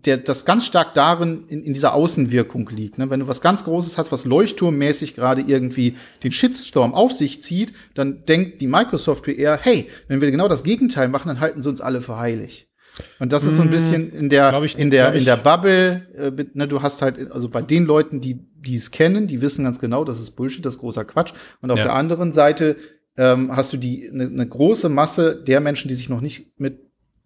der, 0.05 0.17
das 0.19 0.45
ganz 0.45 0.67
stark 0.67 0.95
darin 0.95 1.45
in, 1.49 1.63
in 1.63 1.73
dieser 1.75 1.95
Außenwirkung 1.95 2.69
liegt. 2.71 2.99
Ne? 2.99 3.09
Wenn 3.11 3.21
du 3.21 3.29
was 3.29 3.41
ganz 3.41 3.65
Großes 3.65 3.99
hast, 3.99 4.11
was 4.13 4.25
leuchtturmmäßig 4.25 5.15
gerade 5.15 5.43
irgendwie 5.43 5.97
den 6.23 6.33
Shitstorm 6.33 6.95
auf 6.95 7.13
sich 7.13 7.43
zieht, 7.43 7.73
dann 7.95 8.25
denkt 8.27 8.61
die 8.61 8.67
Microsoft 8.67 9.25
PR, 9.25 9.59
hey, 9.61 9.89
wenn 10.09 10.21
wir 10.21 10.31
genau 10.31 10.49
das 10.49 10.63
Gegenteil 10.65 11.09
machen, 11.09 11.29
dann 11.29 11.41
halten 11.41 11.63
sie 11.63 11.69
uns 11.69 11.81
alle 11.81 12.01
für 12.01 12.19
heilig. 12.19 12.69
Und 13.19 13.33
das 13.33 13.45
ist 13.45 13.57
so 13.57 13.63
ein 13.63 13.71
bisschen 13.71 14.13
in 14.13 14.29
der, 14.29 14.63
ich- 14.65 14.77
in 14.79 14.91
der, 14.91 15.15
in 15.15 15.25
der 15.25 15.39
Bubble, 15.39 16.07
äh, 16.15 16.45
ne, 16.53 16.69
du 16.69 16.83
hast 16.83 17.01
halt, 17.01 17.31
also 17.33 17.49
bei 17.49 17.63
den 17.63 17.85
Leuten, 17.87 18.21
die 18.21 18.41
die 18.65 18.77
es 18.77 18.91
kennen, 18.93 19.27
die 19.27 19.41
wissen 19.43 19.65
ganz 19.65 19.81
genau, 19.81 20.05
das 20.05 20.21
ist 20.21 20.33
Bullshit, 20.33 20.65
das 20.65 20.75
ist 20.75 20.81
großer 20.81 21.05
Quatsch. 21.05 21.33
Und 21.63 21.71
auf 21.73 21.79
Ja. 21.79 21.87
der 21.87 21.95
anderen 21.95 22.33
Seite 22.33 22.77
ähm, 23.17 23.51
hast 23.57 23.73
du 23.73 23.77
die 23.77 24.09
eine 24.09 24.31
ne 24.31 24.47
große 24.47 24.89
Masse 24.89 25.35
der 25.43 25.61
Menschen, 25.61 25.89
die 25.89 25.95
sich 25.95 26.09
noch 26.09 26.21
nicht 26.21 26.61
mit 26.61 26.79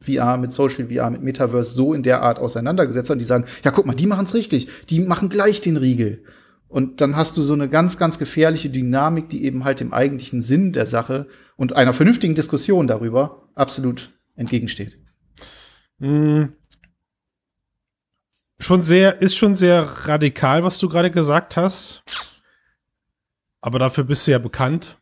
VR, 0.06 0.36
mit 0.36 0.52
Social 0.52 0.88
VR, 0.88 1.10
mit 1.10 1.22
Metaverse 1.22 1.72
so 1.72 1.92
in 1.92 2.02
der 2.02 2.22
Art 2.22 2.38
auseinandergesetzt 2.38 3.10
haben, 3.10 3.18
die 3.18 3.24
sagen, 3.24 3.44
ja, 3.64 3.70
guck 3.70 3.86
mal, 3.86 3.94
die 3.94 4.06
machen's 4.06 4.34
richtig, 4.34 4.68
die 4.88 5.00
machen 5.00 5.28
gleich 5.28 5.60
den 5.60 5.76
Riegel. 5.76 6.22
Und 6.68 7.00
dann 7.00 7.16
hast 7.16 7.36
du 7.36 7.42
so 7.42 7.54
eine 7.54 7.68
ganz, 7.68 7.96
ganz 7.96 8.18
gefährliche 8.18 8.70
Dynamik, 8.70 9.28
die 9.28 9.44
eben 9.44 9.64
halt 9.64 9.80
dem 9.80 9.92
eigentlichen 9.92 10.42
Sinn 10.42 10.72
der 10.72 10.86
Sache 10.86 11.28
und 11.56 11.74
einer 11.74 11.92
vernünftigen 11.92 12.34
Diskussion 12.34 12.86
darüber 12.86 13.48
absolut 13.54 14.12
entgegensteht. 14.34 14.98
Mm. 15.98 16.44
Schon 18.58 18.82
sehr, 18.82 19.20
ist 19.20 19.36
schon 19.36 19.54
sehr 19.54 19.82
radikal, 19.82 20.64
was 20.64 20.78
du 20.78 20.88
gerade 20.88 21.10
gesagt 21.10 21.56
hast. 21.56 22.02
Aber 23.60 23.78
dafür 23.78 24.04
bist 24.04 24.26
du 24.26 24.30
ja 24.30 24.38
bekannt. 24.38 24.98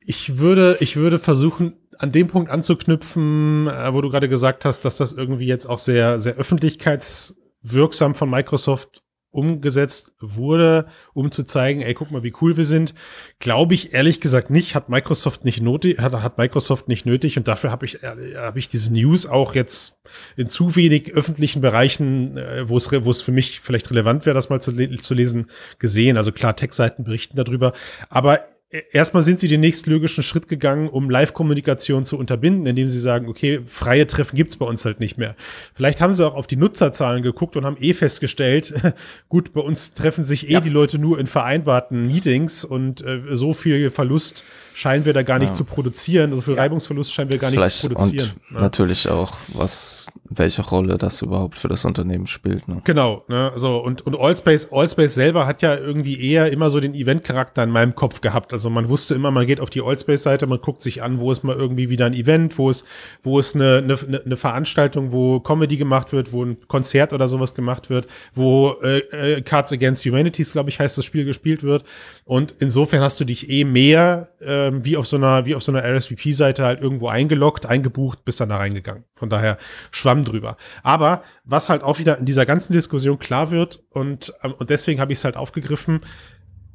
Ich 0.00 0.38
würde, 0.38 0.76
ich 0.80 0.96
würde 0.96 1.18
versuchen, 1.18 1.74
an 2.04 2.12
dem 2.12 2.28
Punkt 2.28 2.50
anzuknüpfen, 2.50 3.66
äh, 3.66 3.92
wo 3.94 4.00
du 4.02 4.10
gerade 4.10 4.28
gesagt 4.28 4.64
hast, 4.64 4.84
dass 4.84 4.98
das 4.98 5.12
irgendwie 5.12 5.46
jetzt 5.46 5.66
auch 5.66 5.78
sehr, 5.78 6.20
sehr 6.20 6.34
öffentlichkeitswirksam 6.34 8.14
von 8.14 8.28
Microsoft 8.30 9.02
umgesetzt 9.30 10.12
wurde, 10.20 10.86
um 11.12 11.32
zu 11.32 11.42
zeigen, 11.42 11.80
ey, 11.80 11.94
guck 11.94 12.12
mal, 12.12 12.22
wie 12.22 12.32
cool 12.40 12.56
wir 12.56 12.64
sind. 12.64 12.94
Glaube 13.40 13.74
ich 13.74 13.92
ehrlich 13.92 14.20
gesagt 14.20 14.50
nicht, 14.50 14.76
hat 14.76 14.88
Microsoft 14.88 15.44
nicht 15.44 15.60
nötig, 15.60 15.98
hat, 15.98 16.12
hat 16.12 16.38
Microsoft 16.38 16.86
nicht 16.86 17.04
nötig 17.04 17.36
und 17.36 17.48
dafür 17.48 17.72
habe 17.72 17.86
ich, 17.86 18.02
äh, 18.04 18.36
habe 18.36 18.58
ich 18.58 18.68
diese 18.68 18.92
News 18.92 19.26
auch 19.26 19.54
jetzt 19.54 20.00
in 20.36 20.48
zu 20.48 20.76
wenig 20.76 21.14
öffentlichen 21.14 21.62
Bereichen, 21.62 22.36
äh, 22.36 22.68
wo 22.68 22.76
es, 22.76 22.92
wo 22.92 23.10
es 23.10 23.22
für 23.22 23.32
mich 23.32 23.60
vielleicht 23.60 23.90
relevant 23.90 24.26
wäre, 24.26 24.34
das 24.34 24.50
mal 24.50 24.60
zu, 24.60 24.72
zu 24.98 25.14
lesen, 25.14 25.50
gesehen. 25.78 26.16
Also 26.16 26.30
klar, 26.30 26.54
Tech-Seiten 26.54 27.02
berichten 27.02 27.36
darüber, 27.36 27.72
aber 28.10 28.53
Erstmal 28.90 29.22
sind 29.22 29.38
sie 29.38 29.46
den 29.46 29.60
nächstlogischen 29.60 30.24
Schritt 30.24 30.48
gegangen, 30.48 30.88
um 30.88 31.08
Live-Kommunikation 31.08 32.04
zu 32.04 32.18
unterbinden, 32.18 32.66
indem 32.66 32.88
sie 32.88 32.98
sagen, 32.98 33.28
okay, 33.28 33.60
freie 33.64 34.04
Treffen 34.06 34.34
gibt's 34.34 34.56
bei 34.56 34.66
uns 34.66 34.84
halt 34.84 34.98
nicht 34.98 35.16
mehr. 35.16 35.36
Vielleicht 35.74 36.00
haben 36.00 36.12
sie 36.12 36.26
auch 36.26 36.34
auf 36.34 36.48
die 36.48 36.56
Nutzerzahlen 36.56 37.22
geguckt 37.22 37.56
und 37.56 37.64
haben 37.64 37.76
eh 37.78 37.92
festgestellt, 37.92 38.74
gut, 39.28 39.52
bei 39.52 39.60
uns 39.60 39.94
treffen 39.94 40.24
sich 40.24 40.48
eh 40.48 40.54
Ja. 40.54 40.60
die 40.60 40.70
Leute 40.70 40.98
nur 40.98 41.20
in 41.20 41.26
vereinbarten 41.28 42.08
Meetings 42.08 42.64
und 42.64 43.00
äh, 43.04 43.20
so 43.36 43.54
viel 43.54 43.90
Verlust 43.90 44.42
scheinen 44.74 45.04
wir 45.04 45.12
da 45.12 45.22
gar 45.22 45.38
nicht 45.38 45.50
Ja. 45.50 45.54
zu 45.54 45.64
produzieren, 45.64 46.32
so 46.32 46.40
viel 46.40 46.54
Reibungsverlust 46.54 47.12
scheinen 47.12 47.30
wir 47.30 47.38
gar 47.38 47.52
nicht 47.52 47.70
zu 47.70 47.88
produzieren. 47.90 48.32
und 48.48 48.54
ne? 48.56 48.60
natürlich 48.60 49.08
auch, 49.08 49.36
was, 49.48 50.08
welche 50.36 50.62
Rolle 50.62 50.98
das 50.98 51.22
überhaupt 51.22 51.56
für 51.56 51.68
das 51.68 51.84
Unternehmen 51.84 52.26
spielt. 52.26 52.66
Ne? 52.68 52.80
Genau, 52.84 53.24
ne, 53.28 53.52
so 53.56 53.78
und 53.78 54.02
und 54.02 54.18
Allspace 54.18 54.72
Allspace 54.72 55.14
selber 55.14 55.46
hat 55.46 55.62
ja 55.62 55.76
irgendwie 55.76 56.20
eher 56.20 56.50
immer 56.52 56.70
so 56.70 56.80
den 56.80 56.94
Event-Charakter 56.94 57.62
in 57.62 57.70
meinem 57.70 57.94
Kopf 57.94 58.20
gehabt. 58.20 58.52
Also 58.52 58.70
man 58.70 58.88
wusste 58.88 59.14
immer, 59.14 59.30
man 59.30 59.46
geht 59.46 59.60
auf 59.60 59.70
die 59.70 59.82
Allspace-Seite, 59.82 60.46
man 60.46 60.60
guckt 60.60 60.82
sich 60.82 61.02
an, 61.02 61.20
wo 61.20 61.30
ist 61.30 61.44
mal 61.44 61.56
irgendwie 61.56 61.90
wieder 61.90 62.06
ein 62.06 62.14
Event, 62.14 62.58
wo 62.58 62.70
ist 62.70 62.86
wo 63.22 63.38
ist 63.38 63.54
eine, 63.54 63.78
eine, 63.78 64.22
eine 64.24 64.36
Veranstaltung, 64.36 65.12
wo 65.12 65.40
Comedy 65.40 65.76
gemacht 65.76 66.12
wird, 66.12 66.32
wo 66.32 66.44
ein 66.44 66.58
Konzert 66.68 67.12
oder 67.12 67.28
sowas 67.28 67.54
gemacht 67.54 67.90
wird, 67.90 68.06
wo 68.32 68.76
äh, 68.82 68.98
äh, 68.98 69.42
Cards 69.42 69.72
Against 69.72 70.04
Humanities, 70.04 70.52
glaube 70.52 70.70
ich, 70.70 70.78
heißt 70.78 70.98
das 70.98 71.04
Spiel 71.04 71.24
gespielt 71.24 71.62
wird. 71.62 71.84
Und 72.24 72.54
insofern 72.58 73.00
hast 73.00 73.20
du 73.20 73.24
dich 73.24 73.50
eh 73.50 73.64
mehr 73.64 74.28
ähm, 74.40 74.84
wie 74.84 74.96
auf 74.96 75.06
so 75.06 75.16
einer 75.16 75.46
wie 75.46 75.54
auf 75.54 75.62
so 75.62 75.72
einer 75.72 75.84
RSVP-Seite 75.84 76.64
halt 76.64 76.80
irgendwo 76.80 77.08
eingeloggt, 77.08 77.66
eingebucht, 77.66 78.24
bist 78.24 78.40
dann 78.40 78.48
da 78.48 78.56
reingegangen. 78.56 79.04
Von 79.14 79.30
daher 79.30 79.58
schwamm 79.90 80.23
drüber. 80.24 80.56
Aber 80.82 81.22
was 81.44 81.68
halt 81.70 81.82
auch 81.82 81.98
wieder 81.98 82.18
in 82.18 82.24
dieser 82.24 82.46
ganzen 82.46 82.72
Diskussion 82.72 83.18
klar 83.18 83.50
wird 83.50 83.82
und 83.90 84.32
ähm, 84.42 84.54
und 84.54 84.70
deswegen 84.70 85.00
habe 85.00 85.12
ich 85.12 85.18
es 85.18 85.24
halt 85.24 85.36
aufgegriffen. 85.36 86.00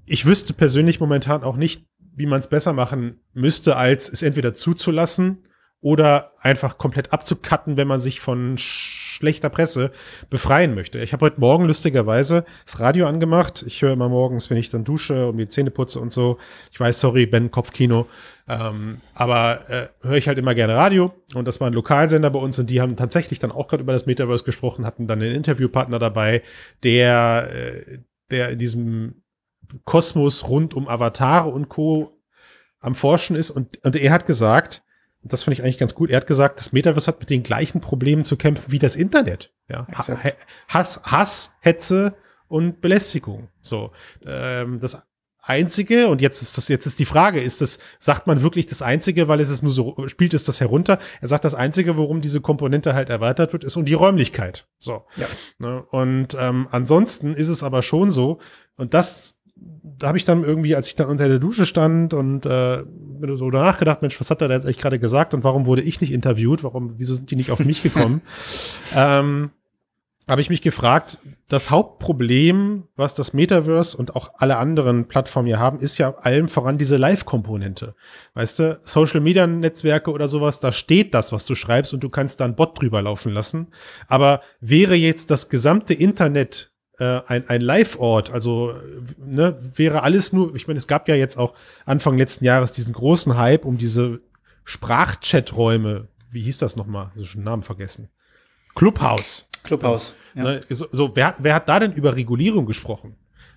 Ich 0.05 0.25
wüsste 0.25 0.53
persönlich 0.53 0.99
momentan 0.99 1.43
auch 1.43 1.55
nicht, 1.55 1.85
wie 2.15 2.25
man 2.25 2.39
es 2.39 2.47
besser 2.47 2.73
machen 2.73 3.19
müsste, 3.33 3.75
als 3.75 4.09
es 4.09 4.21
entweder 4.21 4.53
zuzulassen 4.53 5.43
oder 5.81 6.33
einfach 6.41 6.77
komplett 6.77 7.13
abzukatten, 7.13 7.77
wenn 7.77 7.87
man 7.87 7.99
sich 7.99 8.19
von 8.19 8.57
schlechter 8.57 9.49
Presse 9.49 9.91
befreien 10.29 10.75
möchte. 10.75 10.99
Ich 10.99 11.13
habe 11.13 11.25
heute 11.25 11.39
Morgen 11.39 11.65
lustigerweise 11.65 12.45
das 12.65 12.79
Radio 12.79 13.07
angemacht. 13.07 13.63
Ich 13.65 13.81
höre 13.81 13.93
immer 13.93 14.09
morgens, 14.09 14.49
wenn 14.49 14.57
ich 14.57 14.69
dann 14.69 14.83
dusche 14.83 15.29
und 15.29 15.37
mir 15.37 15.49
Zähne 15.49 15.71
putze 15.71 15.99
und 15.99 16.11
so. 16.11 16.37
Ich 16.71 16.79
weiß, 16.79 16.99
sorry, 16.99 17.25
Ben, 17.25 17.49
Kopfkino. 17.49 18.07
Ähm, 18.47 18.99
aber 19.13 19.69
äh, 19.69 19.87
höre 20.01 20.17
ich 20.17 20.27
halt 20.27 20.37
immer 20.37 20.53
gerne 20.53 20.75
Radio. 20.75 21.13
Und 21.33 21.47
das 21.47 21.61
war 21.61 21.67
ein 21.67 21.73
Lokalsender 21.73 22.29
bei 22.29 22.39
uns 22.39 22.59
und 22.59 22.69
die 22.69 22.81
haben 22.81 22.97
tatsächlich 22.97 23.39
dann 23.39 23.51
auch 23.51 23.67
gerade 23.67 23.83
über 23.83 23.93
das 23.93 24.05
Metaverse 24.05 24.43
gesprochen, 24.43 24.85
hatten 24.85 25.07
dann 25.07 25.21
einen 25.21 25.35
Interviewpartner 25.35 25.99
dabei, 25.99 26.43
der, 26.83 27.49
äh, 27.53 27.99
der 28.31 28.49
in 28.49 28.59
diesem 28.59 29.23
Kosmos 29.85 30.47
rund 30.47 30.73
um 30.73 30.87
Avatare 30.87 31.49
und 31.49 31.69
Co. 31.69 32.19
am 32.79 32.95
Forschen 32.95 33.35
ist. 33.35 33.51
Und, 33.51 33.83
und 33.83 33.95
er 33.95 34.11
hat 34.11 34.25
gesagt, 34.25 34.83
das 35.29 35.43
finde 35.43 35.53
ich 35.55 35.63
eigentlich 35.63 35.77
ganz 35.77 35.95
gut, 35.95 36.09
er 36.09 36.17
hat 36.17 36.27
gesagt, 36.27 36.59
das 36.59 36.71
Metaverse 36.71 37.07
hat 37.07 37.19
mit 37.19 37.29
den 37.29 37.43
gleichen 37.43 37.81
Problemen 37.81 38.23
zu 38.23 38.37
kämpfen 38.37 38.71
wie 38.71 38.79
das 38.79 38.95
Internet. 38.95 39.53
Ja, 39.69 39.87
Exakt. 39.89 40.35
Hass, 40.67 41.01
Hass, 41.03 41.57
Hetze 41.61 42.15
und 42.47 42.81
Belästigung. 42.81 43.49
So, 43.61 43.91
ähm, 44.25 44.79
das 44.79 45.01
einzige 45.41 46.09
und 46.09 46.21
jetzt 46.21 46.41
ist 46.41 46.57
das 46.57 46.67
jetzt 46.67 46.85
ist 46.85 46.99
die 46.99 47.05
Frage, 47.05 47.41
ist 47.41 47.61
das 47.61 47.79
sagt 47.97 48.27
man 48.27 48.41
wirklich 48.41 48.67
das 48.67 48.81
einzige, 48.81 49.27
weil 49.27 49.39
es 49.39 49.49
ist 49.49 49.63
nur 49.63 49.71
so 49.71 50.07
spielt 50.07 50.33
es 50.33 50.43
das 50.43 50.61
herunter? 50.61 50.99
Er 51.21 51.27
sagt 51.27 51.45
das 51.45 51.55
einzige, 51.55 51.97
worum 51.97 52.21
diese 52.21 52.41
Komponente 52.41 52.93
halt 52.93 53.09
erweitert 53.09 53.53
wird, 53.53 53.63
ist 53.63 53.75
um 53.75 53.85
die 53.85 53.93
Räumlichkeit. 53.93 54.67
So. 54.77 55.05
Ja. 55.15 55.27
Ne? 55.57 55.83
Und 55.89 56.37
ähm, 56.39 56.67
ansonsten 56.71 57.33
ist 57.33 57.49
es 57.49 57.63
aber 57.63 57.81
schon 57.81 58.11
so 58.11 58.39
und 58.75 58.93
das 58.93 59.38
da 59.99 60.07
habe 60.07 60.17
ich 60.17 60.25
dann 60.25 60.43
irgendwie, 60.43 60.75
als 60.75 60.87
ich 60.87 60.95
dann 60.95 61.07
unter 61.07 61.27
der 61.27 61.39
Dusche 61.39 61.65
stand 61.65 62.13
und 62.13 62.45
äh, 62.45 62.83
mir 62.83 63.37
so 63.37 63.49
nachgedacht, 63.49 64.01
Mensch, 64.01 64.19
was 64.19 64.29
hat 64.29 64.41
er 64.41 64.47
da 64.47 64.53
jetzt 64.53 64.65
eigentlich 64.65 64.77
gerade 64.77 64.99
gesagt 64.99 65.33
und 65.33 65.43
warum 65.43 65.65
wurde 65.65 65.81
ich 65.81 65.99
nicht 66.01 66.11
interviewt? 66.11 66.63
Warum, 66.63 66.93
wieso 66.97 67.15
sind 67.15 67.31
die 67.31 67.35
nicht 67.35 67.51
auf 67.51 67.59
mich 67.59 67.83
gekommen? 67.83 68.21
ähm, 68.95 69.51
habe 70.27 70.41
ich 70.41 70.49
mich 70.49 70.61
gefragt, 70.61 71.17
das 71.47 71.71
Hauptproblem, 71.71 72.83
was 72.95 73.15
das 73.15 73.33
Metaverse 73.33 73.97
und 73.97 74.15
auch 74.15 74.31
alle 74.37 74.57
anderen 74.57 75.07
Plattformen 75.07 75.47
hier 75.47 75.59
haben, 75.59 75.79
ist 75.79 75.97
ja 75.97 76.15
allem 76.19 76.47
voran 76.49 76.77
diese 76.77 76.97
Live-Komponente. 76.97 77.95
Weißt 78.35 78.59
du, 78.59 78.79
Social-Media-Netzwerke 78.81 80.11
oder 80.11 80.27
sowas, 80.27 80.59
da 80.59 80.71
steht 80.71 81.15
das, 81.15 81.31
was 81.31 81.45
du 81.45 81.55
schreibst 81.55 81.95
und 81.95 82.03
du 82.03 82.09
kannst 82.09 82.39
da 82.39 82.45
einen 82.45 82.55
Bot 82.55 82.79
drüber 82.79 83.01
laufen 83.01 83.33
lassen. 83.33 83.69
Aber 84.07 84.41
wäre 84.61 84.95
jetzt 84.95 85.31
das 85.31 85.49
gesamte 85.49 85.95
Internet 85.95 86.71
äh, 86.99 87.21
ein, 87.27 87.47
ein 87.47 87.61
Live-Ort, 87.61 88.31
also 88.31 88.73
ne, 89.17 89.55
wäre 89.75 90.03
alles 90.03 90.33
nur, 90.33 90.53
ich 90.55 90.67
meine, 90.67 90.77
es 90.77 90.87
gab 90.87 91.07
ja 91.07 91.15
jetzt 91.15 91.37
auch 91.37 91.53
Anfang 91.85 92.17
letzten 92.17 92.45
Jahres 92.45 92.73
diesen 92.73 92.93
großen 92.93 93.37
Hype 93.37 93.65
um 93.65 93.77
diese 93.77 94.21
Sprachchat-Räume. 94.65 96.09
Wie 96.29 96.41
hieß 96.41 96.57
das 96.59 96.75
nochmal? 96.75 97.11
Ich 97.13 97.21
habe 97.21 97.25
schon 97.25 97.41
den 97.41 97.45
Namen 97.45 97.63
vergessen. 97.63 98.09
Clubhouse. 98.75 99.47
Clubhouse. 99.63 100.13
Ja. 100.35 100.43
Ne, 100.43 100.61
so, 100.69 100.87
so 100.91 101.15
wer, 101.15 101.35
wer 101.39 101.55
hat 101.55 101.69
da 101.69 101.79
denn 101.79 101.93
über 101.93 102.15
Regulierung 102.15 102.65
gesprochen? 102.65 103.15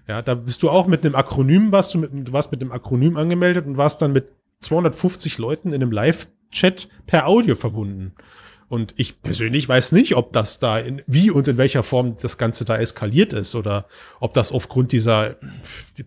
Ja, 0.09 0.23
da 0.23 0.35
bist 0.35 0.63
du 0.63 0.71
auch 0.71 0.87
mit 0.87 1.05
einem 1.05 1.15
Akronym, 1.15 1.71
warst 1.71 1.95
du, 1.95 1.99
mit, 1.99 2.11
du 2.13 2.33
warst 2.33 2.51
mit 2.51 2.61
einem 2.61 2.73
Akronym 2.73 3.17
angemeldet 3.17 3.67
und 3.67 3.77
warst 3.77 4.03
dann 4.03 4.13
mit 4.13 4.29
250 4.61 5.39
Leuten 5.39 5.69
in 5.69 5.75
einem 5.75 5.93
Live-Chat 5.93 6.89
per 7.07 7.27
Audio 7.27 7.55
verbunden. 7.55 8.15
Und 8.73 8.95
ich 8.97 9.21
persönlich 9.21 9.69
weiß 9.69 9.93
nicht, 9.93 10.17
ob 10.17 10.33
das 10.33 10.59
da 10.59 10.79
in, 10.79 11.03
wie 11.07 11.31
und 11.31 11.47
in 11.47 11.59
welcher 11.59 11.83
Form 11.83 12.17
das 12.17 12.39
Ganze 12.39 12.65
da 12.65 12.79
eskaliert 12.79 13.35
ist 13.35 13.55
oder 13.55 13.85
ob 14.19 14.33
das 14.33 14.51
aufgrund 14.51 14.93
dieser 14.93 15.37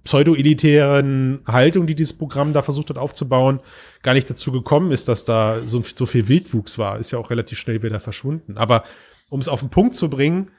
pseudo-elitären 0.03 1.41
Haltung, 1.45 1.85
die 1.85 1.93
dieses 1.93 2.17
Programm 2.17 2.53
da 2.53 2.63
versucht 2.63 2.89
hat 2.89 2.97
aufzubauen, 2.97 3.59
gar 4.01 4.15
nicht 4.15 4.27
dazu 4.27 4.51
gekommen 4.51 4.91
ist, 4.91 5.07
dass 5.09 5.25
da 5.25 5.61
so, 5.63 5.83
so 5.83 6.07
viel 6.07 6.27
Wildwuchs 6.27 6.79
war. 6.79 6.97
Ist 6.97 7.11
ja 7.11 7.19
auch 7.19 7.29
relativ 7.29 7.59
schnell 7.59 7.83
wieder 7.83 7.99
verschwunden. 7.99 8.57
Aber 8.57 8.83
um 9.29 9.39
es 9.39 9.47
auf 9.47 9.59
den 9.59 9.69
Punkt 9.69 9.95
zu 9.95 10.09
bringen, 10.09 10.49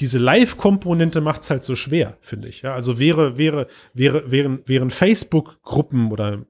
diese 0.00 0.18
Live-Komponente 0.18 1.20
macht 1.20 1.42
es 1.42 1.50
halt 1.50 1.62
so 1.62 1.76
schwer, 1.76 2.18
finde 2.22 2.48
ich. 2.48 2.62
Ja, 2.62 2.74
also 2.74 2.98
wäre, 2.98 3.38
wäre, 3.38 3.68
wäre, 3.94 4.28
wären, 4.32 4.64
wären 4.66 4.90
Facebook-Gruppen 4.90 6.10
oder 6.10 6.44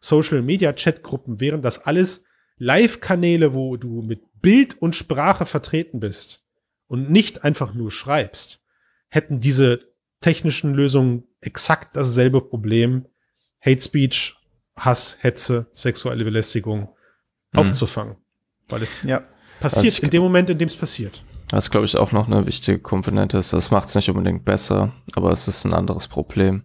Social-Media-Chat-Gruppen, 0.00 1.40
wären 1.40 1.62
das 1.62 1.78
alles 1.86 2.24
Live-Kanäle, 2.58 3.54
wo 3.54 3.76
du 3.76 4.02
mit 4.02 4.20
Bild 4.40 4.80
und 4.80 4.96
Sprache 4.96 5.46
vertreten 5.46 6.00
bist 6.00 6.44
und 6.86 7.10
nicht 7.10 7.44
einfach 7.44 7.74
nur 7.74 7.90
schreibst, 7.90 8.62
hätten 9.08 9.40
diese 9.40 9.80
technischen 10.20 10.74
Lösungen 10.74 11.24
exakt 11.40 11.96
dasselbe 11.96 12.40
Problem, 12.40 13.06
Hate 13.60 13.80
Speech, 13.80 14.36
Hass, 14.76 15.18
Hetze, 15.20 15.66
sexuelle 15.72 16.24
Belästigung 16.24 16.88
mhm. 17.52 17.58
aufzufangen. 17.58 18.16
Weil 18.68 18.82
es 18.82 19.02
ja. 19.02 19.22
passiert 19.60 19.94
also 19.94 20.02
in 20.02 20.10
dem 20.10 20.22
Moment, 20.22 20.50
in 20.50 20.58
dem 20.58 20.68
es 20.68 20.76
passiert. 20.76 21.22
Was, 21.50 21.70
glaube 21.70 21.86
ich, 21.86 21.96
auch 21.96 22.12
noch 22.12 22.26
eine 22.26 22.44
wichtige 22.46 22.78
Komponente 22.78 23.38
ist, 23.38 23.54
das 23.54 23.70
macht 23.70 23.88
es 23.88 23.94
nicht 23.94 24.10
unbedingt 24.10 24.44
besser, 24.44 24.92
aber 25.14 25.30
es 25.32 25.48
ist 25.48 25.64
ein 25.64 25.72
anderes 25.72 26.06
Problem, 26.06 26.62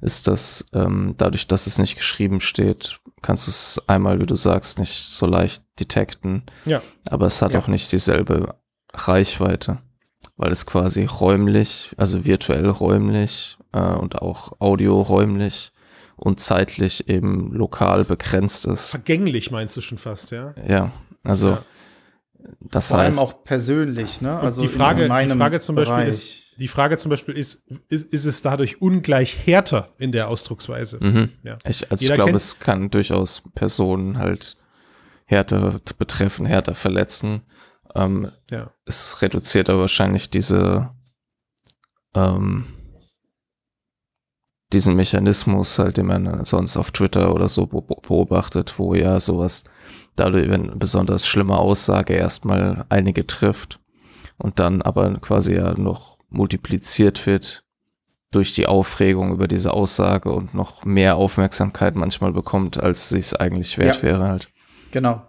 ist, 0.00 0.26
dass 0.26 0.66
ähm, 0.72 1.14
dadurch, 1.16 1.46
dass 1.46 1.68
es 1.68 1.78
nicht 1.78 1.94
geschrieben 1.94 2.40
steht, 2.40 2.98
kannst 3.26 3.48
du 3.48 3.50
es 3.50 3.82
einmal, 3.88 4.20
wie 4.20 4.26
du 4.26 4.36
sagst, 4.36 4.78
nicht 4.78 5.10
so 5.10 5.26
leicht 5.26 5.64
detekten. 5.80 6.44
Ja. 6.64 6.80
Aber 7.10 7.26
es 7.26 7.42
hat 7.42 7.54
ja. 7.54 7.60
auch 7.60 7.66
nicht 7.66 7.90
dieselbe 7.90 8.54
Reichweite, 8.94 9.78
weil 10.36 10.52
es 10.52 10.64
quasi 10.64 11.04
räumlich, 11.04 11.92
also 11.96 12.24
virtuell 12.24 12.68
räumlich 12.68 13.58
äh, 13.72 13.80
und 13.80 14.22
auch 14.22 14.60
audio 14.60 15.02
räumlich 15.02 15.72
und 16.14 16.38
zeitlich 16.38 17.08
eben 17.08 17.52
lokal 17.52 18.04
begrenzt 18.04 18.64
ist. 18.64 18.90
Vergänglich 18.90 19.50
meinst 19.50 19.76
du 19.76 19.80
schon 19.80 19.98
fast, 19.98 20.30
ja? 20.30 20.54
Ja, 20.66 20.92
also 21.24 21.50
ja. 21.50 21.62
Das 22.60 22.88
Vor 22.88 22.98
heißt, 22.98 23.18
allem 23.18 23.28
auch 23.28 23.42
persönlich, 23.42 24.20
ne? 24.20 24.38
Also 24.38 24.62
die 24.62 24.68
Frage, 24.68 25.08
die 25.08 25.28
Frage 25.36 25.58
zum 25.58 25.74
Beispiel 25.74 25.96
Bereich. 25.96 26.08
ist, 26.08 26.32
die 26.58 26.68
Frage 26.68 26.96
zum 26.98 27.10
Beispiel 27.10 27.36
ist, 27.36 27.66
ist, 27.88 28.12
ist 28.12 28.24
es 28.24 28.42
dadurch 28.42 28.80
ungleich 28.80 29.46
härter 29.46 29.94
in 29.98 30.12
der 30.12 30.28
Ausdrucksweise? 30.28 30.98
Mhm. 31.02 31.32
Ja. 31.42 31.58
Ich, 31.68 31.90
also 31.90 32.02
Jeder 32.02 32.14
ich 32.14 32.18
glaube, 32.18 32.36
es 32.36 32.58
kann 32.58 32.90
durchaus 32.90 33.42
Personen 33.54 34.18
halt 34.18 34.56
härter 35.26 35.80
betreffen, 35.98 36.46
härter 36.46 36.74
verletzen. 36.74 37.42
Ähm, 37.94 38.30
ja. 38.50 38.70
Es 38.84 39.22
reduziert 39.22 39.68
aber 39.68 39.80
wahrscheinlich 39.80 40.30
diese 40.30 40.90
ähm, 42.14 42.64
diesen 44.72 44.96
Mechanismus 44.96 45.78
halt, 45.78 45.96
den 45.96 46.06
man 46.06 46.44
sonst 46.44 46.76
auf 46.76 46.90
Twitter 46.90 47.34
oder 47.34 47.48
so 47.48 47.66
beobachtet, 47.66 48.78
wo 48.78 48.94
ja 48.94 49.20
sowas 49.20 49.64
dadurch, 50.16 50.50
wenn 50.50 50.78
besonders 50.78 51.26
schlimme 51.26 51.58
Aussage 51.58 52.14
erstmal 52.14 52.84
einige 52.88 53.26
trifft 53.26 53.80
und 54.38 54.58
dann 54.58 54.82
aber 54.82 55.14
quasi 55.20 55.54
ja 55.54 55.74
noch 55.74 56.15
multipliziert 56.36 57.26
wird 57.26 57.64
durch 58.30 58.54
die 58.54 58.66
Aufregung 58.66 59.32
über 59.32 59.48
diese 59.48 59.72
Aussage 59.72 60.30
und 60.30 60.54
noch 60.54 60.84
mehr 60.84 61.16
Aufmerksamkeit 61.16 61.96
manchmal 61.96 62.32
bekommt, 62.32 62.80
als 62.80 63.08
sie 63.08 63.18
es 63.18 63.34
eigentlich 63.34 63.78
wert 63.78 63.96
ja. 63.96 64.02
wäre 64.02 64.28
halt. 64.28 64.48
Genau. 64.90 65.22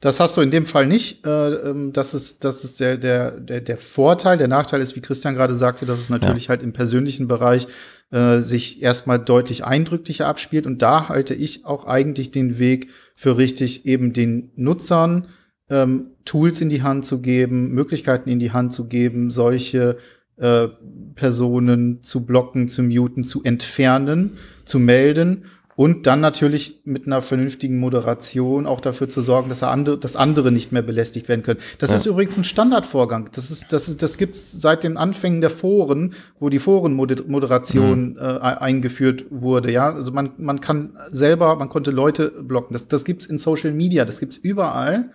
Das 0.00 0.20
hast 0.20 0.36
du 0.36 0.40
in 0.40 0.50
dem 0.50 0.66
Fall 0.66 0.86
nicht. 0.86 1.26
Äh, 1.26 1.54
ähm, 1.54 1.92
das 1.92 2.14
ist, 2.14 2.44
das 2.44 2.64
ist 2.64 2.80
der, 2.80 2.96
der, 2.96 3.32
der, 3.32 3.60
der 3.60 3.78
Vorteil. 3.78 4.36
Der 4.38 4.48
Nachteil 4.48 4.80
ist, 4.80 4.94
wie 4.94 5.00
Christian 5.00 5.34
gerade 5.34 5.54
sagte, 5.54 5.86
dass 5.86 5.98
es 5.98 6.10
natürlich 6.10 6.44
ja. 6.44 6.48
halt 6.50 6.62
im 6.62 6.72
persönlichen 6.72 7.28
Bereich 7.28 7.66
äh, 8.10 8.40
sich 8.40 8.82
erstmal 8.82 9.18
deutlich 9.18 9.64
eindrücklicher 9.64 10.26
abspielt. 10.26 10.66
Und 10.66 10.82
da 10.82 11.08
halte 11.08 11.34
ich 11.34 11.64
auch 11.64 11.86
eigentlich 11.86 12.30
den 12.30 12.58
Weg 12.58 12.88
für 13.14 13.36
richtig, 13.38 13.86
eben 13.86 14.12
den 14.12 14.52
Nutzern 14.54 15.28
ähm, 15.70 16.15
Tools 16.26 16.60
in 16.60 16.68
die 16.68 16.82
Hand 16.82 17.06
zu 17.06 17.22
geben, 17.22 17.72
Möglichkeiten 17.72 18.28
in 18.28 18.38
die 18.38 18.52
Hand 18.52 18.74
zu 18.74 18.88
geben, 18.88 19.30
solche 19.30 19.96
äh, 20.36 20.68
Personen 21.14 22.02
zu 22.02 22.26
blocken, 22.26 22.68
zu 22.68 22.82
muten, 22.82 23.24
zu 23.24 23.42
entfernen, 23.42 24.36
zu 24.66 24.78
melden 24.78 25.44
und 25.76 26.06
dann 26.06 26.20
natürlich 26.20 26.80
mit 26.84 27.06
einer 27.06 27.20
vernünftigen 27.20 27.78
Moderation 27.78 28.66
auch 28.66 28.80
dafür 28.80 29.10
zu 29.10 29.20
sorgen, 29.20 29.50
dass, 29.50 29.62
andere, 29.62 29.98
dass 29.98 30.16
andere 30.16 30.50
nicht 30.50 30.72
mehr 30.72 30.80
belästigt 30.80 31.28
werden 31.28 31.42
können. 31.42 31.60
Das 31.78 31.90
ja. 31.90 31.96
ist 31.96 32.06
übrigens 32.06 32.38
ein 32.38 32.44
Standardvorgang. 32.44 33.28
Das 33.32 33.50
ist, 33.50 33.74
das 33.74 33.86
ist, 33.86 34.02
das 34.02 34.16
gibt's 34.16 34.52
seit 34.52 34.84
den 34.84 34.96
Anfängen 34.96 35.42
der 35.42 35.50
Foren, 35.50 36.14
wo 36.38 36.48
die 36.48 36.58
Forenmoderation 36.58 38.12
mhm. 38.12 38.18
äh, 38.18 38.22
eingeführt 38.22 39.26
wurde. 39.28 39.70
Ja, 39.70 39.92
also 39.92 40.12
man, 40.12 40.30
man 40.38 40.62
kann 40.62 40.96
selber, 41.12 41.56
man 41.56 41.68
konnte 41.68 41.90
Leute 41.90 42.30
blocken. 42.30 42.72
Das, 42.72 42.88
das 42.88 43.04
gibt's 43.04 43.26
in 43.26 43.36
Social 43.36 43.72
Media, 43.72 44.06
das 44.06 44.18
gibt's 44.18 44.38
überall. 44.38 45.10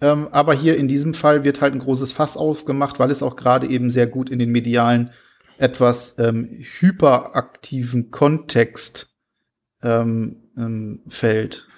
Ähm, 0.00 0.28
aber 0.32 0.54
hier 0.54 0.76
in 0.76 0.88
diesem 0.88 1.14
Fall 1.14 1.44
wird 1.44 1.60
halt 1.60 1.74
ein 1.74 1.78
großes 1.78 2.12
Fass 2.12 2.36
aufgemacht, 2.36 2.98
weil 2.98 3.10
es 3.10 3.22
auch 3.22 3.36
gerade 3.36 3.68
eben 3.68 3.90
sehr 3.90 4.06
gut 4.06 4.30
in 4.30 4.38
den 4.38 4.50
medialen 4.50 5.10
etwas 5.56 6.16
ähm, 6.18 6.64
hyperaktiven 6.80 8.10
Kontext 8.10 9.14
ähm, 9.82 10.50
ähm, 10.56 11.02
fällt. 11.08 11.68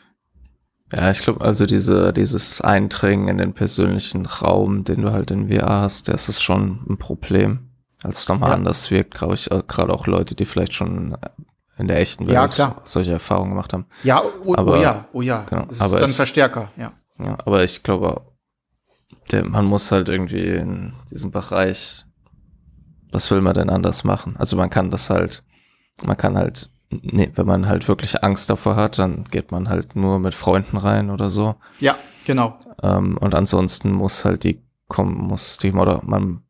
Ja, 0.93 1.11
ich 1.11 1.23
glaube, 1.23 1.41
also 1.41 1.67
diese, 1.67 2.13
dieses 2.13 2.61
Eindringen 2.61 3.29
in 3.29 3.39
den 3.39 3.55
persönlichen 3.55 4.25
Raum, 4.25 4.85
den 4.85 5.03
du 5.03 5.13
halt 5.13 5.31
in 5.31 5.51
VR 5.51 5.81
hast, 5.83 6.09
das 6.09 6.29
ist 6.29 6.43
schon 6.43 6.87
ein 6.89 6.97
Problem. 6.97 7.71
Als 8.03 8.21
es 8.21 8.29
nochmal 8.29 8.51
ja. 8.51 8.57
anders 8.57 8.91
wirkt, 8.91 9.15
glaube 9.15 9.35
ich, 9.35 9.51
äh, 9.51 9.63
gerade 9.67 9.93
auch 9.93 10.07
Leute, 10.07 10.35
die 10.35 10.45
vielleicht 10.45 10.75
schon 10.75 11.17
in 11.79 11.89
der 11.89 12.01
echten 12.01 12.29
Welt 12.29 12.57
ja, 12.57 12.81
solche 12.85 13.13
Erfahrungen 13.13 13.51
gemacht 13.51 13.73
haben. 13.73 13.87
Ja, 14.05 14.23
oh, 14.23 14.31
oh 14.45 14.55
aber, 14.57 14.79
oh 14.79 14.83
ja, 14.83 15.09
oh 15.13 15.23
ja. 15.23 15.45
Genau, 15.49 15.65
das 15.67 15.77
ist 15.77 15.83
aber 15.83 15.99
dann 15.99 16.11
ich, 16.11 16.17
Verstärker, 16.17 16.71
ja. 16.77 16.93
Ja. 17.19 17.39
Aber 17.45 17.65
ich 17.65 17.83
glaube, 17.83 18.23
der, 19.31 19.47
man 19.47 19.65
muss 19.65 19.93
halt 19.93 20.09
irgendwie 20.09 20.49
in 20.49 20.95
diesem 21.11 21.31
Bereich, 21.31 22.05
was 23.11 23.31
will 23.31 23.41
man 23.41 23.55
denn 23.55 23.71
anders 23.71 24.05
machen? 24.05 24.37
Also 24.37 24.57
man 24.57 24.71
kann 24.71 24.91
das 24.91 25.11
halt, 25.11 25.43
man 26.05 26.17
kann 26.17 26.37
halt 26.37 26.71
nee, 26.91 27.31
wenn 27.35 27.47
man 27.47 27.69
halt 27.69 27.89
wirklich 27.89 28.23
Angst 28.23 28.51
davor 28.51 28.77
hat, 28.77 28.99
dann 28.99 29.25
geht 29.25 29.51
man 29.51 29.69
halt 29.69 29.97
nur 29.97 30.19
mit 30.19 30.35
Freunden 30.35 30.77
rein 30.77 31.11
oder 31.11 31.29
so. 31.29 31.57
Ja, 31.81 31.97
genau. 32.25 32.59
Ähm, 32.83 33.17
und 33.19 33.35
ansonsten 33.35 33.93
muss 33.93 34.25
halt 34.25 34.45
die 34.45 34.63
kommen, 34.89 35.17
muss 35.17 35.59
die 35.59 35.73
Moder 35.73 36.03
man 36.05 36.43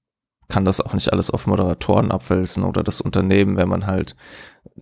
kann 0.48 0.64
das 0.64 0.80
auch 0.80 0.94
nicht 0.94 1.12
alles 1.12 1.30
auf 1.30 1.46
Moderatoren 1.46 2.12
abwälzen 2.12 2.62
oder 2.62 2.84
das 2.84 3.00
Unternehmen, 3.00 3.56
wenn 3.56 3.68
man 3.68 3.86
halt 3.86 4.14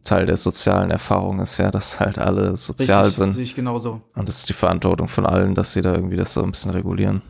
Teil 0.03 0.27
der 0.27 0.37
sozialen 0.37 0.91
Erfahrung 0.91 1.41
ist, 1.41 1.59
ja, 1.59 1.71
dass 1.71 2.01
halt 2.01 2.19
alle 2.19 2.57
sozial 2.57 3.05
Richtig, 3.05 3.17
sind. 3.17 3.33
Sehe 3.33 3.45
ich 3.45 3.55
genauso. 3.55 4.03
Und 4.15 4.29
das 4.29 4.39
ist 4.39 4.49
die 4.49 4.55
Verantwortung 4.55 5.09
von 5.09 5.27
allen, 5.27 5.55
dass 5.55 5.73
sie 5.73 5.83
da 5.83 5.95
irgendwie 5.95 6.17
das 6.17 6.35
so 6.35 6.43
ein 6.43 6.51
bisschen 6.51 6.73
regulieren. 6.73 7.23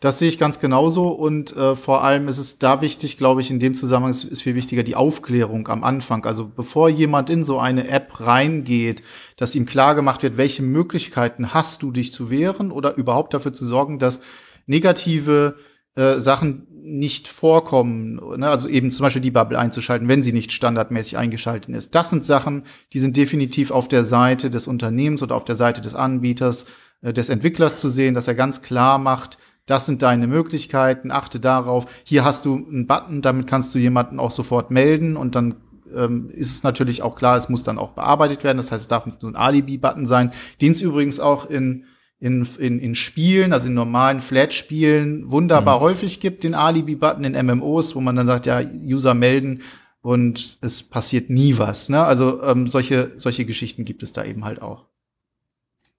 Das 0.00 0.20
sehe 0.20 0.28
ich 0.28 0.38
ganz 0.38 0.60
genauso 0.60 1.08
und 1.08 1.56
äh, 1.56 1.74
vor 1.74 2.04
allem 2.04 2.28
ist 2.28 2.38
es 2.38 2.60
da 2.60 2.80
wichtig, 2.80 3.18
glaube 3.18 3.40
ich, 3.40 3.50
in 3.50 3.58
dem 3.58 3.74
Zusammenhang 3.74 4.12
ist, 4.12 4.22
ist 4.22 4.42
viel 4.42 4.54
wichtiger 4.54 4.84
die 4.84 4.94
Aufklärung 4.94 5.66
am 5.66 5.82
Anfang. 5.82 6.24
Also 6.24 6.46
bevor 6.46 6.88
jemand 6.88 7.30
in 7.30 7.42
so 7.42 7.58
eine 7.58 7.88
App 7.88 8.20
reingeht, 8.20 9.02
dass 9.36 9.56
ihm 9.56 9.66
klar 9.66 9.96
gemacht 9.96 10.22
wird, 10.22 10.36
welche 10.36 10.62
Möglichkeiten 10.62 11.52
hast 11.52 11.82
du, 11.82 11.90
dich 11.90 12.12
zu 12.12 12.30
wehren 12.30 12.70
oder 12.70 12.94
überhaupt 12.94 13.34
dafür 13.34 13.52
zu 13.52 13.66
sorgen, 13.66 13.98
dass 13.98 14.20
negative 14.66 15.56
äh, 15.98 16.20
Sachen 16.20 16.68
nicht 16.70 17.26
vorkommen. 17.26 18.20
Ne? 18.38 18.48
Also 18.48 18.68
eben 18.68 18.92
zum 18.92 19.02
Beispiel 19.02 19.20
die 19.20 19.32
Bubble 19.32 19.58
einzuschalten, 19.58 20.06
wenn 20.06 20.22
sie 20.22 20.32
nicht 20.32 20.52
standardmäßig 20.52 21.18
eingeschaltet 21.18 21.74
ist. 21.74 21.94
Das 21.94 22.10
sind 22.10 22.24
Sachen, 22.24 22.62
die 22.92 23.00
sind 23.00 23.16
definitiv 23.16 23.72
auf 23.72 23.88
der 23.88 24.04
Seite 24.04 24.48
des 24.48 24.68
Unternehmens 24.68 25.22
oder 25.22 25.34
auf 25.34 25.44
der 25.44 25.56
Seite 25.56 25.80
des 25.80 25.96
Anbieters, 25.96 26.66
äh, 27.02 27.12
des 27.12 27.30
Entwicklers 27.30 27.80
zu 27.80 27.88
sehen, 27.88 28.14
dass 28.14 28.28
er 28.28 28.36
ganz 28.36 28.62
klar 28.62 28.98
macht, 28.98 29.38
das 29.66 29.86
sind 29.86 30.00
deine 30.00 30.28
Möglichkeiten, 30.28 31.10
achte 31.10 31.40
darauf. 31.40 31.86
Hier 32.04 32.24
hast 32.24 32.46
du 32.46 32.54
einen 32.54 32.86
Button, 32.86 33.20
damit 33.20 33.48
kannst 33.48 33.74
du 33.74 33.80
jemanden 33.80 34.20
auch 34.20 34.30
sofort 34.30 34.70
melden 34.70 35.16
und 35.16 35.34
dann 35.34 35.56
ähm, 35.94 36.30
ist 36.30 36.54
es 36.54 36.62
natürlich 36.62 37.02
auch 37.02 37.16
klar, 37.16 37.36
es 37.36 37.48
muss 37.48 37.64
dann 37.64 37.78
auch 37.78 37.90
bearbeitet 37.90 38.44
werden. 38.44 38.58
Das 38.58 38.70
heißt, 38.70 38.82
es 38.82 38.88
darf 38.88 39.04
nicht 39.04 39.20
nur 39.20 39.32
ein 39.32 39.36
Alibi-Button 39.36 40.06
sein, 40.06 40.30
den 40.60 40.72
es 40.72 40.80
übrigens 40.80 41.18
auch 41.18 41.50
in 41.50 41.84
in, 42.20 42.46
in, 42.58 42.80
in 42.80 42.94
Spielen, 42.94 43.52
also 43.52 43.68
in 43.68 43.74
normalen 43.74 44.20
Flat-Spielen, 44.20 45.30
wunderbar 45.30 45.78
mhm. 45.78 45.82
häufig 45.82 46.20
gibt, 46.20 46.44
den 46.44 46.54
Alibi-Button 46.54 47.24
in 47.24 47.46
MMOs, 47.46 47.94
wo 47.94 48.00
man 48.00 48.16
dann 48.16 48.26
sagt, 48.26 48.46
ja, 48.46 48.60
User 48.60 49.14
melden 49.14 49.62
und 50.02 50.58
es 50.60 50.82
passiert 50.82 51.30
nie 51.30 51.58
was. 51.58 51.88
Ne? 51.88 52.02
Also 52.02 52.42
ähm, 52.42 52.66
solche, 52.66 53.12
solche 53.16 53.44
Geschichten 53.44 53.84
gibt 53.84 54.02
es 54.02 54.12
da 54.12 54.24
eben 54.24 54.44
halt 54.44 54.62
auch. 54.62 54.86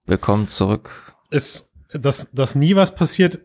Willkommen 0.05 0.47
zurück. 0.47 1.15
Es, 1.30 1.72
dass, 1.93 2.32
dass 2.32 2.55
nie 2.55 2.76
was 2.76 2.95
passiert, 2.95 3.39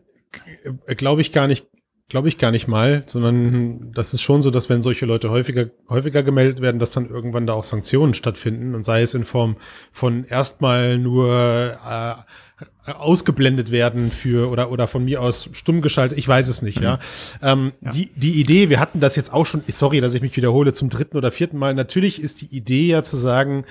glaube 0.87 1.21
ich 1.21 1.31
gar 1.31 1.47
nicht 1.47 1.67
glaube 2.07 2.27
ich 2.27 2.37
gar 2.37 2.51
nicht 2.51 2.67
mal, 2.67 3.03
sondern 3.07 3.91
das 3.91 4.13
ist 4.13 4.21
schon 4.21 4.41
so, 4.41 4.51
dass 4.51 4.69
wenn 4.69 4.83
solche 4.83 5.05
Leute 5.05 5.31
häufiger, 5.31 5.71
häufiger 5.89 6.21
gemeldet 6.21 6.61
werden, 6.61 6.77
dass 6.77 6.91
dann 6.91 7.09
irgendwann 7.09 7.47
da 7.47 7.53
auch 7.53 7.63
Sanktionen 7.63 8.13
stattfinden 8.13 8.75
und 8.75 8.85
sei 8.85 9.01
es 9.01 9.15
in 9.15 9.23
Form 9.23 9.57
von 9.91 10.23
erstmal 10.23 10.99
nur 10.99 11.79
äh, 11.83 12.13
ausgeblendet 12.85 13.71
werden 13.71 14.11
für 14.11 14.49
oder 14.49 14.71
oder 14.71 14.87
von 14.87 15.03
mir 15.03 15.21
aus 15.21 15.49
stumm 15.53 15.81
geschaltet, 15.81 16.17
ich 16.17 16.27
weiß 16.27 16.47
es 16.47 16.61
nicht, 16.61 16.79
mhm. 16.79 16.83
ja. 16.83 16.99
Ähm, 17.41 17.73
ja. 17.81 17.91
Die, 17.91 18.11
die 18.15 18.39
Idee, 18.39 18.69
wir 18.69 18.79
hatten 18.79 18.99
das 18.99 19.15
jetzt 19.15 19.33
auch 19.33 19.45
schon, 19.45 19.63
sorry, 19.67 20.01
dass 20.01 20.13
ich 20.13 20.21
mich 20.21 20.35
wiederhole, 20.37 20.73
zum 20.73 20.89
dritten 20.89 21.17
oder 21.17 21.31
vierten 21.31 21.57
Mal, 21.57 21.73
natürlich 21.73 22.21
ist 22.21 22.41
die 22.41 22.55
Idee 22.55 22.87
ja 22.87 23.03
zu 23.03 23.17
sagen, 23.17 23.65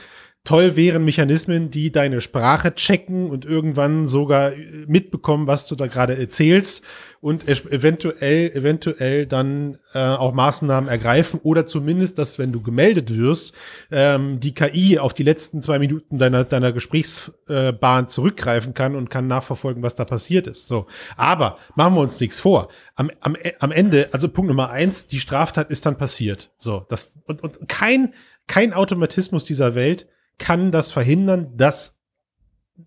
toll 0.45 0.77
wären 0.77 1.07
Mechanismen, 1.07 1.71
die 1.71 1.91
deine 1.91 2.21
Sprache 2.21 2.75
checken 2.75 3.31
und 3.31 3.47
irgendwann 3.47 4.07
sogar 4.07 4.53
mitbekommen, 4.87 5.47
was 5.47 5.67
du 5.67 5.75
da 5.75 5.87
gerade 5.87 6.19
erzählst 6.19 6.85
und 7.23 7.49
eventuell, 7.49 8.51
eventuell 8.55 9.25
dann 9.25 9.79
äh, 9.95 10.01
auch 10.01 10.35
Maßnahmen 10.35 10.91
ergreifen 10.91 11.41
oder 11.43 11.65
zumindest, 11.65 12.19
dass 12.19 12.39
wenn 12.39 12.53
du 12.53 12.61
gemeldet 12.61 13.17
wirst, 13.17 13.55
ähm, 13.91 14.39
die 14.39 14.53
KI 14.53 14.99
auf 14.99 15.15
die 15.15 15.23
letzten 15.23 15.63
zwei 15.63 15.79
Minuten 15.79 16.19
deiner, 16.19 16.45
deiner 16.45 16.73
Gesprächsbahn 16.73 18.11
zurückgreifen 18.11 18.75
kann 18.75 18.97
und 18.97 19.09
kann 19.09 19.27
nachverfolgen, 19.27 19.83
was 19.83 19.95
da 19.95 20.05
passiert 20.05 20.47
ist. 20.47 20.67
So. 20.67 20.87
Aber 21.17 21.57
machen 21.75 21.95
wir 21.95 22.03
uns 22.03 22.21
nichts 22.21 22.39
vor. 22.39 22.69
Am, 22.97 23.11
am, 23.21 23.35
am 23.61 23.73
Ende, 23.73 24.11
also 24.13 24.29
Punkt 24.29 24.49
Nummer 24.49 24.69
eins, 24.69 25.07
die 25.07 25.21
Straftat 25.21 25.71
ist 25.71 25.87
dann 25.87 25.97
passiert. 25.97 26.51
So, 26.59 26.85
das, 26.91 27.19
und, 27.25 27.43
und 27.43 27.67
kein, 27.67 28.13
kein 28.47 28.75
Automatismus 28.75 29.47
dieser 29.47 29.75
Welt 29.75 30.07
kann 30.39 30.73
das 30.73 30.91
verhindern, 30.91 31.57
dass, 31.57 32.01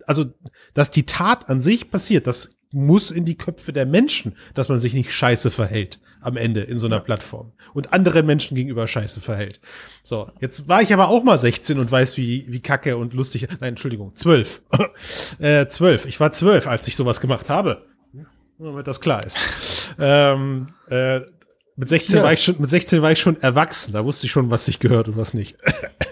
also, 0.05 0.25
dass 0.73 0.91
die 0.91 1.05
Tat 1.05 1.49
an 1.49 1.61
sich 1.61 1.89
passiert. 1.89 2.27
Das 2.27 2.57
muss 2.71 3.11
in 3.11 3.25
die 3.25 3.37
Köpfe 3.37 3.73
der 3.73 3.85
Menschen, 3.85 4.35
dass 4.53 4.69
man 4.69 4.79
sich 4.79 4.93
nicht 4.93 5.13
scheiße 5.13 5.51
verhält 5.51 5.99
am 6.19 6.35
Ende 6.35 6.61
in 6.61 6.79
so 6.79 6.87
einer 6.87 6.99
Plattform 6.99 7.53
und 7.73 7.93
andere 7.93 8.23
Menschen 8.23 8.55
gegenüber 8.55 8.87
scheiße 8.87 9.21
verhält. 9.21 9.61
So, 10.03 10.29
jetzt 10.41 10.67
war 10.67 10.81
ich 10.81 10.91
aber 10.91 11.07
auch 11.07 11.23
mal 11.23 11.37
16 11.37 11.79
und 11.79 11.91
weiß, 11.91 12.17
wie, 12.17 12.45
wie 12.49 12.59
kacke 12.59 12.97
und 12.97 13.13
lustig, 13.13 13.47
nein, 13.47 13.69
Entschuldigung, 13.69 14.15
12. 14.15 14.61
äh, 15.39 15.67
12. 15.67 16.05
Ich 16.05 16.19
war 16.19 16.31
12, 16.31 16.67
als 16.67 16.87
ich 16.87 16.95
sowas 16.95 17.21
gemacht 17.21 17.49
habe. 17.49 17.85
Damit 18.59 18.87
das 18.87 18.99
klar 18.99 19.23
ist. 19.25 19.37
ähm, 19.99 20.73
äh, 20.89 21.21
mit 21.75 21.89
16 21.89 22.17
ja. 22.17 22.23
war 22.23 22.33
ich 22.33 22.43
schon, 22.43 22.55
mit 22.59 22.69
16 22.71 23.03
war 23.03 23.11
ich 23.11 23.19
schon 23.19 23.39
erwachsen. 23.39 23.93
Da 23.93 24.03
wusste 24.03 24.25
ich 24.25 24.31
schon, 24.31 24.49
was 24.49 24.65
sich 24.65 24.79
gehört 24.79 25.07
und 25.07 25.17
was 25.17 25.35
nicht. 25.35 25.57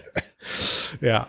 Ja. 1.01 1.27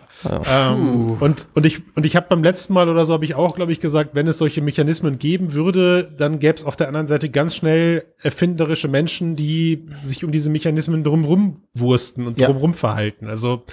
Ähm, 0.49 1.17
und, 1.19 1.47
und 1.53 1.65
ich, 1.65 1.81
und 1.95 2.05
ich 2.05 2.15
habe 2.15 2.27
beim 2.29 2.43
letzten 2.43 2.73
Mal 2.73 2.89
oder 2.89 3.05
so 3.05 3.13
habe 3.13 3.25
ich 3.25 3.35
auch, 3.35 3.55
glaube 3.55 3.71
ich, 3.71 3.79
gesagt, 3.79 4.11
wenn 4.13 4.27
es 4.27 4.37
solche 4.37 4.61
Mechanismen 4.61 5.19
geben 5.19 5.53
würde, 5.53 6.09
dann 6.17 6.39
gäbe 6.39 6.57
es 6.57 6.63
auf 6.63 6.75
der 6.75 6.87
anderen 6.87 7.07
Seite 7.07 7.29
ganz 7.29 7.55
schnell 7.55 8.05
erfinderische 8.21 8.87
Menschen, 8.87 9.35
die 9.35 9.85
sich 10.01 10.23
um 10.23 10.31
diese 10.31 10.49
Mechanismen 10.49 11.03
drumrum 11.03 11.61
wursten 11.73 12.27
und 12.27 12.39
ja. 12.39 12.47
drumrum 12.47 12.73
verhalten. 12.73 13.27
Also 13.27 13.63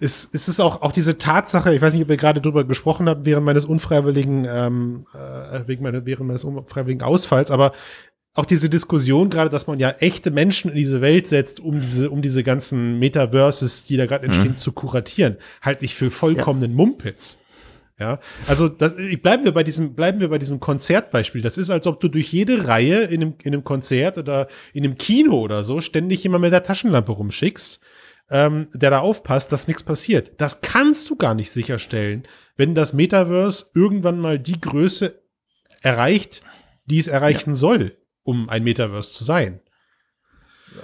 es, 0.00 0.28
es 0.32 0.48
ist 0.48 0.60
auch, 0.60 0.82
auch 0.82 0.92
diese 0.92 1.18
Tatsache, 1.18 1.74
ich 1.74 1.80
weiß 1.80 1.94
nicht, 1.94 2.02
ob 2.02 2.10
ihr 2.10 2.16
gerade 2.16 2.40
drüber 2.40 2.64
gesprochen 2.64 3.08
habt, 3.08 3.24
während 3.24 3.46
meines 3.46 3.64
unfreiwilligen, 3.64 4.46
ähm, 4.48 5.06
äh, 5.14 5.60
wegen 5.66 5.82
meiner, 5.82 6.04
während 6.06 6.28
meines 6.28 6.44
unfreiwilligen 6.44 7.02
Ausfalls, 7.02 7.50
aber 7.50 7.72
auch 8.36 8.44
diese 8.44 8.68
Diskussion 8.68 9.30
gerade, 9.30 9.48
dass 9.48 9.66
man 9.66 9.78
ja 9.80 9.90
echte 9.98 10.30
Menschen 10.30 10.70
in 10.70 10.76
diese 10.76 11.00
Welt 11.00 11.26
setzt, 11.26 11.58
um 11.58 11.80
diese, 11.80 12.10
um 12.10 12.20
diese 12.20 12.42
ganzen 12.42 12.98
Metaverses, 12.98 13.84
die 13.84 13.96
da 13.96 14.04
gerade 14.04 14.26
entstehen, 14.26 14.50
mhm. 14.50 14.56
zu 14.56 14.72
kuratieren, 14.72 15.38
halte 15.62 15.86
ich 15.86 15.94
für 15.94 16.10
vollkommenen 16.10 16.72
ja. 16.72 16.76
Mumpitz. 16.76 17.38
Ja, 17.98 18.20
also 18.46 18.68
das, 18.68 18.94
bleiben 19.22 19.44
wir 19.44 19.52
bei 19.52 19.62
diesem, 19.62 19.94
bleiben 19.94 20.20
wir 20.20 20.28
bei 20.28 20.36
diesem 20.36 20.60
Konzertbeispiel. 20.60 21.40
Das 21.40 21.56
ist, 21.56 21.70
als 21.70 21.86
ob 21.86 21.98
du 21.98 22.08
durch 22.08 22.30
jede 22.30 22.68
Reihe 22.68 23.04
in 23.04 23.22
einem, 23.22 23.34
in 23.42 23.54
einem 23.54 23.64
Konzert 23.64 24.18
oder 24.18 24.48
in 24.74 24.84
einem 24.84 24.98
Kino 24.98 25.40
oder 25.40 25.64
so 25.64 25.80
ständig 25.80 26.22
jemand 26.22 26.42
mit 26.42 26.52
der 26.52 26.62
Taschenlampe 26.62 27.12
rumschickst, 27.12 27.80
ähm, 28.28 28.68
der 28.74 28.90
da 28.90 28.98
aufpasst, 28.98 29.50
dass 29.50 29.66
nichts 29.66 29.82
passiert. 29.82 30.32
Das 30.36 30.60
kannst 30.60 31.08
du 31.08 31.16
gar 31.16 31.34
nicht 31.34 31.50
sicherstellen, 31.50 32.24
wenn 32.58 32.74
das 32.74 32.92
Metaverse 32.92 33.70
irgendwann 33.74 34.18
mal 34.18 34.38
die 34.38 34.60
Größe 34.60 35.22
erreicht, 35.80 36.42
die 36.84 36.98
es 36.98 37.06
erreichen 37.06 37.50
ja. 37.50 37.56
soll 37.56 37.96
um 38.26 38.48
ein 38.48 38.64
Metaverse 38.64 39.12
zu 39.12 39.24
sein. 39.24 39.60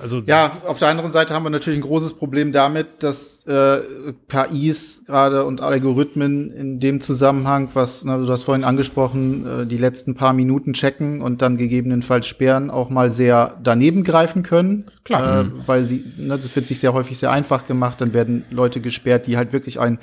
Also 0.00 0.22
ja, 0.26 0.52
auf 0.66 0.78
der 0.78 0.88
anderen 0.88 1.12
Seite 1.12 1.34
haben 1.34 1.42
wir 1.42 1.50
natürlich 1.50 1.78
ein 1.78 1.82
großes 1.82 2.14
Problem 2.14 2.52
damit, 2.52 3.02
dass 3.02 3.44
äh, 3.46 3.80
KIs 4.28 5.04
gerade 5.06 5.44
und 5.44 5.60
Algorithmen 5.60 6.50
in 6.50 6.80
dem 6.80 7.00
Zusammenhang, 7.00 7.68
was 7.74 8.04
na, 8.04 8.16
du 8.16 8.26
hast 8.28 8.44
vorhin 8.44 8.64
angesprochen, 8.64 9.46
äh, 9.46 9.66
die 9.66 9.76
letzten 9.76 10.14
paar 10.14 10.32
Minuten 10.32 10.72
checken 10.72 11.20
und 11.20 11.42
dann 11.42 11.58
gegebenenfalls 11.58 12.26
sperren, 12.26 12.70
auch 12.70 12.88
mal 12.88 13.10
sehr 13.10 13.58
daneben 13.62 14.04
greifen 14.04 14.42
können. 14.42 14.90
Klar. 15.04 15.42
Äh, 15.42 15.46
weil 15.66 15.84
sie, 15.84 16.04
ne, 16.16 16.38
das 16.38 16.54
wird 16.56 16.66
sich 16.66 16.78
sehr 16.78 16.94
häufig 16.94 17.18
sehr 17.18 17.30
einfach 17.30 17.66
gemacht, 17.66 18.00
dann 18.00 18.14
werden 18.14 18.44
Leute 18.50 18.80
gesperrt, 18.80 19.26
die 19.26 19.36
halt 19.36 19.52
wirklich 19.52 19.78
ein 19.78 19.98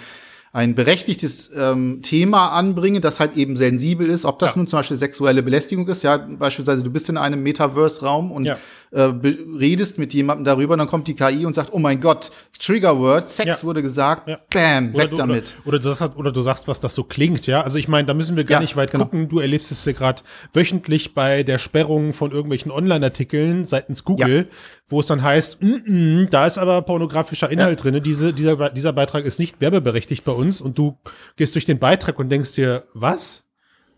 ein 0.52 0.76
berechtigtes 0.76 1.52
ähm, 1.56 2.02
Thema 2.02 2.50
anbringen, 2.50 3.02
das 3.02 3.20
halt 3.20 3.36
eben 3.38 3.56
sensibel 3.56 4.10
ist, 4.10 4.26
ob 4.26 4.40
das 4.40 4.52
ja. 4.52 4.58
nun 4.58 4.68
zum 4.68 4.80
Beispiel 4.80 4.98
sexuelle 4.98 5.44
Belästigung 5.44 5.88
ist, 5.88 6.04
ja, 6.04 6.18
beispielsweise 6.18 6.84
du 6.84 6.90
bist 6.90 7.10
in 7.10 7.18
einem 7.18 7.44
Metaverse-Raum 7.44 8.32
und 8.32 8.46
ja 8.46 8.58
äh, 8.92 9.02
redest 9.02 9.98
mit 9.98 10.14
jemandem 10.14 10.46
darüber, 10.46 10.76
dann 10.76 10.88
kommt 10.88 11.08
die 11.08 11.16
KI 11.16 11.46
und 11.46 11.54
sagt, 11.54 11.72
oh 11.74 11.80
mein 11.80 12.02
Gott, 12.02 12.32
Triggerword, 12.60 13.30
Sex 13.30 13.62
ja. 13.62 13.64
wurde 13.64 13.82
gesagt, 13.82 14.28
ja. 14.28 14.40
bam, 14.52 14.94
oder 14.94 15.04
weg 15.04 15.10
du, 15.12 15.16
damit. 15.16 15.54
Oder, 15.66 15.68
oder, 15.68 15.80
du 15.80 15.92
sagst, 15.94 16.18
oder 16.18 16.32
du 16.32 16.42
sagst, 16.42 16.68
was 16.68 16.80
das 16.80 16.96
so 16.96 17.04
klingt, 17.04 17.46
ja. 17.48 17.62
Also 17.62 17.78
ich 17.78 17.88
meine, 17.88 18.08
da 18.08 18.14
müssen 18.14 18.36
wir 18.36 18.44
gar 18.44 18.58
ja, 18.58 18.62
nicht 18.62 18.76
weit 18.76 18.92
genau. 18.92 19.06
gucken. 19.06 19.30
Du 19.30 19.40
erlebst 19.40 19.72
es 19.72 19.86
ja 19.86 19.92
gerade 19.92 20.24
wöchentlich 20.54 21.14
bei 21.14 21.44
der 21.44 21.58
Sperrung 21.58 22.14
von 22.14 22.32
irgendwelchen 22.32 22.72
Online-Artikeln 22.72 23.66
seitens 23.66 24.04
Google, 24.04 24.48
wo 24.88 25.00
es 25.00 25.08
dann 25.08 25.22
heißt, 25.22 25.62
mm 25.62 25.66
-mm, 25.66 26.30
da 26.30 26.46
ist 26.46 26.58
aber 26.58 26.82
pornografischer 26.82 27.50
Inhalt 27.50 27.84
drin. 27.84 28.02
Diese, 28.04 28.34
dieser, 28.34 28.70
dieser 28.70 28.94
Beitrag 28.94 29.26
ist 29.26 29.40
nicht 29.40 29.62
werbeberechtigt 29.62 30.24
bei 30.24 30.32
uns 30.32 30.62
und 30.62 30.78
du 30.78 30.98
gehst 31.36 31.56
durch 31.56 31.66
den 31.66 31.80
Beitrag 31.80 32.20
und 32.20 32.30
denkst 32.30 32.54
dir, 32.54 32.86
was? 32.94 33.49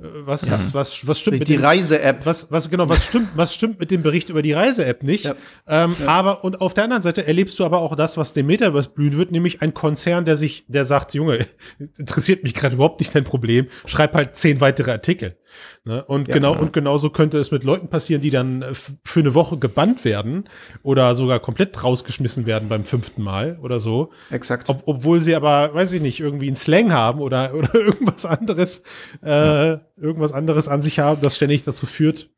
Was, 0.02 0.48
ja. 0.48 0.58
was, 0.74 1.08
was 1.08 1.20
stimmt 1.20 1.40
mit 1.40 1.48
die 1.48 1.58
Reise-App? 1.58 2.26
Was, 2.26 2.52
was, 2.52 2.70
genau, 2.72 2.90
was 2.90 3.06
stimmt, 3.06 3.30
was 3.36 3.54
stimmt 3.54 3.80
mit 3.80 3.92
dem 3.92 4.02
Bericht 4.02 4.30
über 4.30 4.42
die 4.42 4.54
Reise-App 4.54 5.04
nicht? 5.04 5.26
Ja. 5.26 5.36
Ähm, 5.68 5.96
ja. 6.00 6.08
Aber, 6.08 6.44
und 6.44 6.60
auf 6.60 6.74
der 6.74 6.86
anderen 6.86 7.04
Seite 7.04 7.28
erlebst 7.28 7.60
du 7.60 7.66
aber 7.66 7.80
auch 7.80 7.96
das, 7.96 8.18
was 8.18 8.34
dem 8.34 8.48
Metaverse 8.48 8.90
blühen 8.90 9.16
wird, 9.16 9.32
nämlich 9.32 9.62
ein 9.62 9.76
Konzern, 9.76 10.26
der 10.26 10.38
sich, 10.38 10.66
der 10.68 10.86
sagt, 10.86 11.14
Junge, 11.14 11.46
interessiert 11.98 12.42
mich 12.42 12.56
gerade 12.56 12.76
überhaupt 12.76 13.00
nicht 13.00 13.14
dein 13.14 13.26
Problem, 13.26 13.68
schreib 13.86 14.16
halt 14.16 14.36
zehn 14.36 14.60
weitere 14.60 14.92
Artikel. 14.92 15.38
Ne? 15.84 16.04
Und 16.06 16.28
ja, 16.28 16.36
genau, 16.36 16.52
genau, 16.54 16.62
und 16.64 16.74
genauso 16.74 17.10
könnte 17.10 17.38
es 17.40 17.52
mit 17.52 17.64
Leuten 17.64 17.90
passieren, 17.90 18.22
die 18.22 18.30
dann 18.30 18.62
äh, 18.62 18.74
für 18.74 19.20
eine 19.20 19.34
Woche 19.34 19.58
gebannt 19.58 20.06
werden 20.06 20.48
oder 20.84 21.16
sogar 21.16 21.40
komplett 21.40 21.84
rausgeschmissen 21.84 22.46
werden 22.46 22.70
beim 22.70 22.84
fünften 22.84 23.24
Mal 23.24 23.60
oder 23.62 23.80
so. 23.80 24.12
Exakt. 24.30 24.70
Ob, 24.70 24.84
obwohl 24.86 25.22
sie 25.22 25.36
aber, 25.36 25.74
weiß 25.74 25.94
ich 25.94 26.02
nicht, 26.02 26.20
irgendwie 26.20 26.48
einen 26.48 26.56
Slang 26.56 26.92
haben 26.92 27.22
oder, 27.22 27.54
oder 27.56 27.74
irgendwas 27.74 28.26
anderes, 28.26 28.84
äh, 29.24 29.30
ja. 29.30 29.82
irgendwas 29.98 30.32
anderes 30.32 30.68
an 30.68 30.82
sich 30.82 31.00
haben, 31.00 31.22
das 31.22 31.36
ständig 31.36 31.64
dazu 31.64 31.86
führt, 31.86 32.30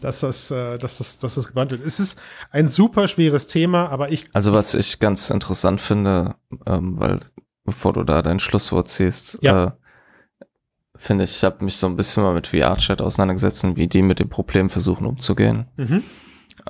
dass 0.00 0.20
das, 0.20 0.50
äh, 0.50 0.78
dass 0.78 0.98
das, 0.98 1.18
dass 1.18 1.34
das 1.34 1.48
gebannt 1.48 1.70
wird. 1.70 1.84
Es 1.84 2.00
ist 2.00 2.18
ein 2.50 2.68
super 2.68 3.08
schweres 3.08 3.46
Thema, 3.46 3.88
aber 3.88 4.10
ich. 4.10 4.26
Also 4.32 4.52
was 4.52 4.74
ich 4.74 4.98
ganz 4.98 5.30
interessant 5.30 5.80
finde, 5.80 6.34
ähm, 6.66 6.94
weil 6.98 7.20
bevor 7.64 7.92
du 7.92 8.04
da 8.04 8.22
dein 8.22 8.40
Schlusswort 8.40 8.88
ziehst, 8.88 9.38
ja. 9.42 9.64
äh, 9.64 9.70
finde 11.00 11.24
ich, 11.24 11.30
ich 11.30 11.44
habe 11.44 11.64
mich 11.64 11.76
so 11.76 11.86
ein 11.86 11.96
bisschen 11.96 12.22
mal 12.22 12.34
mit 12.34 12.48
VR-Chat 12.48 13.00
auseinandergesetzt 13.00 13.64
und 13.64 13.76
wie 13.76 13.88
die 13.88 14.02
mit 14.02 14.20
dem 14.20 14.28
Problem 14.28 14.68
versuchen 14.68 15.06
umzugehen. 15.06 15.66
Mhm. 15.78 16.04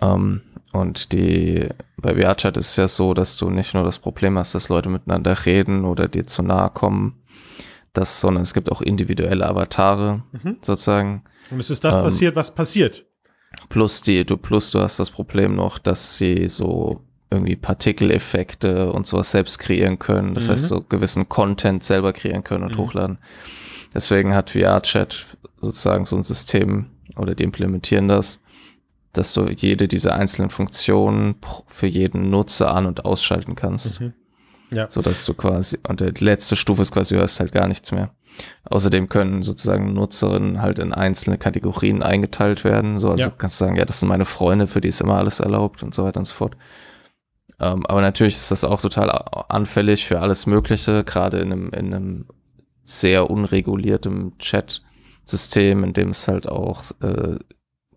Ähm, 0.00 0.42
und 0.72 1.12
die, 1.12 1.68
bei 1.96 2.14
VR-Chat 2.14 2.56
ist 2.56 2.68
es 2.70 2.76
ja 2.76 2.86
so, 2.86 3.12
dass 3.12 3.36
du 3.36 3.50
nicht 3.50 3.74
nur 3.74 3.82
das 3.82 3.98
Problem 3.98 4.38
hast, 4.38 4.54
dass 4.54 4.68
Leute 4.68 4.88
miteinander 4.88 5.44
reden 5.44 5.84
oder 5.84 6.06
dir 6.06 6.28
zu 6.28 6.42
nahe 6.42 6.70
kommen, 6.70 7.20
das, 7.92 8.20
sondern 8.20 8.44
es 8.44 8.54
gibt 8.54 8.70
auch 8.70 8.80
individuelle 8.80 9.48
Avatare, 9.48 10.22
mhm. 10.30 10.58
sozusagen. 10.62 11.24
Und 11.50 11.58
es 11.58 11.70
ist 11.70 11.82
das 11.82 11.96
ähm, 11.96 12.02
passiert, 12.02 12.36
was 12.36 12.54
passiert. 12.54 13.04
Plus 13.68 14.00
die, 14.00 14.24
du, 14.24 14.36
plus 14.36 14.70
du 14.70 14.78
hast 14.78 15.00
das 15.00 15.10
Problem 15.10 15.56
noch, 15.56 15.78
dass 15.78 16.16
sie 16.16 16.48
so 16.48 17.00
irgendwie 17.32 17.56
Partikeleffekte 17.56 18.92
und 18.92 19.08
sowas 19.08 19.32
selbst 19.32 19.58
kreieren 19.58 19.98
können. 19.98 20.36
Das 20.36 20.46
mhm. 20.46 20.52
heißt, 20.52 20.68
so 20.68 20.82
gewissen 20.82 21.28
Content 21.28 21.82
selber 21.82 22.12
kreieren 22.12 22.44
können 22.44 22.62
und 22.62 22.76
mhm. 22.76 22.80
hochladen. 22.80 23.18
Deswegen 23.94 24.34
hat 24.34 24.50
VR-Chat 24.50 25.26
sozusagen 25.60 26.04
so 26.04 26.16
ein 26.16 26.22
System 26.22 26.86
oder 27.16 27.34
die 27.34 27.44
implementieren 27.44 28.08
das, 28.08 28.42
dass 29.12 29.32
du 29.32 29.46
jede 29.46 29.88
dieser 29.88 30.14
einzelnen 30.14 30.50
Funktionen 30.50 31.36
für 31.66 31.86
jeden 31.86 32.30
Nutzer 32.30 32.72
an- 32.72 32.86
und 32.86 33.04
ausschalten 33.04 33.56
kannst. 33.56 34.00
Mhm. 34.00 34.12
Ja. 34.70 34.88
So 34.88 35.02
dass 35.02 35.24
du 35.24 35.34
quasi, 35.34 35.78
und 35.88 36.00
die 36.00 36.24
letzte 36.24 36.54
Stufe 36.54 36.82
ist 36.82 36.92
quasi, 36.92 37.14
du 37.14 37.20
hörst 37.20 37.40
halt 37.40 37.50
gar 37.50 37.66
nichts 37.66 37.90
mehr. 37.90 38.10
Außerdem 38.64 39.08
können 39.08 39.42
sozusagen 39.42 39.92
Nutzerinnen 39.92 40.62
halt 40.62 40.78
in 40.78 40.92
einzelne 40.92 41.38
Kategorien 41.38 42.02
eingeteilt 42.02 42.62
werden. 42.62 42.96
So, 42.96 43.10
also 43.10 43.24
ja. 43.24 43.30
du 43.30 43.36
kannst 43.36 43.58
sagen, 43.58 43.76
ja, 43.76 43.84
das 43.84 44.00
sind 44.00 44.08
meine 44.08 44.24
Freunde, 44.24 44.68
für 44.68 44.80
die 44.80 44.88
ist 44.88 45.00
immer 45.00 45.16
alles 45.16 45.40
erlaubt 45.40 45.82
und 45.82 45.92
so 45.92 46.04
weiter 46.04 46.20
und 46.20 46.26
so 46.26 46.34
fort. 46.34 46.56
Ähm, 47.58 47.84
aber 47.86 48.00
natürlich 48.00 48.36
ist 48.36 48.52
das 48.52 48.62
auch 48.62 48.80
total 48.80 49.10
anfällig 49.10 50.06
für 50.06 50.20
alles 50.20 50.46
Mögliche, 50.46 51.04
gerade 51.04 51.38
in 51.38 51.52
einem, 51.52 51.70
in 51.70 51.92
einem 51.92 52.26
sehr 52.90 53.30
unreguliertem 53.30 54.32
Chat-System, 54.38 55.84
in 55.84 55.92
dem 55.92 56.08
es 56.10 56.26
halt 56.28 56.48
auch 56.48 56.84
äh, 57.00 57.36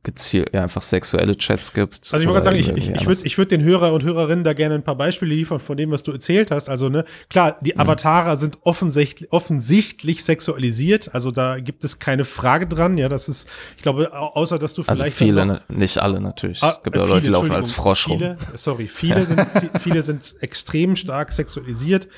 gezielt, 0.06 0.50
ja, 0.54 0.62
einfach 0.64 0.82
sexuelle 0.82 1.34
Chats 1.38 1.72
gibt. 1.72 2.10
Also 2.12 2.18
ich 2.18 2.28
wollte 2.30 2.44
gerade 2.44 2.44
sagen, 2.44 2.58
ich, 2.78 2.90
ich, 2.90 2.94
ich 2.94 3.08
würde 3.08 3.22
ich 3.24 3.38
würd 3.38 3.52
den 3.52 3.64
Hörer 3.64 3.94
und 3.94 4.04
Hörerinnen 4.04 4.44
da 4.44 4.52
gerne 4.52 4.76
ein 4.76 4.84
paar 4.84 4.98
Beispiele 4.98 5.34
liefern 5.34 5.62
von 5.62 5.78
dem, 5.78 5.92
was 5.92 6.04
du 6.04 6.12
erzählt 6.12 6.52
hast. 6.52 6.68
Also, 6.70 6.90
ne, 6.90 7.06
klar, 7.30 7.52
Mhm. 7.62 7.64
die 7.64 7.80
Avatare 7.80 8.36
sind 8.36 8.58
offensichtlich, 8.64 9.32
offensichtlich 9.32 10.26
sexualisiert. 10.26 11.16
Also 11.16 11.32
da 11.32 11.58
gibt 11.62 11.86
es 11.86 12.00
keine 12.00 12.26
Frage 12.26 12.68
dran. 12.68 12.98
Ja, 12.98 13.08
das 13.08 13.30
ist, 13.30 13.48
ich 13.78 13.82
glaube, 13.82 14.12
au- 14.12 14.34
außer 14.34 14.60
dass 14.60 14.74
du 14.74 14.82
also 14.82 14.94
vielleicht. 15.04 15.22
dann 15.22 15.28
viele, 15.28 15.46
noch- 15.46 15.54
ne, 15.70 15.78
nicht 15.78 15.98
alle 15.98 16.20
natürlich. 16.20 16.62
Ah, 16.62 16.76
es 16.78 16.84
gibt 16.84 16.98
ja 16.98 17.04
äh, 17.04 17.08
Leute, 17.08 17.22
die 17.22 17.28
viele, 17.28 17.38
laufen 17.38 17.52
als 17.54 17.72
Frosch 17.72 18.10
rum. 18.10 18.18
viele, 18.20 18.38
Sorry, 18.56 18.88
viele 18.90 19.26
sind, 19.26 19.42
viele 19.82 20.02
sind 20.02 20.36
extrem 20.42 20.98
stark 20.98 21.32
sexualisiert. 21.32 22.10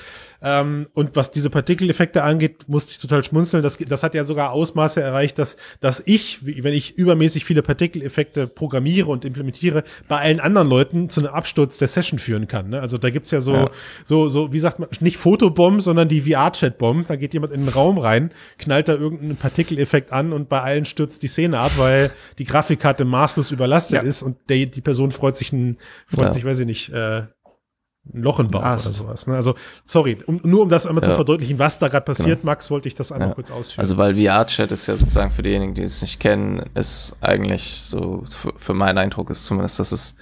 Ähm, 0.42 0.86
und 0.94 1.16
was 1.16 1.30
diese 1.30 1.50
Partikeleffekte 1.50 2.22
angeht, 2.22 2.68
musste 2.68 2.92
ich 2.92 2.98
total 2.98 3.24
schmunzeln. 3.24 3.62
Das, 3.62 3.78
das 3.78 4.02
hat 4.02 4.14
ja 4.14 4.24
sogar 4.24 4.52
Ausmaße 4.52 5.00
erreicht, 5.00 5.38
dass, 5.38 5.56
dass 5.80 6.02
ich, 6.06 6.44
wenn 6.44 6.72
ich 6.74 6.96
übermäßig 6.98 7.44
viele 7.44 7.62
Partikeleffekte 7.62 8.46
programmiere 8.46 9.10
und 9.10 9.24
implementiere, 9.24 9.84
bei 10.08 10.18
allen 10.18 10.40
anderen 10.40 10.68
Leuten 10.68 11.08
zu 11.08 11.20
einem 11.20 11.30
Absturz 11.34 11.78
der 11.78 11.88
Session 11.88 12.18
führen 12.18 12.46
kann. 12.48 12.70
Ne? 12.70 12.80
Also 12.80 12.98
da 12.98 13.10
gibt's 13.10 13.30
ja 13.30 13.40
so, 13.40 13.54
Ja. 13.54 13.70
so, 14.04 14.28
so, 14.28 14.52
wie 14.52 14.58
sagt 14.58 14.78
man, 14.78 14.88
nicht 15.00 15.16
Fotobomb, 15.16 15.80
sondern 15.82 16.08
die 16.08 16.20
VR-Chat-Bomb. 16.20 17.06
Da 17.06 17.16
geht 17.16 17.34
jemand 17.34 17.52
in 17.52 17.60
den 17.60 17.68
Raum 17.68 17.98
rein, 17.98 18.30
knallt 18.58 18.88
da 18.88 18.94
irgendeinen 18.94 19.36
Partikeleffekt 19.36 20.12
an 20.12 20.32
und 20.32 20.48
bei 20.48 20.60
allen 20.60 20.84
stürzt 20.84 21.22
die 21.22 21.28
Szene 21.28 21.58
ab, 21.58 21.72
weil 21.76 22.10
die 22.38 22.44
Grafikkarte 22.44 23.04
maßlos 23.04 23.52
überlastet 23.52 24.02
Ja. 24.02 24.02
ist 24.02 24.22
und 24.22 24.36
der, 24.48 24.66
die 24.66 24.80
Person 24.80 25.10
freut 25.10 25.36
sich, 25.36 25.52
ein, 25.52 25.78
freut 26.06 26.26
Ja. 26.26 26.32
sich, 26.32 26.44
weiß 26.44 26.58
ich 26.60 26.66
nicht, 26.66 26.88
äh, 26.90 27.22
ein 28.14 28.22
Loch 28.22 28.38
im 28.40 28.48
Bauch 28.48 28.62
Ast. 28.62 28.86
oder 28.86 28.94
sowas. 28.94 29.26
Ne? 29.26 29.34
Also, 29.34 29.54
sorry, 29.84 30.18
um, 30.26 30.40
nur 30.44 30.62
um 30.62 30.68
das 30.68 30.86
einmal 30.86 31.02
zu 31.04 31.10
Ja. 31.10 31.16
verdeutlichen, 31.16 31.58
was 31.58 31.78
da 31.78 31.88
gerade 31.88 32.04
passiert, 32.04 32.40
Genau. 32.40 32.50
Max, 32.52 32.70
wollte 32.70 32.88
ich 32.88 32.94
das 32.94 33.12
einmal 33.12 33.28
Ja. 33.30 33.34
kurz 33.34 33.50
ausführen. 33.50 33.80
Also 33.80 33.96
weil 33.96 34.14
VR-Chat 34.14 34.72
ist 34.72 34.86
ja 34.86 34.96
sozusagen 34.96 35.30
für 35.30 35.42
diejenigen, 35.42 35.74
die 35.74 35.82
es 35.82 36.00
nicht 36.02 36.20
kennen, 36.20 36.64
ist 36.74 37.16
eigentlich 37.20 37.80
so, 37.82 38.24
für, 38.28 38.52
für 38.56 38.74
meinen 38.74 38.98
Eindruck 38.98 39.30
ist 39.30 39.44
zumindest, 39.44 39.78
dass 39.78 39.92
es 39.92 40.16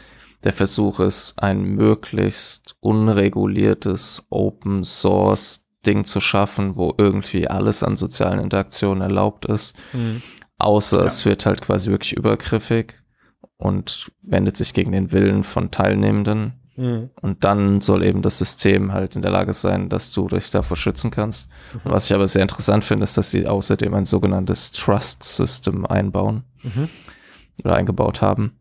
der 0.45 0.53
Versuch 0.53 1.01
ist, 1.01 1.35
ein 1.39 1.63
möglichst 1.63 2.77
unreguliertes 2.81 4.27
Open 4.31 4.85
Source 4.85 5.63
Ding 5.87 6.05
zu 6.05 6.21
schaffen, 6.21 6.77
wo 6.77 6.95
irgendwie 6.97 7.47
alles 7.49 7.83
an 7.83 7.97
sozialen 7.97 8.41
Interaktionen 8.41 9.03
erlaubt 9.03 9.45
ist. 9.45 9.75
Mhm. 9.93 10.23
Außer 10.59 11.01
Ja. 11.01 11.05
es 11.05 11.25
wird 11.27 11.45
halt 11.47 11.61
quasi 11.63 11.91
wirklich 11.91 12.15
übergriffig 12.15 12.95
und 13.59 14.11
wendet 14.23 14.57
sich 14.57 14.73
gegen 14.73 14.93
den 14.93 15.13
Willen 15.13 15.45
von 15.45 15.71
Teilnehmenden. 15.71 16.55
Mhm. 16.77 17.11
Und 17.21 17.45
dann 17.45 17.81
soll 17.81 18.03
eben 18.05 18.23
das 18.23 18.39
System 18.39 18.93
halt 18.93 19.15
in 19.17 19.23
der 19.23 19.31
Lage 19.31 19.53
sein, 19.53 19.89
dass 19.89 20.13
du 20.13 20.27
dich 20.29 20.51
davor 20.51 20.77
schützen 20.77 21.11
kannst. 21.11 21.49
Und 21.85 21.93
was 21.93 22.07
ich 22.07 22.15
aber 22.15 22.27
sehr 22.27 22.43
interessant 22.43 22.83
finde, 22.85 23.05
ist, 23.05 23.17
dass 23.17 23.31
sie 23.31 23.47
außerdem 23.47 23.95
ein 23.95 24.05
sogenanntes 24.05 24.73
Trust 24.73 25.23
System 25.25 25.87
einbauen 25.87 26.45
Mhm. 26.63 26.89
oder 27.65 27.77
eingebaut 27.77 28.21
haben, 28.23 28.59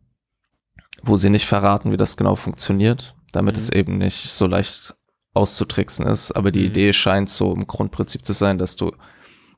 wo 1.01 1.17
sie 1.17 1.29
nicht 1.29 1.45
verraten, 1.47 1.91
wie 1.91 1.97
das 1.97 2.15
genau 2.17 2.35
funktioniert, 2.35 3.15
damit 3.31 3.55
Mhm. 3.55 3.59
es 3.59 3.69
eben 3.71 3.97
nicht 3.97 4.29
so 4.29 4.45
leicht 4.47 4.95
auszutricksen 5.33 6.05
ist. 6.05 6.31
Aber 6.33 6.51
die 6.51 6.59
Mhm. 6.59 6.65
Idee 6.67 6.93
scheint 6.93 7.29
so 7.29 7.53
im 7.53 7.65
Grundprinzip 7.65 8.23
zu 8.25 8.33
sein, 8.33 8.59
dass 8.59 8.75
du 8.75 8.91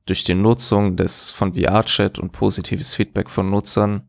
durch 0.05 0.23
die 0.23 0.35
Nutzung 0.35 0.95
des 0.95 1.29
von 1.31 1.53
VR-Chat 1.55 2.19
und 2.19 2.31
positives 2.31 2.93
Feedback 2.93 3.29
von 3.29 3.49
Nutzern 3.49 4.07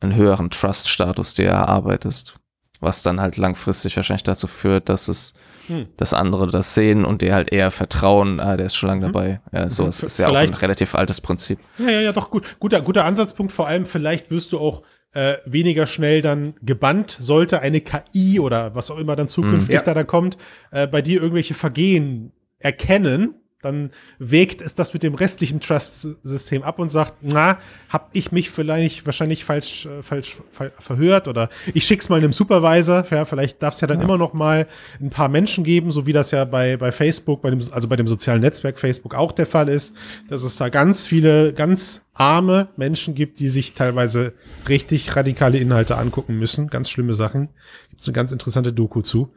einen 0.00 0.14
höheren 0.16 0.50
Trust-Status 0.50 1.34
dir 1.34 1.46
erarbeitest. 1.50 2.38
Was 2.82 3.02
dann 3.02 3.20
halt 3.20 3.36
langfristig 3.38 3.96
wahrscheinlich 3.96 4.24
dazu 4.24 4.46
führt, 4.46 4.88
dass 4.90 5.08
es, 5.08 5.32
Hm. 5.68 5.86
dass 5.96 6.12
andere 6.12 6.48
das 6.48 6.74
sehen 6.74 7.04
und 7.04 7.22
dir 7.22 7.32
halt 7.34 7.52
eher 7.52 7.70
vertrauen, 7.70 8.40
ah, 8.40 8.56
der 8.56 8.66
ist 8.66 8.74
schon 8.74 8.88
lange 8.88 9.06
Mhm. 9.08 9.12
dabei. 9.12 9.40
Ja, 9.52 9.70
so 9.70 9.84
Mhm. 9.84 9.88
ist, 9.90 10.18
ja 10.18 10.26
auch 10.26 10.34
ein 10.34 10.48
Vielleicht- 10.48 10.62
relativ 10.62 10.94
altes 10.96 11.20
Prinzip. 11.20 11.58
Ja, 11.78 11.88
ja, 11.90 12.00
ja, 12.00 12.12
doch 12.12 12.30
gut. 12.30 12.56
Guter, 12.58 12.80
guter 12.82 13.04
Ansatzpunkt. 13.04 13.52
Vor 13.52 13.68
allem, 13.68 13.86
vielleicht 13.86 14.30
wirst 14.30 14.52
du 14.52 14.58
auch 14.58 14.82
äh, 15.14 15.34
weniger 15.44 15.86
schnell 15.86 16.22
dann 16.22 16.54
gebannt, 16.62 17.14
sollte 17.20 17.60
eine 17.60 17.82
KI 17.82 18.40
oder 18.40 18.74
was 18.74 18.90
auch 18.90 18.96
immer 18.96 19.14
dann 19.14 19.28
zukünftig 19.28 19.68
Mhm. 19.68 19.74
Ja. 19.74 19.82
da 19.82 19.92
dann 19.92 20.06
kommt, 20.06 20.38
äh, 20.70 20.86
bei 20.86 21.02
dir 21.02 21.20
irgendwelche 21.20 21.52
Vergehen 21.52 22.32
erkennen. 22.58 23.34
Dann 23.62 23.90
wägt 24.18 24.60
es 24.60 24.74
das 24.74 24.92
mit 24.92 25.02
dem 25.02 25.14
restlichen 25.14 25.60
Trust-System 25.60 26.62
ab 26.62 26.78
und 26.78 26.90
sagt, 26.90 27.14
na, 27.22 27.58
hab 27.88 28.10
ich 28.12 28.32
mich 28.32 28.50
vielleicht 28.50 29.06
wahrscheinlich 29.06 29.44
falsch, 29.44 29.86
äh, 29.86 30.02
falsch 30.02 30.36
ver 30.50 30.72
verhört 30.78 31.28
oder 31.28 31.48
ich 31.72 31.84
schick's 31.84 32.08
mal 32.08 32.16
einem 32.16 32.32
Supervisor. 32.32 33.06
Ja, 33.10 33.24
vielleicht 33.24 33.62
darf 33.62 33.74
es 33.74 33.80
ja 33.80 33.86
dann 33.86 34.00
immer 34.00 34.18
noch 34.18 34.32
mal 34.32 34.66
ein 35.00 35.10
paar 35.10 35.28
Menschen 35.28 35.64
geben, 35.64 35.90
so 35.90 36.06
wie 36.06 36.12
das 36.12 36.32
ja 36.32 36.44
bei, 36.44 36.76
bei 36.76 36.92
Facebook, 36.92 37.40
bei 37.42 37.50
dem, 37.50 37.60
also 37.72 37.88
bei 37.88 37.96
dem 37.96 38.08
sozialen 38.08 38.40
Netzwerk 38.40 38.78
Facebook 38.78 39.14
auch 39.14 39.32
der 39.32 39.46
Fall 39.46 39.68
ist, 39.68 39.96
dass 40.28 40.42
es 40.42 40.56
da 40.56 40.68
ganz 40.68 41.06
viele, 41.06 41.52
ganz 41.52 42.04
arme 42.14 42.68
Menschen 42.76 43.14
gibt, 43.14 43.38
die 43.38 43.48
sich 43.48 43.74
teilweise 43.74 44.34
richtig 44.68 45.14
radikale 45.16 45.58
Inhalte 45.58 45.96
angucken 45.96 46.38
müssen. 46.38 46.68
Ganz 46.68 46.90
schlimme 46.90 47.12
Sachen. 47.12 47.48
Gibt's 47.90 48.06
eine 48.08 48.14
ganz 48.14 48.32
interessante 48.32 48.72
Doku 48.72 49.02
zu. 49.02 49.32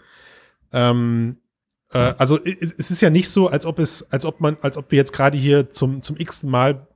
Ähm, 0.73 1.38
äh, 1.96 2.14
also 2.18 2.39
es 2.43 2.91
ist 2.91 3.02
ja 3.02 3.10
nicht 3.10 3.30
so, 3.30 3.48
als 3.48 3.66
ob 3.66 3.80
es, 3.80 4.12
als 4.12 4.26
ob 4.26 4.41
man, 4.41 4.58
als 4.62 4.78
ob 4.78 4.91
wir 4.91 4.98
jetzt 4.98 5.14
gerade 5.14 5.38
hier 5.38 5.70
zum, 5.70 6.02
zum 6.02 6.18
x-ten 6.18 6.50
Mal, 6.50 6.88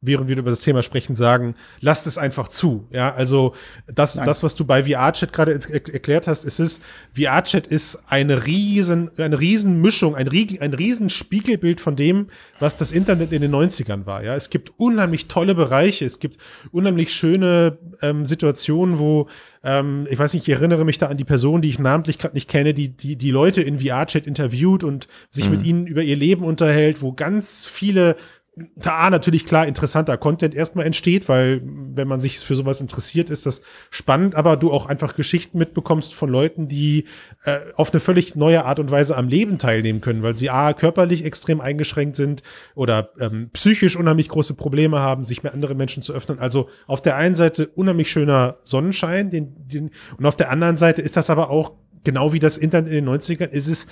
während 0.00 0.28
wir 0.28 0.36
über 0.36 0.50
das 0.50 0.60
Thema 0.60 0.82
sprechen, 0.82 1.16
sagen, 1.16 1.54
lasst 1.80 2.06
es 2.06 2.18
einfach 2.18 2.48
zu. 2.48 2.86
Ja, 2.90 3.14
also 3.14 3.54
das, 3.86 4.16
Nein. 4.16 4.26
das, 4.26 4.42
was 4.42 4.54
du 4.54 4.64
bei 4.64 4.84
VR-Chat 4.84 5.32
gerade 5.32 5.52
er 5.52 5.72
erklärt 5.72 6.26
hast, 6.26 6.44
ist 6.44 6.60
es, 6.60 6.80
VR-Chat 7.14 7.66
ist 7.66 8.02
eine 8.08 8.46
riesen, 8.46 9.10
eine 9.18 9.38
riesen 9.40 9.80
Mischung, 9.80 10.14
ein, 10.14 10.28
ein 10.28 10.74
riesen 10.74 11.10
Spiegelbild 11.10 11.80
von 11.80 11.96
dem, 11.96 12.28
was 12.58 12.76
das 12.76 12.92
Internet 12.92 13.32
in 13.32 13.42
den 13.42 13.54
90ern 13.54 14.06
war. 14.06 14.24
Ja, 14.24 14.34
es 14.34 14.50
gibt 14.50 14.72
unheimlich 14.78 15.28
tolle 15.28 15.54
Bereiche, 15.54 16.04
es 16.04 16.18
gibt 16.18 16.38
unheimlich 16.70 17.12
schöne 17.12 17.78
ähm, 18.00 18.26
Situationen, 18.26 18.98
wo 18.98 19.28
ähm, 19.64 20.06
ich 20.10 20.18
weiß 20.18 20.34
nicht, 20.34 20.48
ich 20.48 20.54
erinnere 20.54 20.84
mich 20.84 20.98
da 20.98 21.06
an 21.06 21.16
die 21.16 21.24
Person, 21.24 21.62
die 21.62 21.68
ich 21.68 21.78
namentlich 21.78 22.18
gerade 22.18 22.34
nicht 22.34 22.48
kenne, 22.48 22.74
die, 22.74 22.88
die 22.88 23.16
die 23.16 23.30
Leute 23.30 23.62
in 23.62 23.78
VR-Chat 23.78 24.26
interviewt 24.26 24.82
und 24.82 25.06
sich 25.30 25.48
mit 25.48 25.64
ihnen 25.64 25.86
über 25.86 26.02
ihr 26.02 26.16
Leben 26.16 26.44
unterhält, 26.44 27.02
wo 27.02 27.12
ganz 27.12 27.66
viele 27.66 28.16
da 28.54 29.08
natürlich 29.08 29.46
klar 29.46 29.66
interessanter 29.66 30.18
Content 30.18 30.54
erstmal 30.54 30.84
entsteht, 30.84 31.26
weil 31.26 31.62
wenn 31.64 32.06
man 32.06 32.20
sich 32.20 32.38
für 32.38 32.54
sowas 32.54 32.82
interessiert, 32.82 33.30
ist 33.30 33.46
das 33.46 33.62
spannend, 33.90 34.34
aber 34.34 34.58
du 34.58 34.70
auch 34.70 34.84
einfach 34.84 35.14
Geschichten 35.14 35.56
mitbekommst 35.56 36.14
von 36.14 36.28
Leuten, 36.28 36.68
die 36.68 37.06
äh, 37.44 37.60
auf 37.76 37.92
eine 37.92 38.00
völlig 38.00 38.36
neue 38.36 38.66
Art 38.66 38.78
und 38.78 38.90
Weise 38.90 39.16
am 39.16 39.28
Leben 39.28 39.58
teilnehmen 39.58 40.02
können, 40.02 40.22
weil 40.22 40.36
sie 40.36 40.50
a 40.50 40.74
körperlich 40.74 41.24
extrem 41.24 41.62
eingeschränkt 41.62 42.16
sind 42.16 42.42
oder 42.74 43.10
ähm, 43.18 43.48
psychisch 43.54 43.96
unheimlich 43.96 44.28
große 44.28 44.52
Probleme 44.52 45.00
haben, 45.00 45.24
sich 45.24 45.42
mit 45.42 45.54
anderen 45.54 45.78
Menschen 45.78 46.02
zu 46.02 46.12
öffnen. 46.12 46.38
Also 46.38 46.68
auf 46.86 47.00
der 47.00 47.16
einen 47.16 47.34
Seite 47.34 47.68
unheimlich 47.68 48.10
schöner 48.10 48.58
Sonnenschein, 48.60 49.30
den, 49.30 49.66
den, 49.66 49.90
und 50.18 50.26
auf 50.26 50.36
der 50.36 50.50
anderen 50.50 50.76
Seite 50.76 51.00
ist 51.00 51.16
das 51.16 51.30
aber 51.30 51.48
auch 51.48 51.72
genau 52.04 52.32
wie 52.32 52.38
das 52.38 52.58
Internet 52.58 52.92
in 52.92 53.04
den 53.04 53.08
90ern 53.08 53.48
ist 53.48 53.68
es, 53.68 53.86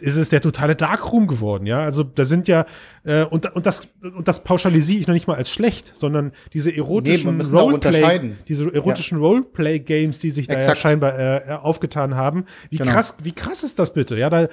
ist 0.00 0.16
es 0.16 0.28
der 0.28 0.40
totale 0.40 0.76
Darkroom 0.76 1.26
geworden, 1.26 1.66
ja. 1.66 1.80
Also 1.80 2.02
da 2.02 2.24
sind 2.24 2.48
ja, 2.48 2.66
äh, 3.04 3.24
und, 3.24 3.54
und 3.54 3.66
das, 3.66 3.88
und 4.02 4.28
das 4.28 4.44
pauschalisiere 4.44 5.00
ich 5.00 5.06
noch 5.06 5.14
nicht 5.14 5.26
mal 5.26 5.36
als 5.36 5.50
schlecht, 5.50 5.92
sondern 5.96 6.32
diese 6.52 6.70
Nee, 6.70 6.76
erotischen 6.76 7.40
auch 7.56 7.62
Roleplay, 7.62 8.32
diese 8.48 8.72
erotischen 8.72 9.18
Roleplay-Games, 9.18 10.18
die 10.18 10.30
sich 10.30 10.46
da 10.46 10.54
ja 10.54 10.60
Exakt. 10.60 10.78
scheinbar 10.78 11.18
äh, 11.18 11.52
aufgetan 11.52 12.14
haben. 12.14 12.44
Wie 12.70 12.76
Genau. 12.76 12.92
krass, 12.92 13.16
wie 13.22 13.32
krass 13.32 13.62
ist 13.64 13.78
das 13.78 13.94
bitte? 13.94 14.16
Ja, 14.16 14.30
da, 14.30 14.48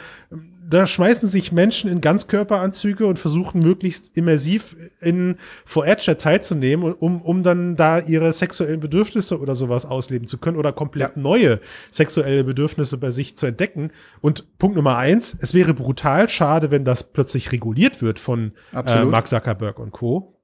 da 0.74 0.86
schmeißen 0.86 1.30
sich 1.30 1.52
Menschen 1.52 1.90
in 1.90 2.02
Ganzkörperanzüge 2.02 3.06
und 3.06 3.20
versuchen 3.20 3.60
möglichst 3.60 4.16
immersiv 4.18 4.76
in 5.02 5.38
VR-Chat 5.66 6.22
teilzunehmen, 6.22 6.94
um, 6.94 7.22
um 7.22 7.44
dann 7.44 7.76
da 7.76 8.00
ihre 8.00 8.32
sexuellen 8.32 8.80
Bedürfnisse 8.80 9.40
oder 9.40 9.56
sowas 9.56 9.86
ausleben 9.86 10.28
zu 10.28 10.38
können 10.38 10.58
oder 10.58 10.72
komplett 10.72 11.18
neue 11.18 11.60
sexuelle 11.92 12.44
Bedürfnisse 12.44 12.98
bei 12.98 13.12
sich 13.12 13.38
zu 13.38 13.46
entdecken. 13.46 13.92
Und 14.22 14.58
Punkt 14.58 14.76
Nummer 14.76 14.98
eins, 14.98 15.38
es 15.40 15.54
wäre 15.54 15.74
brutal 15.74 16.30
schade, 16.30 16.72
wenn 16.72 16.86
das 16.86 17.12
plötzlich 17.12 17.52
reguliert 17.52 18.02
wird 18.02 18.20
von 18.20 18.54
äh. 18.74 19.06
Mark 19.06 19.28
Zuckerberg 19.28 19.80
und 19.80 19.92
Co. 19.92 20.40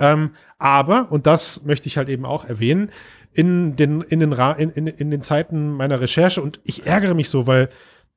Ähm, 0.00 0.30
aber, 0.58 1.10
und 1.10 1.26
das 1.26 1.64
möchte 1.64 1.88
ich 1.88 1.96
halt 1.96 2.08
eben 2.08 2.24
auch 2.24 2.44
erwähnen, 2.44 2.90
in 3.32 3.76
den, 3.76 4.00
in 4.00 4.20
den, 4.20 4.32
Ra 4.32 4.52
in, 4.52 4.70
in, 4.70 4.86
in 4.86 5.10
den 5.10 5.22
Zeiten 5.22 5.70
meiner 5.70 6.00
Recherche, 6.00 6.42
und 6.42 6.60
ich 6.64 6.86
ärgere 6.86 7.14
mich 7.14 7.28
so, 7.28 7.46
weil 7.46 7.68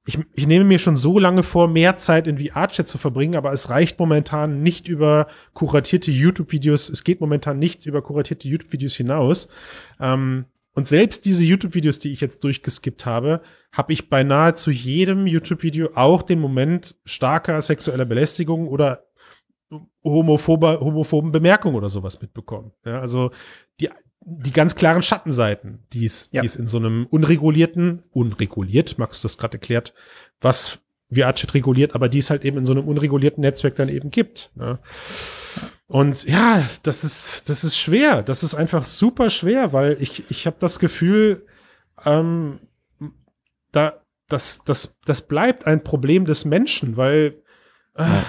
ich, 0.06 0.20
ich 0.34 0.47
nehme 0.47 0.66
mir 0.66 0.80
schon 0.80 0.95
so 0.95 1.20
lange 1.20 1.43
vor, 1.43 1.68
mehr 1.68 1.95
Zeit 1.97 2.28
in 2.28 2.38
VR-Chat 2.38 2.88
zu 2.88 2.97
verbringen, 2.97 3.36
aber 3.36 3.52
es 3.52 3.70
reicht 3.70 3.99
momentan 3.99 4.64
nicht 4.64 4.88
über 4.88 5.28
kuratierte 5.54 6.12
YouTube-Videos, 6.12 6.89
es 6.89 7.04
geht 7.04 7.22
momentan 7.22 7.60
nicht 7.60 7.86
über 7.86 8.02
kuratierte 8.02 8.47
YouTube-Videos 8.47 8.95
hinaus. 8.95 9.49
Ähm, 9.99 10.45
und 10.74 10.88
selbst 10.88 11.26
diese 11.26 11.43
YouTube-Videos, 11.43 11.99
die 11.99 12.12
ich 12.12 12.22
jetzt 12.22 12.43
durchgeskippt 12.43 13.06
habe, 13.06 13.41
habe 13.72 13.93
ich 13.93 14.10
bei 14.10 14.24
nahezu 14.24 14.72
jedem 14.72 15.28
YouTube-Video 15.28 15.89
auch 15.95 16.24
den 16.24 16.39
Moment 16.39 16.95
starker 17.06 17.62
sexueller 17.62 18.06
Belästigung 18.06 18.68
oder 18.68 19.04
homophober, 20.04 20.80
homophoben 20.80 21.32
Bemerkungen 21.32 21.76
oder 21.76 21.89
sowas 21.89 22.22
mitbekommen. 22.22 22.72
Ja, 22.86 22.99
also 22.99 23.32
die, 23.80 23.89
die 24.24 24.51
ganz 24.51 24.76
klaren 24.76 25.01
Schattenseiten, 25.01 25.80
die 25.93 26.05
es, 26.05 26.30
Ja. 26.32 26.41
die 26.41 26.47
es 26.47 26.55
in 26.55 26.67
so 26.67 26.78
einem 26.78 27.07
unregulierten, 27.07 28.03
unreguliert, 28.11 28.97
Max 28.97 29.22
du 29.22 29.26
das 29.26 29.38
gerade 29.38 29.53
erklärt, 29.53 29.93
was 30.39 30.80
VR-Chat 31.11 31.53
reguliert, 31.53 31.95
aber 31.95 32.07
die 32.07 32.19
es 32.19 32.30
halt 32.30 32.45
eben 32.45 32.57
in 32.57 32.65
so 32.65 32.74
einem 32.74 32.88
unregulierten 32.88 33.41
Netzwerk 33.41 33.76
dann 33.76 33.89
eben 33.89 34.11
gibt. 34.11 34.51
Ja. 34.57 34.80
Und 35.88 36.24
ja, 36.24 36.63
das 36.84 37.03
ist, 37.03 37.49
das 37.49 37.63
ist 37.65 37.78
schwer. 37.78 38.24
Das 38.24 38.43
ist 38.43 38.55
einfach 38.55 38.86
super 38.86 39.30
schwer, 39.30 39.74
weil 39.74 39.97
ich, 39.99 40.24
ich 40.30 40.45
habe 40.45 40.55
das 40.59 40.80
Gefühl, 40.80 41.45
ähm, 42.05 42.59
da, 43.74 44.01
das, 44.30 44.63
das, 44.63 44.99
das 45.05 45.24
bleibt 45.24 45.67
ein 45.67 45.84
Problem 45.84 46.24
des 46.26 46.45
Menschen, 46.45 46.95
weil 46.95 47.41
äh, 47.95 48.03
ja 48.03 48.26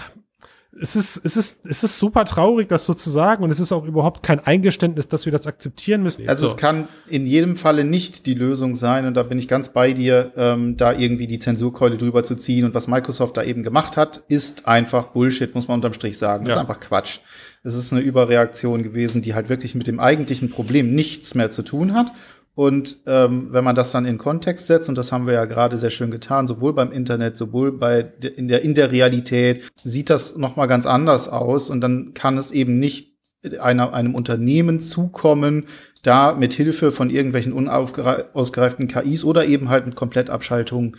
es 0.80 0.96
ist, 0.96 1.24
es 1.24 1.36
ist, 1.36 1.66
es 1.66 1.84
ist 1.84 1.98
super 1.98 2.24
traurig, 2.24 2.68
das 2.68 2.86
so 2.86 2.94
zu 2.94 3.10
sagen. 3.10 3.44
Und 3.44 3.50
es 3.50 3.60
ist 3.60 3.72
auch 3.72 3.84
überhaupt 3.84 4.22
kein 4.22 4.40
Eingeständnis, 4.40 5.06
dass 5.06 5.26
wir 5.26 5.32
das 5.32 5.46
akzeptieren 5.46 6.02
müssen. 6.02 6.26
Also 6.28 6.46
so. 6.46 6.52
es 6.52 6.56
kann 6.56 6.88
in 7.08 7.26
jedem 7.26 7.56
Falle 7.56 7.84
nicht 7.84 8.24
die 8.26 8.34
Lösung 8.34 8.74
sein, 8.74 9.06
und 9.06 9.14
da 9.14 9.22
bin 9.22 9.38
ich 9.38 9.48
ganz 9.48 9.68
bei 9.68 9.92
dir, 9.92 10.32
ähm, 10.36 10.76
da 10.76 10.92
irgendwie 10.92 11.26
die 11.26 11.38
Zensurkeule 11.38 11.98
drüber 11.98 12.24
zu 12.24 12.36
ziehen. 12.36 12.64
Und 12.64 12.74
was 12.74 12.88
Microsoft 12.88 13.36
da 13.36 13.42
eben 13.42 13.62
gemacht 13.62 13.96
hat, 13.96 14.22
ist 14.28 14.66
einfach 14.66 15.08
Bullshit, 15.08 15.54
muss 15.54 15.68
man 15.68 15.76
unterm 15.76 15.92
Strich 15.92 16.16
sagen. 16.16 16.44
Das 16.44 16.54
ja. 16.54 16.62
ist 16.62 16.68
einfach 16.68 16.80
Quatsch. 16.80 17.18
Es 17.64 17.74
ist 17.74 17.92
eine 17.92 18.00
Überreaktion 18.00 18.82
gewesen, 18.82 19.22
die 19.22 19.34
halt 19.34 19.48
wirklich 19.48 19.74
mit 19.74 19.86
dem 19.86 20.00
eigentlichen 20.00 20.50
Problem 20.50 20.94
nichts 20.94 21.34
mehr 21.34 21.50
zu 21.50 21.62
tun 21.62 21.94
hat. 21.94 22.12
Und 22.54 22.98
ähm, 23.06 23.48
wenn 23.50 23.64
man 23.64 23.74
das 23.74 23.92
dann 23.92 24.04
in 24.04 24.18
Kontext 24.18 24.66
setzt, 24.66 24.88
und 24.88 24.98
das 24.98 25.10
haben 25.10 25.26
wir 25.26 25.32
ja 25.32 25.46
gerade 25.46 25.78
sehr 25.78 25.90
schön 25.90 26.10
getan, 26.10 26.46
sowohl 26.46 26.74
beim 26.74 26.92
Internet, 26.92 27.36
sowohl 27.36 27.72
bei 27.72 28.00
in 28.36 28.48
der 28.48 28.62
in 28.62 28.74
der 28.74 28.92
Realität, 28.92 29.70
sieht 29.82 30.10
das 30.10 30.36
noch 30.36 30.56
mal 30.56 30.66
ganz 30.66 30.84
anders 30.84 31.28
aus. 31.28 31.70
Und 31.70 31.80
dann 31.80 32.12
kann 32.12 32.36
es 32.36 32.50
eben 32.50 32.78
nicht 32.78 33.12
einer, 33.58 33.94
einem 33.94 34.14
Unternehmen 34.14 34.80
zukommen, 34.80 35.64
da 36.02 36.34
mit 36.34 36.52
Hilfe 36.52 36.90
von 36.90 37.10
irgendwelchen 37.10 37.52
unausgereiften 37.52 38.86
KIs 38.86 39.24
oder 39.24 39.46
eben 39.46 39.68
halt 39.68 39.86
mit 39.86 39.94
Komplettabschaltung 39.94 40.96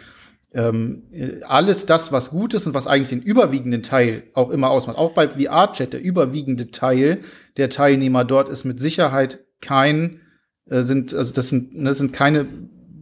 ähm, 0.54 1.04
alles 1.48 1.86
das, 1.86 2.12
was 2.12 2.30
gut 2.30 2.54
ist 2.54 2.68
und 2.68 2.74
was 2.74 2.88
eigentlich 2.88 3.10
den 3.10 3.22
überwiegenden 3.22 3.84
Teil 3.84 4.24
auch 4.34 4.50
immer 4.50 4.70
ausmacht. 4.70 4.98
Auch 4.98 5.14
bei 5.14 5.28
VR-Chat, 5.28 5.94
der 5.94 6.02
überwiegende 6.02 6.72
Teil 6.72 7.22
der 7.58 7.70
Teilnehmer 7.70 8.24
dort 8.24 8.50
ist 8.50 8.64
mit 8.64 8.80
Sicherheit 8.80 9.40
kein 9.62 10.12
äh, 10.12 10.23
sind, 10.66 11.14
also 11.14 11.34
das 11.34 11.50
sind, 11.50 11.74
das 11.74 11.82
ne, 11.82 11.94
sind 11.94 12.14
keine 12.14 12.48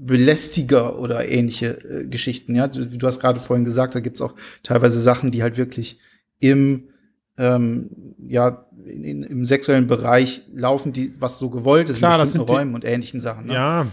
Belästiger 0.04 0.98
oder 0.98 1.30
ähnliche 1.30 1.78
äh, 1.84 2.06
Geschichten. 2.06 2.56
Ja, 2.56 2.68
du, 2.68 2.86
du 2.86 3.08
hast 3.08 3.20
gerade 3.20 3.40
vorhin 3.40 3.66
gesagt, 3.66 3.94
da 3.94 4.00
gibt's 4.00 4.22
auch 4.22 4.34
teilweise 4.64 5.00
Sachen, 5.00 5.32
die 5.32 5.44
halt 5.44 5.58
wirklich 5.58 6.00
im 6.40 6.90
ähm, 7.38 8.16
ja 8.28 8.66
in, 8.86 9.04
in, 9.04 9.24
im 9.24 9.46
sexuellen 9.46 9.88
Bereich 9.88 10.42
laufen, 10.54 10.92
die 10.92 11.14
was 11.20 11.38
so 11.40 11.50
gewollt 11.50 11.90
ist 11.90 11.98
Klar, 11.98 12.16
in 12.16 12.22
bestimmten 12.22 12.50
Räumen 12.50 12.76
und 12.76 12.84
ähnlichen 12.84 13.22
Sachen. 13.22 13.48
Ne? 13.48 13.54
Ja. 13.54 13.88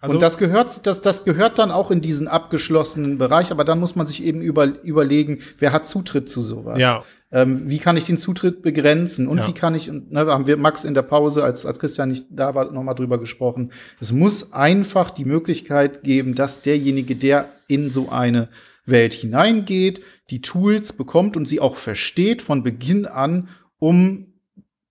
Also 0.00 0.14
und 0.14 0.22
das 0.22 0.38
gehört, 0.38 0.86
das, 0.86 1.02
das 1.02 1.24
gehört 1.24 1.58
dann 1.58 1.70
auch 1.70 1.90
in 1.90 2.00
diesen 2.00 2.28
abgeschlossenen 2.28 3.18
Bereich, 3.18 3.50
aber 3.50 3.64
dann 3.64 3.80
muss 3.80 3.96
man 3.96 4.06
sich 4.06 4.22
eben 4.22 4.40
über, 4.40 4.66
überlegen, 4.82 5.40
wer 5.58 5.72
hat 5.72 5.88
Zutritt 5.88 6.30
zu 6.30 6.42
sowas. 6.42 6.78
Ja. 6.78 7.04
Ähm, 7.30 7.68
wie 7.68 7.78
kann 7.78 7.96
ich 7.98 8.04
den 8.04 8.16
Zutritt 8.16 8.62
begrenzen 8.62 9.28
und 9.28 9.38
ja. 9.38 9.48
wie 9.48 9.52
kann 9.52 9.74
ich, 9.74 9.90
und 9.90 10.10
ne, 10.10 10.24
da 10.24 10.32
haben 10.32 10.46
wir 10.46 10.56
Max 10.56 10.84
in 10.84 10.94
der 10.94 11.02
Pause, 11.02 11.44
als, 11.44 11.66
als 11.66 11.78
Christian 11.78 12.08
nicht 12.08 12.26
da 12.30 12.54
war, 12.54 12.72
nochmal 12.72 12.94
drüber 12.94 13.18
gesprochen. 13.18 13.72
Es 14.00 14.12
muss 14.12 14.52
einfach 14.54 15.10
die 15.10 15.26
Möglichkeit 15.26 16.02
geben, 16.02 16.34
dass 16.34 16.62
derjenige, 16.62 17.16
der 17.16 17.50
in 17.66 17.90
so 17.90 18.08
eine 18.08 18.48
Welt 18.86 19.12
hineingeht, 19.12 20.00
die 20.30 20.40
Tools 20.40 20.94
bekommt 20.94 21.36
und 21.36 21.46
sie 21.46 21.60
auch 21.60 21.76
versteht 21.76 22.40
von 22.40 22.62
Beginn 22.62 23.04
an, 23.04 23.48
um 23.78 24.28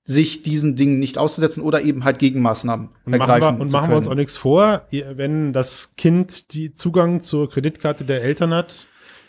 sich 0.07 0.41
diesen 0.41 0.75
Dingen 0.77 0.99
nicht 0.99 1.17
auszusetzen 1.17 1.61
oder 1.61 1.81
eben 1.81 2.05
halt 2.05 2.17
Gegenmaßnahmen 2.19 2.89
und 3.05 3.13
ergreifen 3.13 3.41
machen 3.41 3.57
wir, 3.57 3.61
Und 3.61 3.71
machen 3.73 3.89
wir 3.89 3.97
uns 3.97 4.07
auch 4.07 4.15
nichts 4.15 4.37
vor, 4.37 4.87
wenn 4.91 5.51
das 5.51 5.95
Kind 5.97 6.53
die 6.53 6.73
Zugang 6.73 7.21
zur 7.21 7.49
Kreditkarte 7.49 8.05
der 8.05 8.23
Eltern 8.23 8.53
hat, 8.53 8.87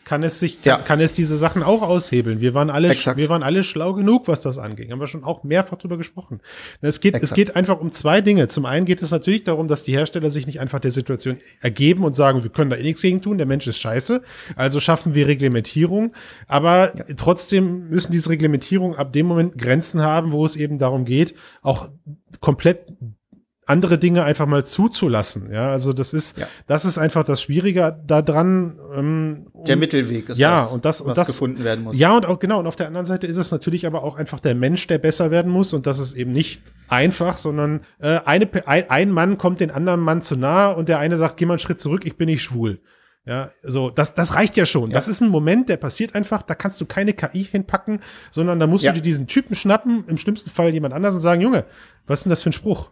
kann 0.09 0.23
es 0.23 0.41
sich, 0.41 0.65
ja. 0.65 0.79
kann 0.79 1.01
es 1.01 1.13
diese 1.13 1.37
Sachen 1.37 1.63
auch 1.63 1.83
aushebeln. 1.83 2.41
Wir 2.41 2.55
waren 2.55 2.71
alle, 2.71 2.89
Exakt. 2.89 3.19
wir 3.19 3.29
waren 3.29 3.43
alle 3.43 3.63
schlau 3.63 3.93
genug, 3.93 4.27
was 4.27 4.41
das 4.41 4.57
angeht. 4.57 4.91
Haben 4.91 5.01
wir 5.01 5.07
schon 5.07 5.23
auch 5.23 5.45
mehrfach 5.45 5.77
drüber 5.77 5.99
gesprochen. 5.99 6.41
Es 6.81 7.01
geht, 7.01 7.15
es 7.23 7.35
geht 7.35 7.57
einfach 7.57 7.79
um 7.79 7.93
zwei 7.93 8.23
Dinge. 8.23 8.49
Zum 8.49 8.65
einen 8.65 8.87
geht 8.87 9.03
es 9.03 9.11
natürlich 9.11 9.45
darum, 9.45 9.69
dass 9.69 9.83
die 9.83 9.93
Hersteller 9.93 10.31
sich 10.31 10.47
nicht 10.47 10.61
einfach 10.61 10.81
der 10.81 10.93
Situation 10.93 11.37
ergeben 11.61 12.05
und 12.05 12.17
sagen, 12.17 12.43
wir 12.43 12.49
können 12.49 12.71
da 12.71 12.77
eh 12.77 12.85
nichts 12.85 13.03
gegen 13.03 13.21
tun, 13.21 13.37
der 13.37 13.47
Mensch 13.47 13.67
ist 13.67 13.81
scheiße. 13.81 14.23
Also 14.57 14.81
schaffen 14.81 15.15
wir 15.15 15.27
Reglementierung. 15.27 16.15
Aber 16.47 16.97
ja. 16.97 17.05
trotzdem 17.15 17.91
müssen 17.91 18.11
diese 18.11 18.31
Reglementierung 18.31 18.97
ab 18.97 19.13
dem 19.13 19.27
Moment 19.27 19.59
Grenzen 19.59 20.01
haben, 20.01 20.33
wo 20.33 20.43
es 20.47 20.57
eben 20.57 20.79
darum 20.79 21.05
geht, 21.05 21.35
auch 21.61 21.91
komplett 22.41 22.87
andere 23.69 23.99
Dinge 23.99 24.25
einfach 24.25 24.47
mal 24.47 24.65
zuzulassen. 24.65 25.53
Ja, 25.53 25.71
also 25.71 25.93
das 25.93 26.15
ist, 26.15 26.39
ja. 26.39 26.47
das 26.67 26.85
ist 26.85 26.97
einfach 26.97 27.23
das 27.25 27.43
Schwierige 27.43 27.99
daran. 28.07 28.79
Ähm, 28.95 29.47
der 29.67 29.77
Mittelweg 29.77 30.29
ist 30.31 30.39
ja, 30.39 30.63
das, 30.63 30.73
und 30.73 30.85
das, 30.85 31.01
was 31.01 31.07
und 31.07 31.19
das, 31.19 31.27
gefunden 31.29 31.65
werden 31.65 31.85
muss. 31.85 31.99
Ja, 31.99 32.17
und 32.17 32.25
auch 32.25 32.39
genau. 32.39 32.61
Und 32.61 32.67
auf 32.67 32.77
der 32.77 32.87
anderen 32.87 33.07
Seite 33.07 33.27
ist 33.27 33.37
es 33.37 33.51
natürlich 33.51 33.87
aber 33.87 34.03
auch 34.03 34.17
einfach 34.17 34.41
der 34.41 34.55
Mensch, 34.55 34.87
der 34.87 34.99
besser 34.99 35.31
werden 35.31 35.53
muss. 35.53 35.75
Und 35.75 35.87
das 35.87 35.99
ist 35.99 36.15
eben 36.15 36.33
nicht 36.33 36.63
einfach, 36.89 37.37
sondern 37.37 37.83
äh, 38.01 38.21
eine, 38.25 38.49
ein, 38.67 38.89
ein 38.89 39.11
Mann 39.11 39.37
kommt 39.37 39.61
den 39.61 39.71
anderen 39.71 40.01
Mann 40.01 40.23
zu 40.23 40.37
nahe 40.37 40.75
und 40.75 40.89
der 40.89 40.99
eine 40.99 41.17
sagt, 41.17 41.37
geh 41.37 41.45
mal 41.45 41.55
einen 41.55 41.59
Schritt 41.59 41.81
zurück, 41.81 42.07
ich 42.07 42.17
bin 42.17 42.27
nicht 42.27 42.43
schwul. 42.43 42.81
Ja, 43.27 43.51
so, 43.63 43.91
das, 43.91 44.15
das 44.15 44.35
reicht 44.35 44.57
ja 44.57 44.65
schon. 44.65 44.91
Ja. 44.91 44.95
Das 44.95 45.07
ist 45.07 45.21
ein 45.21 45.29
Moment, 45.29 45.69
der 45.69 45.77
passiert 45.77 46.15
einfach, 46.15 46.41
da 46.41 46.55
kannst 46.55 46.81
du 46.81 46.87
keine 46.87 47.13
KI 47.13 47.45
hinpacken, 47.45 48.01
sondern 48.31 48.59
da 48.59 48.67
musst 48.67 48.85
ja. 48.85 48.93
du 48.93 48.97
dir 48.97 49.03
diesen 49.03 49.27
Typen 49.27 49.55
schnappen, 49.55 50.05
im 50.09 50.17
schlimmsten 50.17 50.49
Fall 50.49 50.73
jemand 50.73 50.95
anders 50.95 51.15
und 51.15 51.21
sagen, 51.21 51.43
Junge, 51.43 51.67
was 52.07 52.21
ist 52.21 52.25
denn 52.25 52.31
das 52.31 52.43
für 52.43 52.49
ein 52.49 52.55
Spruch? 52.55 52.91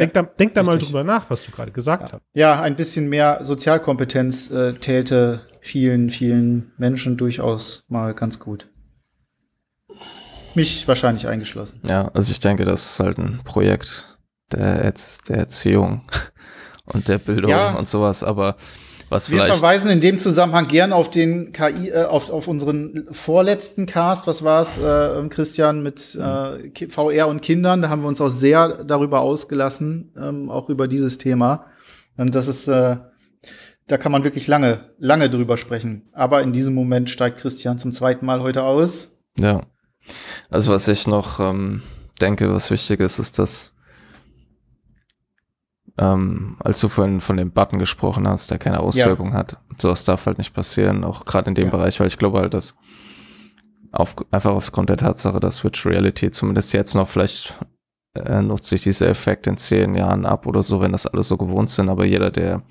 Denk 0.00 0.14
da, 0.14 0.22
denk 0.22 0.54
da 0.54 0.62
mal 0.62 0.78
drüber 0.78 1.04
nach, 1.04 1.28
was 1.28 1.44
du 1.44 1.52
gerade 1.52 1.70
gesagt 1.72 2.08
ja. 2.08 2.12
hast. 2.14 2.22
Ja, 2.32 2.60
ein 2.62 2.74
bisschen 2.74 3.08
mehr 3.08 3.44
Sozialkompetenz 3.44 4.50
äh, 4.50 4.72
täte 4.74 5.42
vielen, 5.60 6.08
vielen 6.08 6.72
Menschen 6.78 7.18
durchaus 7.18 7.84
mal 7.88 8.14
ganz 8.14 8.38
gut. 8.38 8.66
Mich 10.54 10.88
wahrscheinlich 10.88 11.28
eingeschlossen. 11.28 11.80
Ja, 11.86 12.10
also 12.14 12.32
ich 12.32 12.40
denke, 12.40 12.64
das 12.64 12.92
ist 12.92 13.00
halt 13.00 13.18
ein 13.18 13.40
Projekt 13.44 14.18
der, 14.52 14.82
Erz 14.82 15.18
der 15.28 15.36
Erziehung 15.36 16.02
und 16.86 17.08
der 17.08 17.18
Bildung 17.18 17.50
ja. 17.50 17.76
und 17.76 17.88
sowas, 17.88 18.24
aber 18.24 18.56
was 19.10 19.30
Wir 19.30 19.42
verweisen 19.42 19.90
in 19.90 20.00
dem 20.00 20.18
Zusammenhang 20.18 20.68
gern 20.68 20.92
auf 20.92 21.10
den 21.10 21.52
KI, 21.52 21.90
äh, 21.90 22.04
auf, 22.04 22.30
auf 22.30 22.46
unseren 22.46 23.08
vorletzten 23.10 23.86
Cast, 23.86 24.26
was 24.28 24.44
war 24.44 24.62
es, 24.62 24.78
äh, 24.78 25.28
Christian, 25.28 25.82
mit 25.82 26.14
äh, 26.14 26.88
VR 26.88 27.26
und 27.28 27.42
Kindern. 27.42 27.82
Da 27.82 27.90
haben 27.90 28.02
wir 28.02 28.08
uns 28.08 28.20
auch 28.20 28.28
sehr 28.28 28.84
darüber 28.84 29.20
ausgelassen, 29.20 30.14
ähm, 30.16 30.48
auch 30.48 30.68
über 30.68 30.86
dieses 30.86 31.18
Thema. 31.18 31.66
Und 32.16 32.34
das 32.36 32.46
ist, 32.46 32.68
äh, 32.68 32.96
da 33.88 33.98
kann 33.98 34.12
man 34.12 34.22
wirklich 34.22 34.46
lange, 34.46 34.90
lange 34.98 35.28
drüber 35.28 35.56
sprechen. 35.56 36.04
Aber 36.12 36.42
in 36.42 36.52
diesem 36.52 36.74
Moment 36.74 37.10
steigt 37.10 37.40
Christian 37.40 37.78
zum 37.78 37.92
zweiten 37.92 38.24
Mal 38.24 38.40
heute 38.40 38.62
aus. 38.62 39.08
Ja. 39.38 39.62
Also 40.50 40.72
was 40.72 40.86
ich 40.86 41.08
noch 41.08 41.40
ähm, 41.40 41.82
denke, 42.20 42.52
was 42.54 42.70
wichtig 42.70 43.00
ist, 43.00 43.18
ist, 43.18 43.40
dass 43.40 43.74
ähm, 46.00 46.56
als 46.60 46.80
du 46.80 46.88
vorhin 46.88 47.20
von 47.20 47.36
dem 47.36 47.52
Button 47.52 47.78
gesprochen 47.78 48.26
hast, 48.26 48.50
der 48.50 48.58
keine 48.58 48.80
Auswirkung 48.80 49.32
ja. 49.32 49.38
hat. 49.38 49.58
Sowas 49.76 50.04
darf 50.06 50.24
halt 50.24 50.38
nicht 50.38 50.54
passieren, 50.54 51.04
auch 51.04 51.26
gerade 51.26 51.48
in 51.50 51.54
dem 51.54 51.66
ja. 51.66 51.70
Bereich, 51.70 52.00
weil 52.00 52.06
ich 52.06 52.16
glaube 52.16 52.38
halt, 52.38 52.54
dass 52.54 52.74
auf, 53.92 54.16
einfach 54.30 54.52
aufgrund 54.52 54.88
der 54.88 54.96
Tatsache, 54.96 55.40
dass 55.40 55.62
Virtual 55.62 55.94
Reality 55.94 56.30
zumindest 56.30 56.72
jetzt 56.72 56.94
noch 56.94 57.06
vielleicht 57.06 57.54
äh, 58.14 58.40
nutzt 58.40 58.66
sich 58.66 58.82
dieser 58.82 59.08
Effekt 59.08 59.46
in 59.46 59.58
zehn 59.58 59.94
Jahren 59.94 60.24
ab 60.24 60.46
oder 60.46 60.62
so, 60.62 60.80
wenn 60.80 60.92
das 60.92 61.06
alles 61.06 61.28
so 61.28 61.36
gewohnt 61.36 61.68
sind, 61.68 61.90
aber 61.90 62.06
jeder, 62.06 62.30
der 62.30 62.62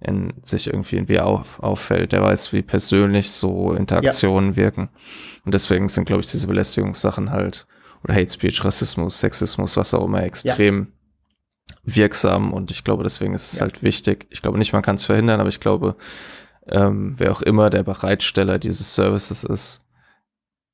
in 0.00 0.32
sich 0.44 0.68
irgendwie 0.68 0.96
in 0.96 1.08
VR 1.08 1.26
auf, 1.26 1.60
auffällt, 1.60 2.12
der 2.12 2.22
weiß, 2.22 2.52
wie 2.54 2.62
persönlich 2.62 3.30
so 3.32 3.74
Interaktionen 3.74 4.50
ja. 4.50 4.56
wirken. 4.56 4.88
Und 5.44 5.52
deswegen 5.52 5.88
sind, 5.88 6.06
glaube 6.06 6.22
ich, 6.22 6.30
diese 6.30 6.46
Belästigungssachen 6.46 7.30
halt, 7.30 7.66
oder 8.04 8.14
Hate 8.14 8.30
Speech, 8.30 8.64
Rassismus, 8.64 9.18
Sexismus, 9.18 9.76
was 9.76 9.92
auch 9.92 10.04
immer, 10.04 10.22
extrem 10.22 10.92
wirksam 11.84 12.52
und 12.52 12.70
ich 12.70 12.84
glaube, 12.84 13.02
deswegen 13.02 13.34
ist 13.34 13.52
es 13.52 13.58
ja. 13.58 13.62
halt 13.62 13.82
wichtig. 13.82 14.26
Ich 14.30 14.42
glaube 14.42 14.58
nicht, 14.58 14.72
man 14.72 14.82
kann 14.82 14.96
es 14.96 15.04
verhindern, 15.04 15.40
aber 15.40 15.48
ich 15.48 15.60
glaube, 15.60 15.96
ähm, 16.66 17.14
wer 17.16 17.32
auch 17.32 17.42
immer 17.42 17.70
der 17.70 17.82
Bereitsteller 17.82 18.58
dieses 18.58 18.94
Services 18.94 19.44
ist, 19.44 19.84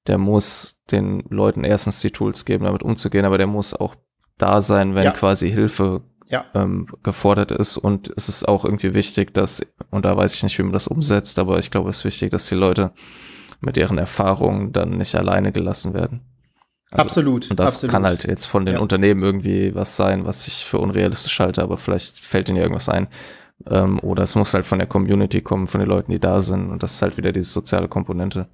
der 0.07 0.19
muss 0.19 0.83
den 0.91 1.25
Leuten 1.31 1.65
erstens 1.65 2.01
die 2.01 2.11
Tools 2.11 2.45
geben, 2.45 2.65
damit 2.65 2.83
umzugehen, 2.83 3.25
aber 3.25 3.39
der 3.39 3.47
muss 3.47 3.75
auch 3.75 3.95
da 4.37 4.61
sein, 4.61 4.95
wenn 4.95 5.05
ja. 5.05 5.13
quasi 5.13 5.51
Hilfe 5.51 6.03
ja. 6.27 6.45
ähm, 6.55 6.87
gefordert 7.03 7.53
ist. 7.53 7.77
Und 7.77 8.13
es 8.17 8.29
ist 8.29 8.47
auch 8.47 8.65
irgendwie 8.65 8.93
wichtig, 8.93 9.33
dass, 9.33 9.63
und 9.91 10.05
da 10.05 10.17
weiß 10.17 10.35
ich 10.35 10.43
nicht, 10.43 10.59
wie 10.59 10.63
man 10.63 10.73
das 10.73 10.89
umsetzt, 10.89 11.39
aber 11.39 11.59
ich 11.59 11.71
glaube, 11.71 11.91
es 11.91 11.99
ist 11.99 12.05
wichtig, 12.05 12.31
dass 12.31 12.49
die 12.49 12.55
Leute 12.55 12.93
mit 13.61 13.77
ihren 13.77 13.99
Erfahrungen 13.99 14.73
dann 14.73 14.91
nicht 14.99 15.15
alleine 15.15 15.53
gelassen 15.53 15.95
werden. 15.95 16.21
Also, 16.91 17.07
absolut. 17.07 17.51
Und 17.51 17.59
das 17.59 17.75
absolut. 17.75 17.93
kann 17.93 18.05
halt 18.05 18.25
jetzt 18.25 18.47
von 18.47 18.67
den 18.67 18.77
ja. 18.77 18.81
Unternehmen 18.81 19.23
irgendwie 19.23 19.75
was 19.75 19.97
sein, 19.97 20.25
was 20.25 20.47
ich 20.47 20.65
für 20.65 20.79
unrealistisch 20.79 21.41
halte, 21.41 21.63
aber 21.63 21.77
vielleicht 21.77 22.21
fällt 22.21 22.49
ihnen 22.49 22.57
ja 22.57 22.63
irgendwas 22.63 22.89
ein. 22.89 23.09
Ähm, 23.69 23.99
oder 24.01 24.25
es 24.25 24.35
muss 24.35 24.55
halt 24.55 24.67
von 24.67 24.79
der 24.79 24.89
Community 24.89 25.41
kommen, 25.41 25.67
von 25.67 25.81
den 25.81 25.89
Leuten, 25.89 26.13
die 26.13 26.19
da 26.19 26.41
sind. 26.41 26.71
Und 26.71 26.83
das 26.83 26.95
ist 26.95 27.03
halt 27.03 27.17
wieder 27.17 27.33
diese 27.33 27.51
soziale 27.51 27.89
Komponente. 27.89 28.49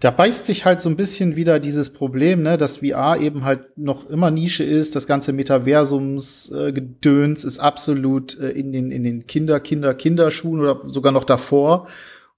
Da 0.00 0.10
beißt 0.10 0.46
sich 0.46 0.64
halt 0.64 0.80
so 0.80 0.88
ein 0.88 0.96
bisschen 0.96 1.36
wieder 1.36 1.60
dieses 1.60 1.92
Problem, 1.92 2.42
ne, 2.42 2.56
dass 2.56 2.78
VR 2.78 3.18
eben 3.20 3.44
halt 3.44 3.76
noch 3.76 4.08
immer 4.08 4.30
Nische 4.30 4.64
ist. 4.64 4.96
Das 4.96 5.06
ganze 5.06 5.34
Metaversumsgedöns 5.34 7.44
äh, 7.44 7.46
ist 7.46 7.58
absolut 7.58 8.38
äh, 8.38 8.48
in 8.48 8.72
den, 8.72 8.90
in 8.90 9.04
den 9.04 9.26
Kinder, 9.26 9.60
Kinder, 9.60 9.92
Kinderschuhen 9.92 10.60
oder 10.60 10.80
sogar 10.88 11.12
noch 11.12 11.24
davor. 11.24 11.86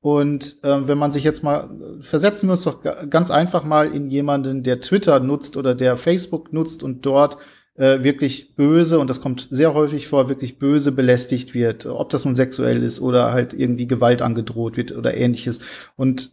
Und 0.02 0.56
äh, 0.64 0.88
wenn 0.88 0.98
man 0.98 1.12
sich 1.12 1.22
jetzt 1.22 1.44
mal 1.44 1.70
versetzen 2.00 2.48
muss, 2.48 2.64
doch 2.64 2.80
ganz 3.08 3.30
einfach 3.30 3.62
mal 3.62 3.86
in 3.86 4.10
jemanden, 4.10 4.64
der 4.64 4.80
Twitter 4.80 5.20
nutzt 5.20 5.56
oder 5.56 5.76
der 5.76 5.96
Facebook 5.96 6.52
nutzt 6.52 6.82
und 6.82 7.06
dort 7.06 7.38
äh, 7.74 8.04
wirklich 8.04 8.54
böse, 8.54 8.98
und 8.98 9.08
das 9.08 9.22
kommt 9.22 9.48
sehr 9.50 9.72
häufig 9.72 10.06
vor, 10.06 10.28
wirklich 10.28 10.58
böse 10.58 10.92
belästigt 10.92 11.54
wird, 11.54 11.86
ob 11.86 12.10
das 12.10 12.26
nun 12.26 12.34
sexuell 12.34 12.82
ist 12.82 13.00
oder 13.00 13.32
halt 13.32 13.54
irgendwie 13.54 13.86
Gewalt 13.86 14.20
angedroht 14.20 14.76
wird 14.76 14.92
oder 14.92 15.16
ähnliches. 15.16 15.58
Und 15.96 16.30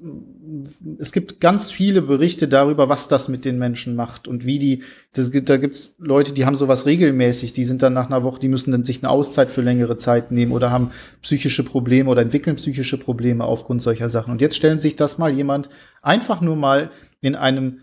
es 0.99 1.13
gibt 1.13 1.39
ganz 1.39 1.71
viele 1.71 2.01
Berichte 2.01 2.49
darüber, 2.49 2.89
was 2.89 3.07
das 3.07 3.29
mit 3.29 3.45
den 3.45 3.57
Menschen 3.57 3.95
macht 3.95 4.27
und 4.27 4.45
wie 4.45 4.59
die, 4.59 4.83
das, 5.13 5.31
da 5.31 5.55
gibt's 5.55 5.95
Leute, 5.97 6.33
die 6.33 6.45
haben 6.45 6.57
sowas 6.57 6.85
regelmäßig, 6.85 7.53
die 7.53 7.63
sind 7.63 7.81
dann 7.81 7.93
nach 7.93 8.07
einer 8.07 8.23
Woche, 8.23 8.41
die 8.41 8.49
müssen 8.49 8.73
dann 8.73 8.83
sich 8.83 9.01
eine 9.01 9.09
Auszeit 9.09 9.49
für 9.49 9.61
längere 9.61 9.95
Zeit 9.95 10.31
nehmen 10.31 10.51
oder 10.51 10.71
haben 10.71 10.91
psychische 11.21 11.63
Probleme 11.63 12.09
oder 12.09 12.21
entwickeln 12.21 12.57
psychische 12.57 12.97
Probleme 12.97 13.45
aufgrund 13.45 13.81
solcher 13.81 14.09
Sachen. 14.09 14.31
Und 14.31 14.41
jetzt 14.41 14.57
stellen 14.57 14.81
sich 14.81 14.97
das 14.97 15.17
mal 15.17 15.31
jemand 15.31 15.69
einfach 16.01 16.41
nur 16.41 16.57
mal 16.57 16.91
in 17.21 17.35
einem 17.35 17.79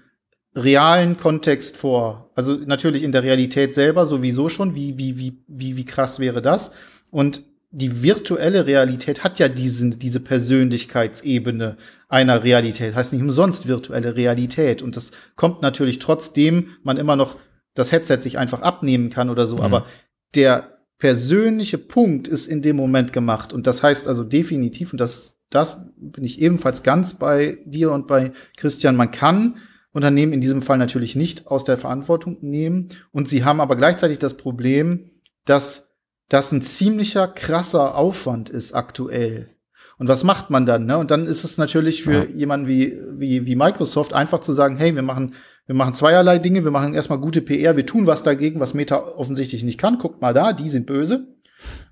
realen 0.57 1.19
Kontext 1.19 1.77
vor. 1.77 2.31
Also 2.35 2.55
natürlich 2.55 3.03
in 3.03 3.13
der 3.13 3.23
Realität 3.23 3.75
selber 3.75 4.07
sowieso 4.07 4.49
schon, 4.49 4.75
wie, 4.75 4.97
wie, 4.99 5.19
wie, 5.19 5.39
wie, 5.47 5.77
wie 5.77 5.85
krass 5.85 6.19
wäre 6.19 6.43
das? 6.43 6.73
Und 7.11 7.43
die 7.71 8.03
virtuelle 8.03 8.67
Realität 8.67 9.23
hat 9.23 9.39
ja 9.39 9.49
diesen, 9.49 9.99
diese 9.99 10.21
Persönlichkeitsebene 10.21 11.77
einer 12.09 12.43
Realität. 12.43 12.95
Heißt 12.95 13.13
nicht 13.13 13.23
umsonst 13.23 13.69
virtuelle 13.69 14.17
Realität. 14.17 14.81
Und 14.81 14.97
das 14.97 15.11
kommt 15.35 15.61
natürlich 15.61 15.99
trotzdem, 15.99 16.69
man 16.83 16.97
immer 16.97 17.17
noch 17.17 17.37
das 17.75 17.93
Headset 17.93 18.21
sich 18.21 18.39
einfach 18.39 18.63
abnehmen 18.63 19.11
kann 19.11 19.29
oder 19.29 19.47
so. 19.47 19.57
Mhm. 19.57 19.63
Aber 19.63 19.87
der 20.35 20.79
persönliche 20.99 21.77
Punkt 21.77 22.29
ist 22.29 22.47
in 22.47 22.63
dem 22.63 22.77
Moment 22.77 23.13
gemacht. 23.13 23.53
Und 23.53 23.67
das 23.67 23.83
heißt 23.83 24.09
also 24.09 24.25
definitiv, 24.25 24.93
und 24.93 25.01
das, 25.01 25.37
das 25.51 25.87
bin 25.97 26.25
ich 26.25 26.41
ebenfalls 26.41 26.83
ganz 26.83 27.15
bei 27.15 27.59
dir 27.67 27.93
und 27.93 28.07
bei 28.07 28.33
Christian, 28.57 28.97
man 28.97 29.11
kann 29.11 29.57
Unternehmen 29.97 30.35
in 30.35 30.43
diesem 30.43 30.63
Fall 30.63 30.79
natürlich 30.79 31.17
nicht 31.17 31.47
aus 31.47 31.65
der 31.65 31.79
Verantwortung 31.79 32.37
nehmen. 32.43 32.89
Und 33.13 33.29
sie 33.29 33.45
haben 33.45 33.61
aber 33.61 33.77
gleichzeitig 33.77 34.19
das 34.19 34.37
Problem, 34.37 35.11
dass 35.47 35.97
das 36.29 36.53
ein 36.53 36.61
ziemlicher 36.61 37.27
krasser 37.29 37.97
Aufwand 37.97 38.51
ist 38.51 38.75
aktuell. 38.75 39.51
Und 39.99 40.09
was 40.09 40.23
macht 40.23 40.51
man 40.51 40.67
dann? 40.67 40.85
Ne? 40.85 40.99
Und 40.99 41.11
dann 41.11 41.27
ist 41.27 41.45
es 41.45 41.57
natürlich 41.57 42.03
für 42.03 42.25
ja. 42.29 42.35
jemanden 42.35 42.67
wie, 42.67 42.99
wie, 43.13 43.47
wie 43.47 43.57
Microsoft 43.57 44.13
einfach 44.13 44.41
zu 44.41 44.53
sagen, 44.53 44.77
hey, 44.77 44.95
wir 44.95 45.03
machen, 45.03 45.35
wir 45.65 45.75
machen 45.75 45.95
zweierlei 45.95 46.39
Dinge, 46.39 46.65
wir 46.65 46.71
machen 46.71 46.93
erstmal 46.93 47.19
gute 47.19 47.41
PR, 47.41 47.79
wir 47.79 47.87
tun 47.87 48.07
was 48.07 48.23
dagegen, 48.23 48.61
was 48.61 48.75
Meta 48.75 49.03
offensichtlich 49.03 49.65
nicht 49.65 49.79
kann. 49.79 49.97
Guckt 49.97 50.21
mal 50.21 50.35
da, 50.35 50.53
die 50.53 50.69
sind 50.69 50.87
böse, 50.87 51.27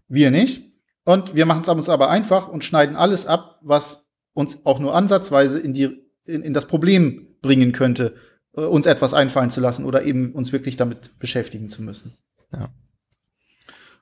wir 0.08 0.30
nicht. 0.30 0.70
Und 1.04 1.34
wir 1.34 1.46
machen 1.46 1.62
es 1.62 1.68
uns 1.68 1.88
aber 1.88 2.10
einfach 2.10 2.48
und 2.48 2.64
schneiden 2.64 2.96
alles 2.96 3.26
ab, 3.26 3.60
was 3.62 4.10
uns 4.34 4.66
auch 4.66 4.78
nur 4.78 4.94
ansatzweise 4.94 5.58
in 5.58 5.72
die 5.72 6.03
in, 6.26 6.42
in 6.42 6.54
das 6.54 6.66
Problem 6.66 7.26
bringen 7.42 7.72
könnte, 7.72 8.14
äh, 8.56 8.62
uns 8.62 8.86
etwas 8.86 9.14
einfallen 9.14 9.50
zu 9.50 9.60
lassen 9.60 9.84
oder 9.84 10.04
eben 10.04 10.32
uns 10.32 10.52
wirklich 10.52 10.76
damit 10.76 11.18
beschäftigen 11.18 11.70
zu 11.70 11.82
müssen. 11.82 12.16
Ja. 12.52 12.70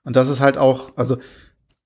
Und 0.05 0.17
das 0.17 0.29
ist 0.29 0.41
halt 0.41 0.59
auch, 0.59 0.97
also, 0.97 1.19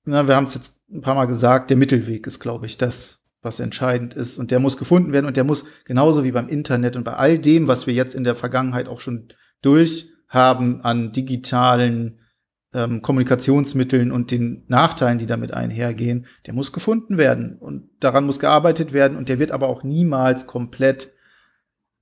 na, 0.04 0.28
wir 0.28 0.36
haben 0.36 0.46
es 0.46 0.54
jetzt 0.54 0.80
ein 0.90 1.00
paar 1.00 1.14
Mal 1.14 1.26
gesagt, 1.26 1.70
der 1.70 1.76
Mittelweg 1.76 2.26
ist, 2.26 2.40
glaube 2.40 2.66
ich, 2.66 2.78
das, 2.78 3.22
was 3.42 3.60
entscheidend 3.60 4.14
ist. 4.14 4.38
Und 4.38 4.50
der 4.50 4.60
muss 4.60 4.76
gefunden 4.76 5.12
werden 5.12 5.26
und 5.26 5.36
der 5.36 5.44
muss 5.44 5.64
genauso 5.84 6.24
wie 6.24 6.32
beim 6.32 6.48
Internet 6.48 6.96
und 6.96 7.04
bei 7.04 7.14
all 7.14 7.38
dem, 7.38 7.68
was 7.68 7.86
wir 7.86 7.94
jetzt 7.94 8.14
in 8.14 8.24
der 8.24 8.36
Vergangenheit 8.36 8.88
auch 8.88 9.00
schon 9.00 9.28
durch 9.62 10.10
haben 10.28 10.80
an 10.82 11.12
digitalen 11.12 12.20
ähm, 12.76 13.00
Kommunikationsmitteln 13.00 14.12
und 14.12 14.30
den 14.30 14.64
Nachteilen, 14.68 15.18
die 15.18 15.26
damit 15.26 15.52
einhergehen, 15.52 16.26
der 16.44 16.52
muss 16.52 16.72
gefunden 16.72 17.16
werden 17.16 17.56
und 17.58 17.88
daran 18.00 18.26
muss 18.26 18.38
gearbeitet 18.38 18.92
werden 18.92 19.16
und 19.16 19.30
der 19.30 19.38
wird 19.38 19.50
aber 19.50 19.68
auch 19.68 19.82
niemals 19.82 20.46
komplett 20.46 21.12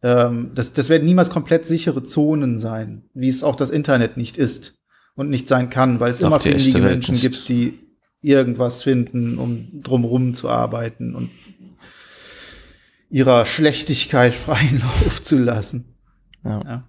ähm, 0.03 0.51
das, 0.55 0.75
das 0.75 0.91
werden 0.91 1.07
niemals 1.07 1.31
komplett 1.31 1.65
sichere 1.65 2.03
Zonen 2.03 2.59
sein, 2.59 3.09
wie 3.15 3.29
es 3.29 3.43
auch 3.43 3.57
das 3.57 3.71
Internet 3.71 4.19
nicht 4.19 4.37
ist 4.37 4.83
und 5.15 5.31
nicht 5.31 5.49
sein 5.49 5.71
kann, 5.71 6.01
weil 6.01 6.11
es 6.11 6.19
Doch, 6.19 6.27
immer 6.27 6.41
findige 6.41 6.81
Menschen 6.81 7.17
gibt, 7.17 7.49
die 7.49 7.79
irgendwas 8.21 8.83
finden, 8.83 9.39
um 9.39 9.81
drumherum 9.83 10.35
zu 10.35 10.51
arbeiten 10.51 11.15
und 11.15 11.31
ihrer 13.11 13.47
Schlechtigkeit 13.47 14.35
freien 14.35 14.81
Lauf 14.81 15.23
zu 15.23 15.39
lassen. 15.39 15.95
Ja. 16.45 16.61
Ja, 16.65 16.89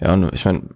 ja 0.00 0.12
und 0.12 0.34
ich 0.34 0.44
meine, 0.44 0.70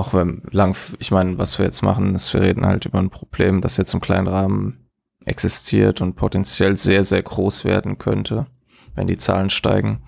auch 0.00 0.14
wenn 0.14 0.42
lang, 0.50 0.74
ich 0.98 1.10
meine, 1.10 1.38
was 1.38 1.58
wir 1.58 1.66
jetzt 1.66 1.82
machen, 1.82 2.14
ist, 2.14 2.32
wir 2.32 2.40
reden 2.40 2.66
halt 2.66 2.86
über 2.86 2.98
ein 2.98 3.10
Problem, 3.10 3.60
das 3.60 3.76
jetzt 3.76 3.92
im 3.94 4.00
kleinen 4.00 4.26
Rahmen 4.26 4.88
existiert 5.26 6.00
und 6.00 6.16
potenziell 6.16 6.78
sehr, 6.78 7.04
sehr 7.04 7.22
groß 7.22 7.64
werden 7.64 7.98
könnte, 7.98 8.46
wenn 8.94 9.06
die 9.06 9.18
Zahlen 9.18 9.50
steigen 9.50 10.02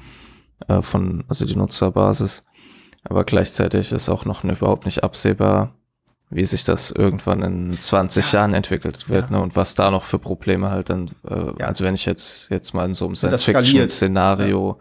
äh, 0.68 0.80
von, 0.80 1.24
also 1.28 1.44
die 1.44 1.56
Nutzerbasis. 1.56 2.46
Aber 3.04 3.24
gleichzeitig 3.24 3.92
ist 3.92 4.08
auch 4.08 4.24
noch 4.24 4.44
überhaupt 4.44 4.86
nicht 4.86 5.04
absehbar, 5.04 5.74
wie 6.30 6.44
sich 6.44 6.64
das 6.64 6.90
irgendwann 6.90 7.42
in 7.42 7.78
20 7.78 8.32
ja. 8.32 8.40
Jahren 8.40 8.54
entwickelt 8.54 9.10
wird, 9.10 9.30
ja. 9.30 9.36
ne? 9.36 9.42
Und 9.42 9.54
was 9.54 9.74
da 9.74 9.90
noch 9.90 10.04
für 10.04 10.18
Probleme 10.18 10.70
halt 10.70 10.88
dann, 10.88 11.10
äh, 11.28 11.52
ja. 11.58 11.66
also 11.66 11.84
wenn 11.84 11.94
ich 11.94 12.06
jetzt, 12.06 12.48
jetzt 12.48 12.72
mal 12.72 12.86
in 12.86 12.94
so 12.94 13.04
einem 13.04 13.16
Science-Fiction-Szenario 13.16 14.78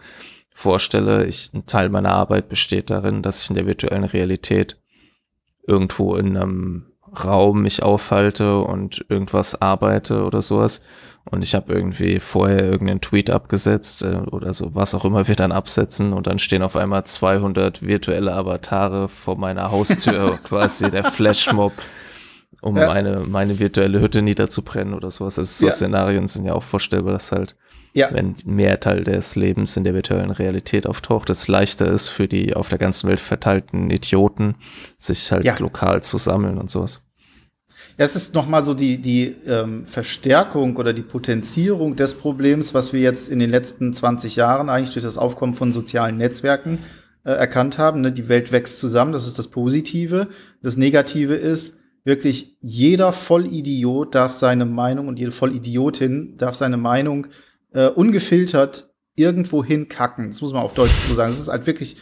vorstelle, 0.54 1.26
ich, 1.26 1.52
ein 1.54 1.66
Teil 1.66 1.90
meiner 1.90 2.12
Arbeit 2.12 2.48
besteht 2.48 2.90
darin, 2.90 3.22
dass 3.22 3.44
ich 3.44 3.50
in 3.50 3.56
der 3.56 3.66
virtuellen 3.66 4.06
Realität 4.06 4.81
irgendwo 5.66 6.16
in 6.16 6.38
einem 6.38 6.86
Raum 7.24 7.64
mich 7.64 7.84
aufhalte 7.84 8.60
und 8.60 9.06
irgendwas 9.10 9.62
arbeite 9.62 10.24
oder 10.24 10.42
sowas 10.42 10.82
und 11.26 11.44
ich 11.44 11.54
habe 11.54 11.74
irgendwie 11.74 12.20
vorher 12.20 12.64
irgendeinen 12.64 13.02
Tweet 13.02 13.30
abgesetzt 13.30 14.02
äh, 14.02 14.18
oder 14.32 14.54
so, 14.54 14.74
was 14.74 14.96
auch 14.96 15.06
immer 15.06 15.28
wir 15.28 15.36
dann 15.36 15.52
absetzen 15.52 16.14
und 16.14 16.28
dann 16.28 16.40
stehen 16.40 16.64
auf 16.64 16.76
einmal 16.76 17.04
200 17.04 17.84
virtuelle 17.84 18.34
Avatare 18.34 19.08
vor 19.08 19.38
meiner 19.38 19.72
Haustür, 19.72 20.40
quasi 20.44 20.90
der 20.90 21.04
Flashmob, 21.04 21.74
um 22.62 22.76
ja. 22.76 22.88
meine, 22.88 23.20
meine 23.28 23.60
virtuelle 23.60 24.00
Hütte 24.02 24.24
niederzubrennen 24.24 24.96
oder 24.96 25.12
sowas. 25.12 25.38
Also 25.38 25.52
so 25.52 25.68
ja. 25.68 25.72
Szenarien 25.72 26.28
sind 26.28 26.46
ja 26.46 26.54
auch 26.54 26.64
vorstellbar, 26.64 27.14
dass 27.14 27.32
halt, 27.32 27.56
ja. 27.94 28.10
wenn 28.12 28.36
mehr 28.46 28.80
Teil 28.80 29.04
des 29.04 29.36
Lebens 29.36 29.76
in 29.78 29.84
der 29.84 29.94
virtuellen 29.94 30.32
Realität 30.32 30.88
auftaucht, 30.88 31.30
es 31.30 31.48
leichter 31.48 31.92
ist 31.92 32.08
für 32.08 32.28
die 32.28 32.56
auf 32.56 32.70
der 32.70 32.78
ganzen 32.78 33.10
Welt 33.10 33.20
verteilten 33.20 33.90
Idioten, 33.90 34.56
sich 34.98 35.32
halt 35.32 35.60
lokal 35.60 36.04
zu 36.04 36.18
sammeln 36.18 36.58
und 36.58 36.72
sowas. 36.72 37.02
Es 37.98 38.16
ist 38.16 38.34
nochmal 38.34 38.64
so 38.64 38.74
die, 38.74 39.00
die 39.00 39.36
ähm, 39.46 39.86
Verstärkung 39.86 40.78
oder 40.78 40.94
die 40.94 41.02
Potenzierung 41.02 41.96
des 41.96 42.16
Problems, 42.16 42.74
was 42.74 42.94
wir 42.94 43.02
jetzt 43.02 43.30
in 43.30 43.40
den 43.40 43.50
letzten 43.50 43.94
20 43.94 44.38
Jahren 44.38 44.70
eigentlich 44.70 44.94
durch 44.94 45.04
das 45.04 45.18
Aufkommen 45.18 45.54
von 45.54 45.74
sozialen 45.74 46.18
Netzwerken 46.18 46.80
äh, 47.26 47.32
erkannt 47.32 47.78
haben. 47.78 48.02
Ne? 48.02 48.12
Die 48.12 48.30
Welt 48.30 48.52
wächst 48.52 48.80
zusammen, 48.80 49.12
das 49.12 49.28
ist 49.28 49.38
das 49.38 49.50
Positive. 49.50 50.30
Das 50.62 50.78
Negative 50.78 51.36
ist, 51.36 51.78
wirklich 52.04 52.58
jeder 52.62 53.12
Vollidiot 53.12 54.16
darf 54.16 54.34
seine 54.34 54.66
Meinung 54.66 55.08
und 55.08 55.20
jede 55.20 55.32
Vollidiotin 55.32 56.38
darf 56.38 56.56
seine 56.56 56.78
Meinung 56.78 57.28
äh, 57.74 57.88
ungefiltert 57.88 58.90
irgendwo 59.16 59.64
hinkacken. 59.64 60.28
Das 60.28 60.42
muss 60.42 60.54
man 60.54 60.64
auf 60.64 60.74
Deutsch 60.74 60.92
so 61.08 61.16
sagen. 61.16 61.34
Es 61.34 61.40
ist 61.40 61.48
halt 61.48 61.68
wirklich, 61.68 61.98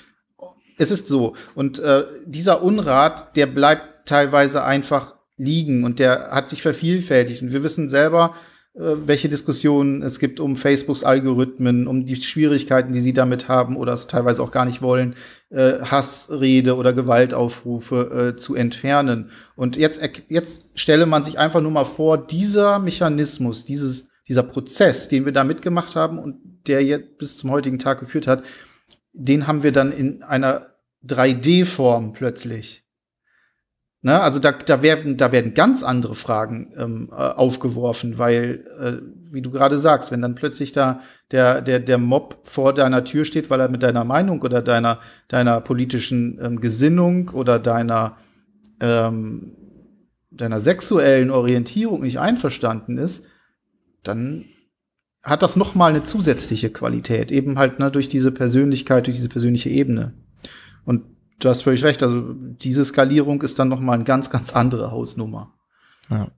es 0.77 0.91
ist 0.91 1.07
so. 1.07 1.35
Und 1.55 1.79
äh, 1.79 2.03
dieser 2.25 2.63
Unrat, 2.63 3.35
der 3.35 3.47
bleibt 3.47 4.07
teilweise 4.07 4.63
einfach 4.63 5.15
liegen 5.37 5.83
und 5.83 5.99
der 5.99 6.31
hat 6.31 6.49
sich 6.49 6.61
vervielfältigt. 6.61 7.41
Und 7.41 7.53
wir 7.53 7.63
wissen 7.63 7.89
selber, 7.89 8.35
äh, 8.75 8.81
welche 9.05 9.29
Diskussionen 9.29 10.01
es 10.01 10.19
gibt 10.19 10.39
um 10.39 10.55
Facebooks 10.55 11.03
Algorithmen, 11.03 11.87
um 11.87 12.05
die 12.05 12.15
Schwierigkeiten, 12.15 12.93
die 12.93 12.99
sie 12.99 13.13
damit 13.13 13.47
haben 13.47 13.75
oder 13.75 13.93
es 13.93 14.07
teilweise 14.07 14.43
auch 14.43 14.51
gar 14.51 14.65
nicht 14.65 14.81
wollen, 14.81 15.15
äh, 15.49 15.79
Hassrede 15.81 16.75
oder 16.75 16.93
Gewaltaufrufe 16.93 18.33
äh, 18.33 18.37
zu 18.37 18.55
entfernen. 18.55 19.31
Und 19.55 19.77
jetzt, 19.77 20.01
jetzt 20.29 20.63
stelle 20.75 21.05
man 21.05 21.23
sich 21.23 21.39
einfach 21.39 21.61
nur 21.61 21.71
mal 21.71 21.85
vor, 21.85 22.17
dieser 22.17 22.79
Mechanismus, 22.79 23.65
dieses, 23.65 24.08
dieser 24.29 24.43
Prozess, 24.43 25.09
den 25.09 25.25
wir 25.25 25.33
da 25.33 25.43
mitgemacht 25.43 25.95
haben 25.95 26.19
und 26.19 26.37
der 26.67 26.83
jetzt 26.83 27.17
bis 27.17 27.37
zum 27.37 27.51
heutigen 27.51 27.79
Tag 27.79 27.99
geführt 27.99 28.27
hat, 28.27 28.43
den 29.11 29.47
haben 29.47 29.63
wir 29.63 29.71
dann 29.71 29.91
in 29.91 30.23
einer 30.23 30.67
3D-Form 31.05 32.13
plötzlich. 32.13 32.85
Ne, 34.01 34.21
also 34.21 34.39
da, 34.39 34.53
da, 34.53 34.81
werden, 34.81 35.17
da 35.17 35.33
werden 35.33 35.53
ganz 35.53 35.83
andere 35.83 36.15
Fragen 36.15 36.71
ähm, 36.77 37.09
äh, 37.11 37.15
aufgeworfen, 37.15 38.17
weil, 38.17 38.65
äh, 38.79 39.33
wie 39.33 39.41
du 39.41 39.51
gerade 39.51 39.77
sagst, 39.77 40.09
wenn 40.13 40.21
dann 40.21 40.35
plötzlich 40.35 40.71
da 40.71 41.01
der, 41.31 41.61
der, 41.61 41.81
der 41.81 41.97
Mob 41.97 42.39
vor 42.43 42.73
deiner 42.73 43.03
Tür 43.03 43.25
steht, 43.25 43.49
weil 43.49 43.59
er 43.59 43.67
mit 43.67 43.83
deiner 43.83 44.05
Meinung 44.05 44.41
oder 44.41 44.61
deiner, 44.61 44.99
deiner 45.27 45.59
politischen 45.59 46.39
ähm, 46.41 46.61
Gesinnung 46.61 47.27
oder 47.29 47.59
deiner, 47.59 48.15
ähm, 48.79 49.57
deiner 50.31 50.61
sexuellen 50.61 51.29
Orientierung 51.29 51.99
nicht 52.01 52.19
einverstanden 52.19 52.97
ist, 52.97 53.25
dann 54.03 54.45
hat 55.21 55.43
das 55.43 55.55
noch 55.55 55.75
mal 55.75 55.89
eine 55.89 56.03
zusätzliche 56.03 56.69
Qualität, 56.69 57.31
eben 57.31 57.57
halt 57.57 57.79
ne, 57.79 57.91
durch 57.91 58.07
diese 58.07 58.31
Persönlichkeit, 58.31 59.07
durch 59.07 59.17
diese 59.17 59.29
persönliche 59.29 59.69
Ebene. 59.69 60.13
Und 60.85 61.03
du 61.39 61.49
hast 61.49 61.63
völlig 61.63 61.83
recht. 61.83 62.01
Also 62.03 62.33
diese 62.33 62.85
Skalierung 62.85 63.41
ist 63.41 63.59
dann 63.59 63.69
noch 63.69 63.79
mal 63.79 63.93
eine 63.93 64.05
ganz, 64.05 64.29
ganz 64.29 64.53
andere 64.53 64.91
Hausnummer. 64.91 65.53
Ja. 66.09 66.31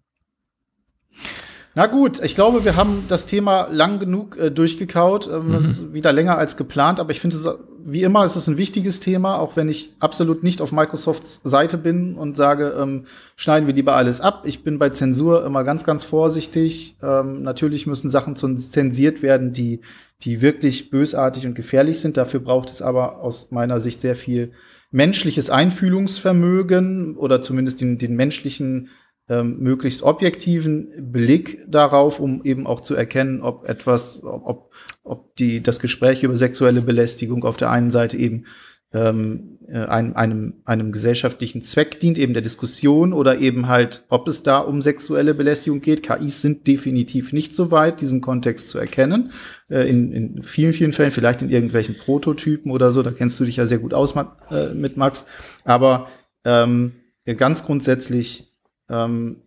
Na 1.74 1.88
gut, 1.88 2.22
ich 2.22 2.36
glaube, 2.36 2.65
wir 2.65 2.76
haben 2.76 3.05
das 3.07 3.26
Thema 3.26 3.67
lang 3.72 3.99
genug 3.99 4.38
äh, 4.38 4.51
durchgekaut. 4.51 5.28
Ähm, 5.28 5.51
Mhm. 5.51 5.93
Wieder 5.93 6.11
länger 6.11 6.38
als 6.38 6.57
geplant, 6.57 6.99
aber 6.99 7.11
ich 7.11 7.22
finde 7.22 7.38
es, 7.38 7.47
wie 7.84 8.03
immer, 8.03 8.26
es 8.26 8.36
ist 8.36 8.47
ein 8.47 8.57
wichtiges 8.57 8.99
Thema, 8.99 9.39
auch 9.39 9.55
wenn 9.55 9.69
ich 9.69 9.93
absolut 9.99 10.43
nicht 10.43 10.61
auf 10.61 10.72
Microsofts 10.72 11.41
Seite 11.43 11.78
bin 11.78 12.15
und 12.15 12.36
sage, 12.36 12.76
ähm, 12.78 13.05
schneiden 13.36 13.67
wir 13.67 13.74
lieber 13.74 13.95
alles 13.95 14.19
ab. 14.19 14.43
Ich 14.45 14.63
bin 14.63 14.80
bei 14.80 14.89
Zensur 14.89 15.45
immer 15.45 15.63
ganz, 15.63 15.86
ganz 15.86 16.03
vorsichtig. 16.03 16.97
Ähm, 17.01 17.41
natürlich 17.43 17.88
müssen 17.88 18.09
Sachen 18.09 18.36
zensiert 18.36 19.22
werden, 19.22 19.53
die, 19.53 19.80
die 20.24 20.41
wirklich 20.41 20.89
bösartig 20.89 21.45
und 21.45 21.55
gefährlich 21.55 21.99
sind. 21.99 22.17
Dafür 22.17 22.41
braucht 22.41 22.69
es 22.69 22.82
aber 22.82 23.22
aus 23.22 23.51
meiner 23.51 23.80
Sicht 23.80 24.01
sehr 24.01 24.15
viel 24.15 24.51
menschliches 24.91 25.49
Einfühlungsvermögen 25.49 27.15
oder 27.15 27.41
zumindest 27.41 27.80
den, 27.80 27.97
den 27.97 28.15
menschlichen 28.15 28.89
ähm, 29.32 29.59
möglichst 29.59 30.03
objektiven 30.03 30.89
Blick 31.09 31.63
darauf, 31.65 32.19
um 32.19 32.43
eben 32.43 32.67
auch 32.67 32.82
zu 32.82 32.95
erkennen, 32.95 33.41
ob 33.41 33.67
etwas, 33.67 34.23
ob, 34.25 34.73
ob 35.03 35.34
die, 35.38 35.63
das 35.63 35.79
Gespräch 35.79 36.23
über 36.23 36.36
sexuelle 36.36 36.82
Belästigung 36.82 37.45
auf 37.45 37.55
der 37.55 37.71
einen 37.71 37.91
Seite 37.91 38.17
eben 38.17 38.45
ähm, 38.91 39.59
äh, 39.69 39.77
einem, 39.77 40.15
einem, 40.17 40.53
einem 40.65 40.91
gesellschaftlichen 40.91 41.61
Zweck 41.61 42.01
dient, 42.01 42.17
eben 42.17 42.34
der 42.34 42.41
Diskussion 42.41 43.13
oder 43.13 43.39
eben 43.39 43.69
halt, 43.69 44.03
ob 44.09 44.27
es 44.27 44.43
da 44.43 44.59
um 44.59 44.82
sexuelle 44.82 45.34
Belästigung 45.34 45.79
geht. 45.79 46.03
KIs 46.03 46.41
sind 46.41 46.67
definitiv 46.67 47.32
nicht 47.32 47.55
so 47.55 47.71
weit, 47.71 48.01
diesen 48.01 48.19
Kontext 48.19 48.67
zu 48.67 48.79
erkennen. 48.79 49.32
Äh, 49.69 49.89
in, 49.89 50.11
in 50.11 50.43
vielen, 50.43 50.73
vielen 50.73 50.91
Fällen, 50.91 51.11
vielleicht 51.11 51.41
in 51.41 51.49
irgendwelchen 51.49 51.97
Prototypen 51.97 52.69
oder 52.69 52.91
so, 52.91 53.01
da 53.01 53.11
kennst 53.11 53.39
du 53.39 53.45
dich 53.45 53.55
ja 53.55 53.65
sehr 53.65 53.79
gut 53.79 53.93
aus 53.93 54.13
äh, 54.51 54.73
mit 54.73 54.97
Max. 54.97 55.25
Aber 55.63 56.09
ähm, 56.43 56.91
ganz 57.38 57.63
grundsätzlich 57.63 58.51
ähm, 58.92 59.38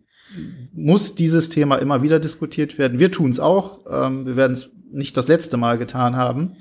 muss 0.73 1.15
dieses 1.15 1.49
Thema 1.49 1.77
immer 1.77 2.01
wieder 2.01 2.19
diskutiert 2.19 2.77
werden. 2.77 2.99
Wir 2.99 3.11
tun 3.11 3.29
es 3.29 3.39
auch. 3.39 3.85
Ähm, 3.89 4.25
wir 4.25 4.35
werden 4.35 4.53
es 4.53 4.71
nicht 4.91 5.15
das 5.15 5.27
letzte 5.27 5.57
Mal 5.57 5.77
getan 5.77 6.15
haben. 6.15 6.57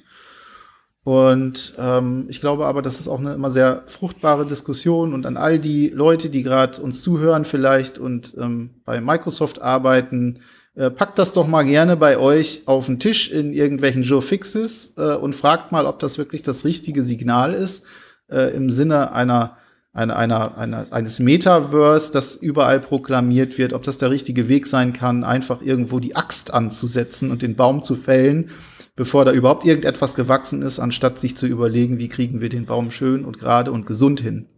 Und 1.04 1.74
ähm, 1.78 2.26
ich 2.28 2.40
glaube 2.40 2.66
aber, 2.66 2.80
das 2.80 2.98
ist 2.98 3.08
auch 3.08 3.20
eine 3.20 3.34
immer 3.34 3.50
sehr 3.50 3.82
fruchtbare 3.86 4.46
Diskussion 4.46 5.12
und 5.12 5.26
an 5.26 5.36
all 5.36 5.58
die 5.58 5.90
Leute, 5.90 6.30
die 6.30 6.42
gerade 6.42 6.80
uns 6.80 7.02
zuhören 7.02 7.44
vielleicht 7.44 7.98
und 7.98 8.34
ähm, 8.38 8.70
bei 8.86 9.02
Microsoft 9.02 9.60
arbeiten, 9.60 10.40
äh, 10.74 10.90
packt 10.90 11.18
das 11.18 11.34
doch 11.34 11.46
mal 11.46 11.64
gerne 11.64 11.98
bei 11.98 12.16
euch 12.16 12.62
auf 12.64 12.86
den 12.86 12.98
Tisch 13.00 13.30
in 13.30 13.52
irgendwelchen 13.52 14.02
Joe 14.02 14.22
Fixes 14.22 14.94
äh, 14.96 15.14
und 15.14 15.36
fragt 15.36 15.72
mal, 15.72 15.84
ob 15.84 15.98
das 15.98 16.16
wirklich 16.16 16.42
das 16.42 16.64
richtige 16.64 17.02
Signal 17.02 17.52
ist 17.52 17.84
äh, 18.30 18.54
im 18.56 18.70
Sinne 18.70 19.12
einer 19.12 19.58
einer, 19.94 20.16
einer, 20.16 20.58
einer, 20.58 20.86
eines 20.90 21.18
Metaverse, 21.20 22.12
das 22.12 22.34
überall 22.34 22.80
proklamiert 22.80 23.56
wird, 23.58 23.72
ob 23.72 23.84
das 23.84 23.96
der 23.98 24.10
richtige 24.10 24.48
Weg 24.48 24.66
sein 24.66 24.92
kann, 24.92 25.24
einfach 25.24 25.62
irgendwo 25.62 26.00
die 26.00 26.16
Axt 26.16 26.52
anzusetzen 26.52 27.30
und 27.30 27.42
den 27.42 27.54
Baum 27.56 27.82
zu 27.82 27.94
fällen, 27.94 28.50
bevor 28.96 29.24
da 29.24 29.32
überhaupt 29.32 29.64
irgendetwas 29.64 30.14
gewachsen 30.16 30.62
ist, 30.62 30.80
anstatt 30.80 31.18
sich 31.18 31.36
zu 31.36 31.46
überlegen, 31.46 31.98
wie 31.98 32.08
kriegen 32.08 32.40
wir 32.40 32.48
den 32.48 32.66
Baum 32.66 32.90
schön 32.90 33.24
und 33.24 33.38
gerade 33.38 33.70
und 33.72 33.86
gesund 33.86 34.20
hin. 34.20 34.48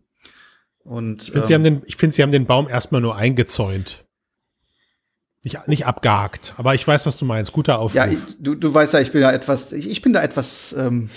Und 0.85 1.25
Ich 1.25 1.33
finde, 1.33 1.47
sie, 1.47 1.53
ähm, 1.53 1.59
haben 1.61 1.65
den- 1.65 1.83
ich 1.87 1.97
find, 1.97 2.15
sie 2.15 2.23
haben 2.23 2.33
den 2.33 2.47
Baum 2.47 2.69
erstmal 2.69 3.01
nur 3.01 3.17
eingezäunt. 3.17 4.05
Nicht, 5.43 5.69
nicht 5.69 5.87
abgehakt. 5.87 6.55
Aber 6.57 6.75
ich 6.75 6.87
weiß, 6.87 7.07
was 7.07 7.17
du 7.19 7.25
meinst. 7.25 7.53
Guter 7.53 7.79
Aufruf. 7.79 7.95
Ja, 7.97 8.07
ich, 8.09 8.19
du, 8.41 8.55
du 8.55 8.73
weißt 8.73 8.95
ja, 8.95 9.01
ich 9.01 9.13
bin 9.13 9.21
ja 9.21 9.31
etwas, 9.33 9.73
ich, 9.73 9.89
ich 9.89 10.01
bin 10.03 10.13
da 10.13 10.23
etwas 10.23 10.73
ähm, 10.79 11.09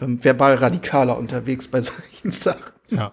ähm, 0.00 0.22
verbal 0.22 0.54
radikaler 0.54 1.18
unterwegs 1.18 1.68
bei 1.68 1.80
solchen 1.82 2.30
Sachen. 2.30 2.62
Ja. 2.90 3.12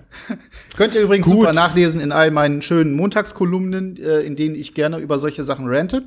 Könnt 0.76 0.94
ihr 0.94 1.02
übrigens 1.02 1.26
Gut. 1.26 1.40
super 1.40 1.52
nachlesen 1.52 2.00
in 2.00 2.12
all 2.12 2.30
meinen 2.30 2.62
schönen 2.62 2.94
Montagskolumnen, 2.94 3.96
äh, 3.96 4.20
in 4.20 4.36
denen 4.36 4.54
ich 4.54 4.74
gerne 4.74 4.98
über 4.98 5.18
solche 5.18 5.44
Sachen 5.44 5.66
rante. 5.68 6.02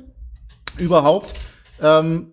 Überhaupt. 0.78 1.34
Ähm, 1.80 2.32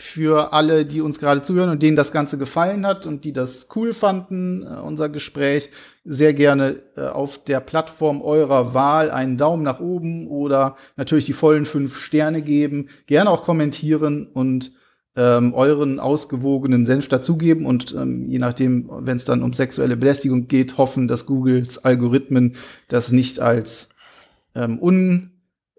für 0.00 0.52
alle, 0.52 0.86
die 0.86 1.00
uns 1.00 1.18
gerade 1.18 1.42
zuhören 1.42 1.70
und 1.70 1.82
denen 1.82 1.96
das 1.96 2.12
Ganze 2.12 2.38
gefallen 2.38 2.86
hat 2.86 3.04
und 3.04 3.24
die 3.24 3.32
das 3.32 3.66
cool 3.74 3.92
fanden, 3.92 4.62
äh, 4.62 4.76
unser 4.80 5.08
Gespräch, 5.08 5.70
sehr 6.04 6.34
gerne 6.34 6.76
äh, 6.96 7.00
auf 7.08 7.42
der 7.42 7.58
Plattform 7.58 8.22
eurer 8.22 8.74
Wahl 8.74 9.10
einen 9.10 9.36
Daumen 9.36 9.64
nach 9.64 9.80
oben 9.80 10.28
oder 10.28 10.76
natürlich 10.94 11.24
die 11.24 11.32
vollen 11.32 11.66
fünf 11.66 11.96
Sterne 11.96 12.42
geben. 12.42 12.90
Gerne 13.06 13.28
auch 13.30 13.42
kommentieren 13.42 14.28
und 14.32 14.70
ähm, 15.18 15.52
euren 15.52 15.98
ausgewogenen 15.98 16.86
Senf 16.86 17.08
dazugeben 17.08 17.66
und 17.66 17.92
ähm, 17.92 18.28
je 18.28 18.38
nachdem, 18.38 18.88
wenn 19.00 19.16
es 19.16 19.24
dann 19.24 19.42
um 19.42 19.52
sexuelle 19.52 19.96
Belästigung 19.96 20.46
geht, 20.46 20.78
hoffen, 20.78 21.08
dass 21.08 21.26
Googles 21.26 21.84
Algorithmen 21.84 22.54
das 22.86 23.10
nicht 23.10 23.40
als 23.40 23.88
ähm, 24.54 24.78
un, 24.80 25.30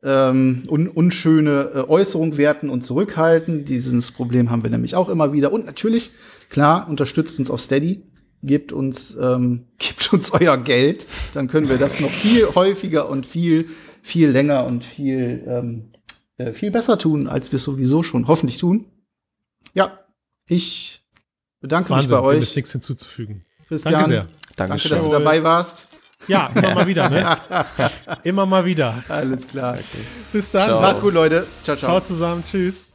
ähm, 0.03 0.63
un, 0.69 0.89
unschöne 0.89 1.71
äh, 1.73 1.77
Äußerung 1.89 2.35
werten 2.35 2.69
und 2.69 2.83
zurückhalten. 2.83 3.63
Dieses 3.63 4.11
Problem 4.11 4.51
haben 4.51 4.63
wir 4.63 4.71
nämlich 4.71 4.95
auch 4.95 5.07
immer 5.07 5.31
wieder. 5.31 5.53
Und 5.53 5.65
natürlich, 5.65 6.11
klar, 6.49 6.89
unterstützt 6.89 7.39
uns 7.39 7.49
auf 7.49 7.61
Steady, 7.61 8.03
gebt 8.43 8.73
uns, 8.73 9.17
ähm, 9.21 9.67
gebt 9.77 10.11
uns 10.11 10.33
euer 10.33 10.57
Geld, 10.57 11.07
dann 11.33 11.47
können 11.47 11.69
wir 11.69 11.77
das 11.77 12.01
noch 12.01 12.11
viel 12.11 12.45
häufiger 12.55 13.07
und 13.07 13.25
viel, 13.25 13.67
viel 14.01 14.29
länger 14.29 14.65
und 14.65 14.83
viel, 14.83 15.45
ähm, 15.47 15.91
äh, 16.35 16.51
viel 16.51 16.71
besser 16.71 16.97
tun, 16.97 17.27
als 17.27 17.53
wir 17.53 17.57
es 17.57 17.63
sowieso 17.63 18.03
schon 18.03 18.27
hoffentlich 18.27 18.57
tun. 18.57 18.83
Ja, 19.73 19.99
ich 20.47 21.01
bedanke 21.61 21.93
mich 21.93 22.07
bei 22.07 22.15
Dem 22.33 22.41
ist 22.41 22.49
euch. 22.49 22.55
nichts 22.55 22.71
hinzuzufügen. 22.71 23.45
Christian, 23.67 23.93
Danke 23.93 24.09
sehr. 24.09 24.21
danke, 24.21 24.73
dass 24.73 24.83
Dankeschön. 24.83 25.03
du 25.03 25.11
dabei 25.11 25.43
warst. 25.43 25.87
Ja, 26.27 26.47
immer 26.53 26.75
mal 26.75 26.87
wieder, 26.87 27.09
ne? 27.09 27.37
Immer 28.23 28.45
mal 28.45 28.65
wieder. 28.65 29.03
Alles 29.07 29.47
klar. 29.47 29.77
Bis 30.33 30.51
dann. 30.51 30.67
Ciao. 30.67 30.81
Macht's 30.81 30.99
gut, 30.99 31.13
Leute. 31.13 31.47
Ciao, 31.63 31.77
ciao. 31.77 31.91
Ciao 31.91 32.01
zusammen. 32.01 32.43
Tschüss. 32.43 32.85